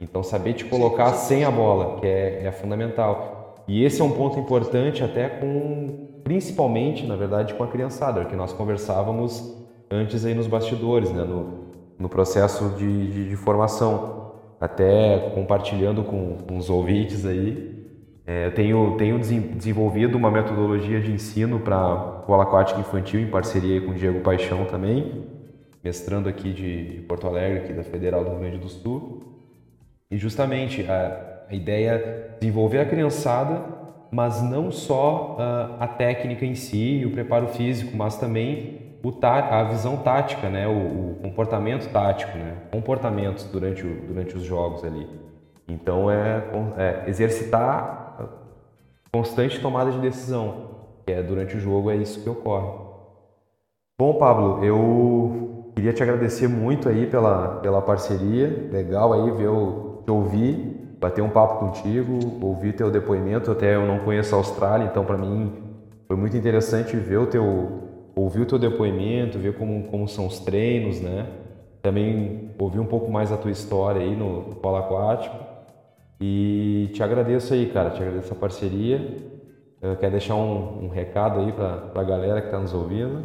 Então 0.00 0.22
saber 0.22 0.52
te 0.52 0.64
colocar 0.66 1.12
sem 1.14 1.44
a 1.44 1.50
bola, 1.50 1.98
que 1.98 2.06
é, 2.06 2.44
é 2.44 2.52
fundamental. 2.52 3.43
E 3.66 3.84
esse 3.84 4.00
é 4.00 4.04
um 4.04 4.12
ponto 4.12 4.38
importante 4.38 5.02
até 5.02 5.28
com, 5.28 6.20
principalmente, 6.22 7.06
na 7.06 7.16
verdade, 7.16 7.54
com 7.54 7.64
a 7.64 7.68
criançada, 7.68 8.24
que 8.24 8.36
nós 8.36 8.52
conversávamos 8.52 9.56
antes 9.90 10.24
aí 10.24 10.34
nos 10.34 10.46
bastidores, 10.46 11.10
né? 11.10 11.24
No, 11.24 11.64
no 11.98 12.08
processo 12.08 12.70
de, 12.70 13.10
de, 13.10 13.28
de 13.30 13.36
formação. 13.36 14.32
Até 14.60 15.30
compartilhando 15.34 16.02
com, 16.04 16.38
com 16.38 16.56
os 16.56 16.70
ouvintes 16.70 17.26
aí, 17.26 17.74
é, 18.26 18.46
eu 18.46 18.54
tenho, 18.54 18.96
tenho 18.96 19.18
desenvolvido 19.18 20.16
uma 20.16 20.30
metodologia 20.30 21.00
de 21.00 21.12
ensino 21.12 21.60
para 21.60 22.24
o 22.26 22.34
aquático 22.34 22.80
infantil 22.80 23.20
em 23.20 23.26
parceria 23.26 23.80
com 23.82 23.90
o 23.90 23.94
Diego 23.94 24.20
Paixão 24.20 24.64
também, 24.64 25.26
mestrando 25.82 26.28
aqui 26.28 26.52
de, 26.52 26.86
de 26.86 27.02
Porto 27.02 27.26
Alegre, 27.26 27.58
aqui 27.58 27.72
da 27.74 27.82
Federal 27.82 28.24
do 28.24 28.30
Rio 28.30 28.38
Grande 28.40 28.58
do 28.58 28.68
Sul. 28.68 29.20
E 30.10 30.16
justamente 30.16 30.82
a, 30.90 31.33
a 31.48 31.54
ideia 31.54 31.90
é 31.90 32.36
desenvolver 32.40 32.80
a 32.80 32.86
criançada, 32.86 33.62
mas 34.10 34.42
não 34.42 34.70
só 34.70 35.36
uh, 35.38 35.82
a 35.82 35.88
técnica 35.88 36.44
em 36.44 36.54
si 36.54 37.02
o 37.06 37.10
preparo 37.10 37.48
físico, 37.48 37.96
mas 37.96 38.16
também 38.16 38.98
o 39.02 39.12
tá, 39.12 39.60
a 39.60 39.64
visão 39.64 39.96
tática, 39.98 40.48
né? 40.48 40.66
O, 40.66 41.12
o, 41.12 41.18
comportamento 41.22 41.90
tático, 41.92 42.36
né? 42.38 42.56
comportamentos 42.70 43.44
durante, 43.44 43.84
o, 43.84 44.06
durante 44.06 44.36
os 44.36 44.42
jogos 44.42 44.84
ali. 44.84 45.06
Então 45.68 46.10
é, 46.10 46.42
é 46.76 47.08
exercitar 47.08 48.04
constante 49.12 49.60
tomada 49.60 49.92
de 49.92 49.98
decisão, 50.00 50.70
que 51.06 51.12
é 51.12 51.22
durante 51.22 51.56
o 51.56 51.60
jogo 51.60 51.90
é 51.90 51.96
isso 51.96 52.20
que 52.22 52.28
ocorre. 52.28 52.68
Bom, 53.96 54.14
Pablo, 54.14 54.64
eu 54.64 55.70
queria 55.76 55.92
te 55.92 56.02
agradecer 56.02 56.48
muito 56.48 56.88
aí 56.88 57.06
pela, 57.06 57.60
pela 57.60 57.80
parceria. 57.80 58.68
Legal 58.72 59.12
aí 59.12 59.30
ver 59.30 59.48
o, 59.48 60.02
te 60.04 60.10
ouvir, 60.10 60.73
bater 61.04 61.20
um 61.20 61.28
papo 61.28 61.58
contigo, 61.58 62.18
ouvir 62.40 62.72
teu 62.72 62.90
depoimento. 62.90 63.50
Até 63.50 63.74
eu 63.74 63.84
não 63.84 63.98
conheço 63.98 64.34
a 64.34 64.38
Austrália, 64.38 64.86
então 64.86 65.04
para 65.04 65.18
mim 65.18 65.52
foi 66.08 66.16
muito 66.16 66.34
interessante 66.34 66.96
ver 66.96 67.18
o 67.18 67.26
teu, 67.26 67.82
ouvir 68.16 68.40
o 68.40 68.46
teu 68.46 68.58
depoimento, 68.58 69.38
ver 69.38 69.54
como, 69.54 69.84
como 69.84 70.08
são 70.08 70.26
os 70.26 70.38
treinos, 70.38 71.00
né? 71.00 71.26
Também 71.82 72.50
ouvir 72.58 72.80
um 72.80 72.86
pouco 72.86 73.12
mais 73.12 73.30
a 73.30 73.36
tua 73.36 73.50
história 73.50 74.00
aí 74.00 74.16
no 74.16 74.54
polo 74.62 74.76
aquático. 74.76 75.36
E 76.18 76.90
te 76.94 77.02
agradeço 77.02 77.52
aí, 77.52 77.66
cara, 77.66 77.90
te 77.90 78.00
agradeço 78.00 78.32
a 78.32 78.36
parceria. 78.36 79.18
Eu 79.82 79.96
quero 79.96 80.12
deixar 80.12 80.36
um, 80.36 80.84
um 80.84 80.88
recado 80.88 81.40
aí 81.40 81.52
para 81.52 81.90
a 81.94 82.04
galera 82.04 82.40
que 82.40 82.46
está 82.46 82.58
nos 82.58 82.72
ouvindo. 82.72 83.24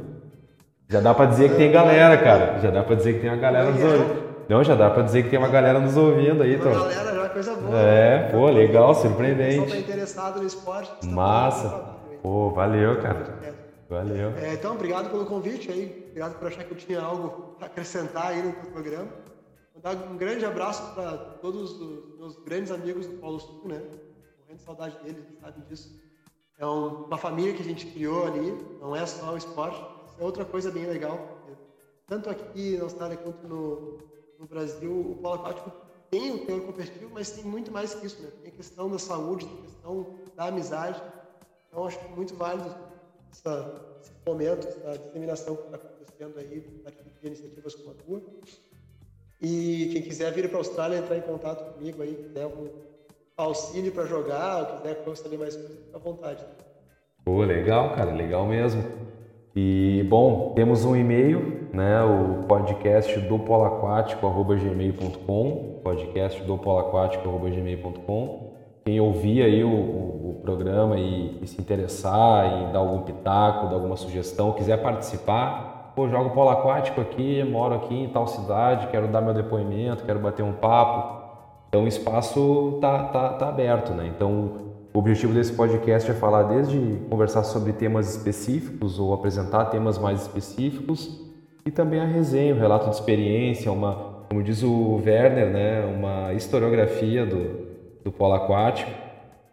Já 0.90 1.00
dá 1.00 1.14
para 1.14 1.28
dizer 1.28 1.52
que 1.52 1.56
tem 1.56 1.72
galera, 1.72 2.18
cara. 2.18 2.60
Já 2.60 2.72
dá 2.72 2.84
para 2.84 2.96
dizer 2.96 3.14
que 3.14 3.20
tem 3.22 3.30
uma 3.30 3.38
galera 3.38 3.72
nos 3.72 3.82
ouvindo. 3.82 4.30
Não, 4.50 4.64
já 4.64 4.76
dá 4.76 4.90
pra 4.90 5.04
dizer 5.04 5.24
que 5.24 5.30
tem 5.30 5.40
uma 5.40 5.48
galera 5.48 5.80
nos 5.80 5.96
ouvindo 5.96 6.44
aí, 6.44 6.58
Tom. 6.58 6.72
Uma 6.72 7.19
coisa 7.30 7.56
boa. 7.56 7.78
É, 7.78 8.20
né? 8.20 8.32
pô, 8.32 8.50
legal, 8.50 8.94
surpreendente. 8.96 9.72
Tá 9.72 9.78
interessado 9.78 10.40
no 10.40 10.48
esporte. 10.48 10.92
Tá 11.02 11.08
Massa. 11.08 11.98
Pô, 12.22 12.50
valeu, 12.52 13.02
cara. 13.02 13.40
Valeu. 13.90 14.30
É, 14.38 14.54
então, 14.54 14.74
obrigado 14.74 15.10
pelo 15.10 15.26
convite 15.26 15.72
aí. 15.72 16.06
Obrigado 16.10 16.38
por 16.38 16.48
achar 16.48 16.64
que 16.64 16.72
eu 16.72 16.78
tinha 16.78 17.02
algo 17.02 17.56
para 17.58 17.68
acrescentar 17.68 18.28
aí 18.28 18.42
no 18.42 18.54
programa. 18.72 19.08
Vou 19.74 19.82
dar 19.82 19.96
um 19.96 20.18
grande 20.18 20.46
abraço 20.46 20.94
para 20.94 21.18
todos 21.42 21.80
os 21.80 22.18
meus 22.18 22.38
grandes 22.44 22.72
amigos 22.72 23.08
do 23.08 23.18
Paulo 23.18 23.40
Sul, 23.40 23.68
né? 23.68 23.82
Morrendo 24.40 24.58
de 24.58 24.62
saudade 24.62 24.98
deles, 25.04 25.26
sabem 25.42 25.64
disso. 25.66 25.98
É 26.60 26.66
uma 26.66 27.18
família 27.18 27.54
que 27.54 27.62
a 27.62 27.66
gente 27.66 27.86
criou 27.86 28.28
ali, 28.28 28.52
não 28.82 28.94
é 28.94 29.06
só 29.06 29.34
o 29.34 29.38
esporte, 29.38 29.82
é 30.20 30.24
outra 30.24 30.44
coisa 30.44 30.70
bem 30.70 30.86
legal. 30.86 31.38
Tanto 32.06 32.30
aqui 32.30 32.76
na 32.76 32.84
Austrália 32.84 33.18
quanto 33.18 33.48
no, 33.48 33.98
no 34.38 34.46
Brasil, 34.46 34.92
o 34.92 35.16
polo 35.22 35.36
aquático 35.36 35.72
tem 36.10 36.32
o 36.32 36.46
teor 36.46 36.62
competitivo, 36.62 37.12
mas 37.14 37.32
tem 37.32 37.44
muito 37.44 37.72
mais 37.72 37.94
que 37.94 38.06
isso, 38.06 38.22
né? 38.22 38.30
Tem 38.42 38.52
a 38.52 38.56
questão 38.56 38.90
da 38.90 39.00
saúde, 39.00 39.46
tem 39.46 39.58
a 39.58 39.62
questão 39.62 40.08
da 40.36 40.46
amizade. 40.46 41.02
Então, 41.68 41.86
acho 41.86 42.00
muito 42.16 42.36
válido 42.36 42.76
essa, 43.32 43.98
esse 44.02 44.12
fomento, 44.26 44.68
essa 44.68 44.98
disseminação 44.98 45.56
que 45.56 45.64
está 45.64 45.78
acontecendo 45.78 46.40
aí, 46.40 46.60
de 47.22 47.28
iniciativas 47.28 47.76
como 47.76 47.92
a 47.92 47.94
tua. 47.94 48.22
E 49.42 49.90
quem 49.94 50.02
quiser 50.02 50.32
vir 50.34 50.50
para 50.50 50.58
a 50.58 50.62
Austrália, 50.62 50.98
entrar 50.98 51.18
em 51.18 51.22
contato 51.22 51.74
comigo 51.74 52.02
aí, 52.02 52.16
quiser 52.16 52.44
algum 52.44 52.68
auxílio 53.38 53.92
para 53.92 54.06
jogar, 54.06 54.60
ou 54.60 54.78
quiser 54.78 55.16
saber 55.16 55.38
mais 55.38 55.56
coisas, 55.56 55.78
fica 55.78 55.98
à 55.98 56.00
vontade. 56.00 56.46
Pô, 57.24 57.44
legal, 57.44 57.94
cara, 57.96 58.12
legal 58.12 58.46
mesmo. 58.46 59.09
E, 59.62 60.08
bom, 60.08 60.54
temos 60.56 60.86
um 60.86 60.96
e-mail, 60.96 61.68
né, 61.74 62.02
o 62.02 62.46
podcast 62.48 63.20
do 63.20 63.38
polaquático.gmail.com, 63.40 65.82
podcast 65.84 66.42
do 66.44 66.58
polaquático.gmail.com. 66.58 68.54
Quem 68.86 69.02
ouvir 69.02 69.42
aí 69.42 69.62
o, 69.62 69.70
o, 69.70 70.30
o 70.30 70.36
programa 70.42 70.98
e, 70.98 71.40
e, 71.42 71.48
se 71.48 71.60
interessar 71.60 72.46
e 72.46 72.72
dar 72.72 72.80
algum 72.80 73.02
pitaco, 73.02 73.68
dar 73.68 73.76
alguma 73.76 73.98
sugestão, 73.98 74.54
quiser 74.54 74.82
participar, 74.82 75.92
pô, 75.94 76.08
jogo 76.08 76.30
polo 76.30 76.52
aquático 76.52 77.02
aqui, 77.02 77.44
moro 77.44 77.76
aqui 77.76 78.04
em 78.04 78.08
tal 78.08 78.28
cidade, 78.28 78.88
quero 78.88 79.10
dar 79.10 79.20
meu 79.20 79.34
depoimento, 79.34 80.06
quero 80.06 80.20
bater 80.20 80.42
um 80.42 80.54
papo. 80.54 81.20
Então 81.68 81.84
o 81.84 81.88
espaço 81.88 82.78
tá, 82.80 83.10
tá, 83.10 83.34
tá 83.34 83.50
aberto, 83.50 83.92
né? 83.92 84.08
Então 84.08 84.69
o 84.94 85.00
objetivo 85.00 85.34
desse 85.34 85.54
podcast 85.54 86.10
é 86.10 86.14
falar 86.14 86.44
desde 86.44 86.78
conversar 87.10 87.44
sobre 87.44 87.74
temas 87.74 88.10
específicos 88.16 89.00
ou 89.00 89.14
apresentar 89.14 89.66
temas 89.66 89.98
mais 89.98 90.22
específicos 90.22 91.30
e 91.66 91.70
também 91.70 92.00
a 92.00 92.06
resenha, 92.06 92.56
o 92.56 92.58
relato 92.58 92.90
de 92.90 92.96
experiência, 92.96 93.72
uma, 93.72 94.26
como 94.28 94.42
diz 94.42 94.64
o 94.64 94.96
Werner, 94.96 95.50
né, 95.52 95.86
uma 95.86 96.34
historiografia 96.34 97.26
do, 97.26 97.68
do 98.04 98.12
polo 98.12 98.34
aquático, 98.34 98.90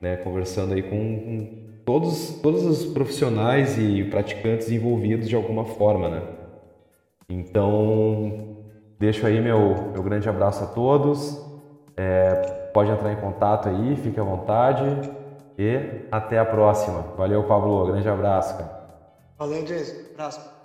né, 0.00 0.16
conversando 0.16 0.72
aí 0.72 0.82
com, 0.82 0.88
com 0.88 1.48
todos, 1.84 2.40
todos 2.42 2.64
os 2.64 2.86
profissionais 2.86 3.78
e 3.78 4.04
praticantes 4.04 4.70
envolvidos 4.70 5.28
de 5.28 5.36
alguma 5.36 5.66
forma, 5.66 6.08
né. 6.08 6.22
Então, 7.28 8.56
deixo 8.98 9.26
aí 9.26 9.40
meu, 9.40 9.90
meu 9.92 10.02
grande 10.02 10.28
abraço 10.28 10.64
a 10.64 10.66
todos. 10.68 11.44
É, 11.96 12.30
pode 12.72 12.90
entrar 12.90 13.12
em 13.12 13.16
contato 13.16 13.68
aí, 13.68 13.96
fique 13.96 14.20
à 14.20 14.22
vontade. 14.22 14.84
E 15.58 16.06
até 16.10 16.38
a 16.38 16.44
próxima. 16.44 17.02
Valeu, 17.16 17.44
Pablo. 17.44 17.86
Grande 17.86 18.08
abraço, 18.08 18.56
cara. 18.58 18.86
Valeu, 19.38 19.64
Jason. 19.64 19.94
Abraço. 20.12 20.56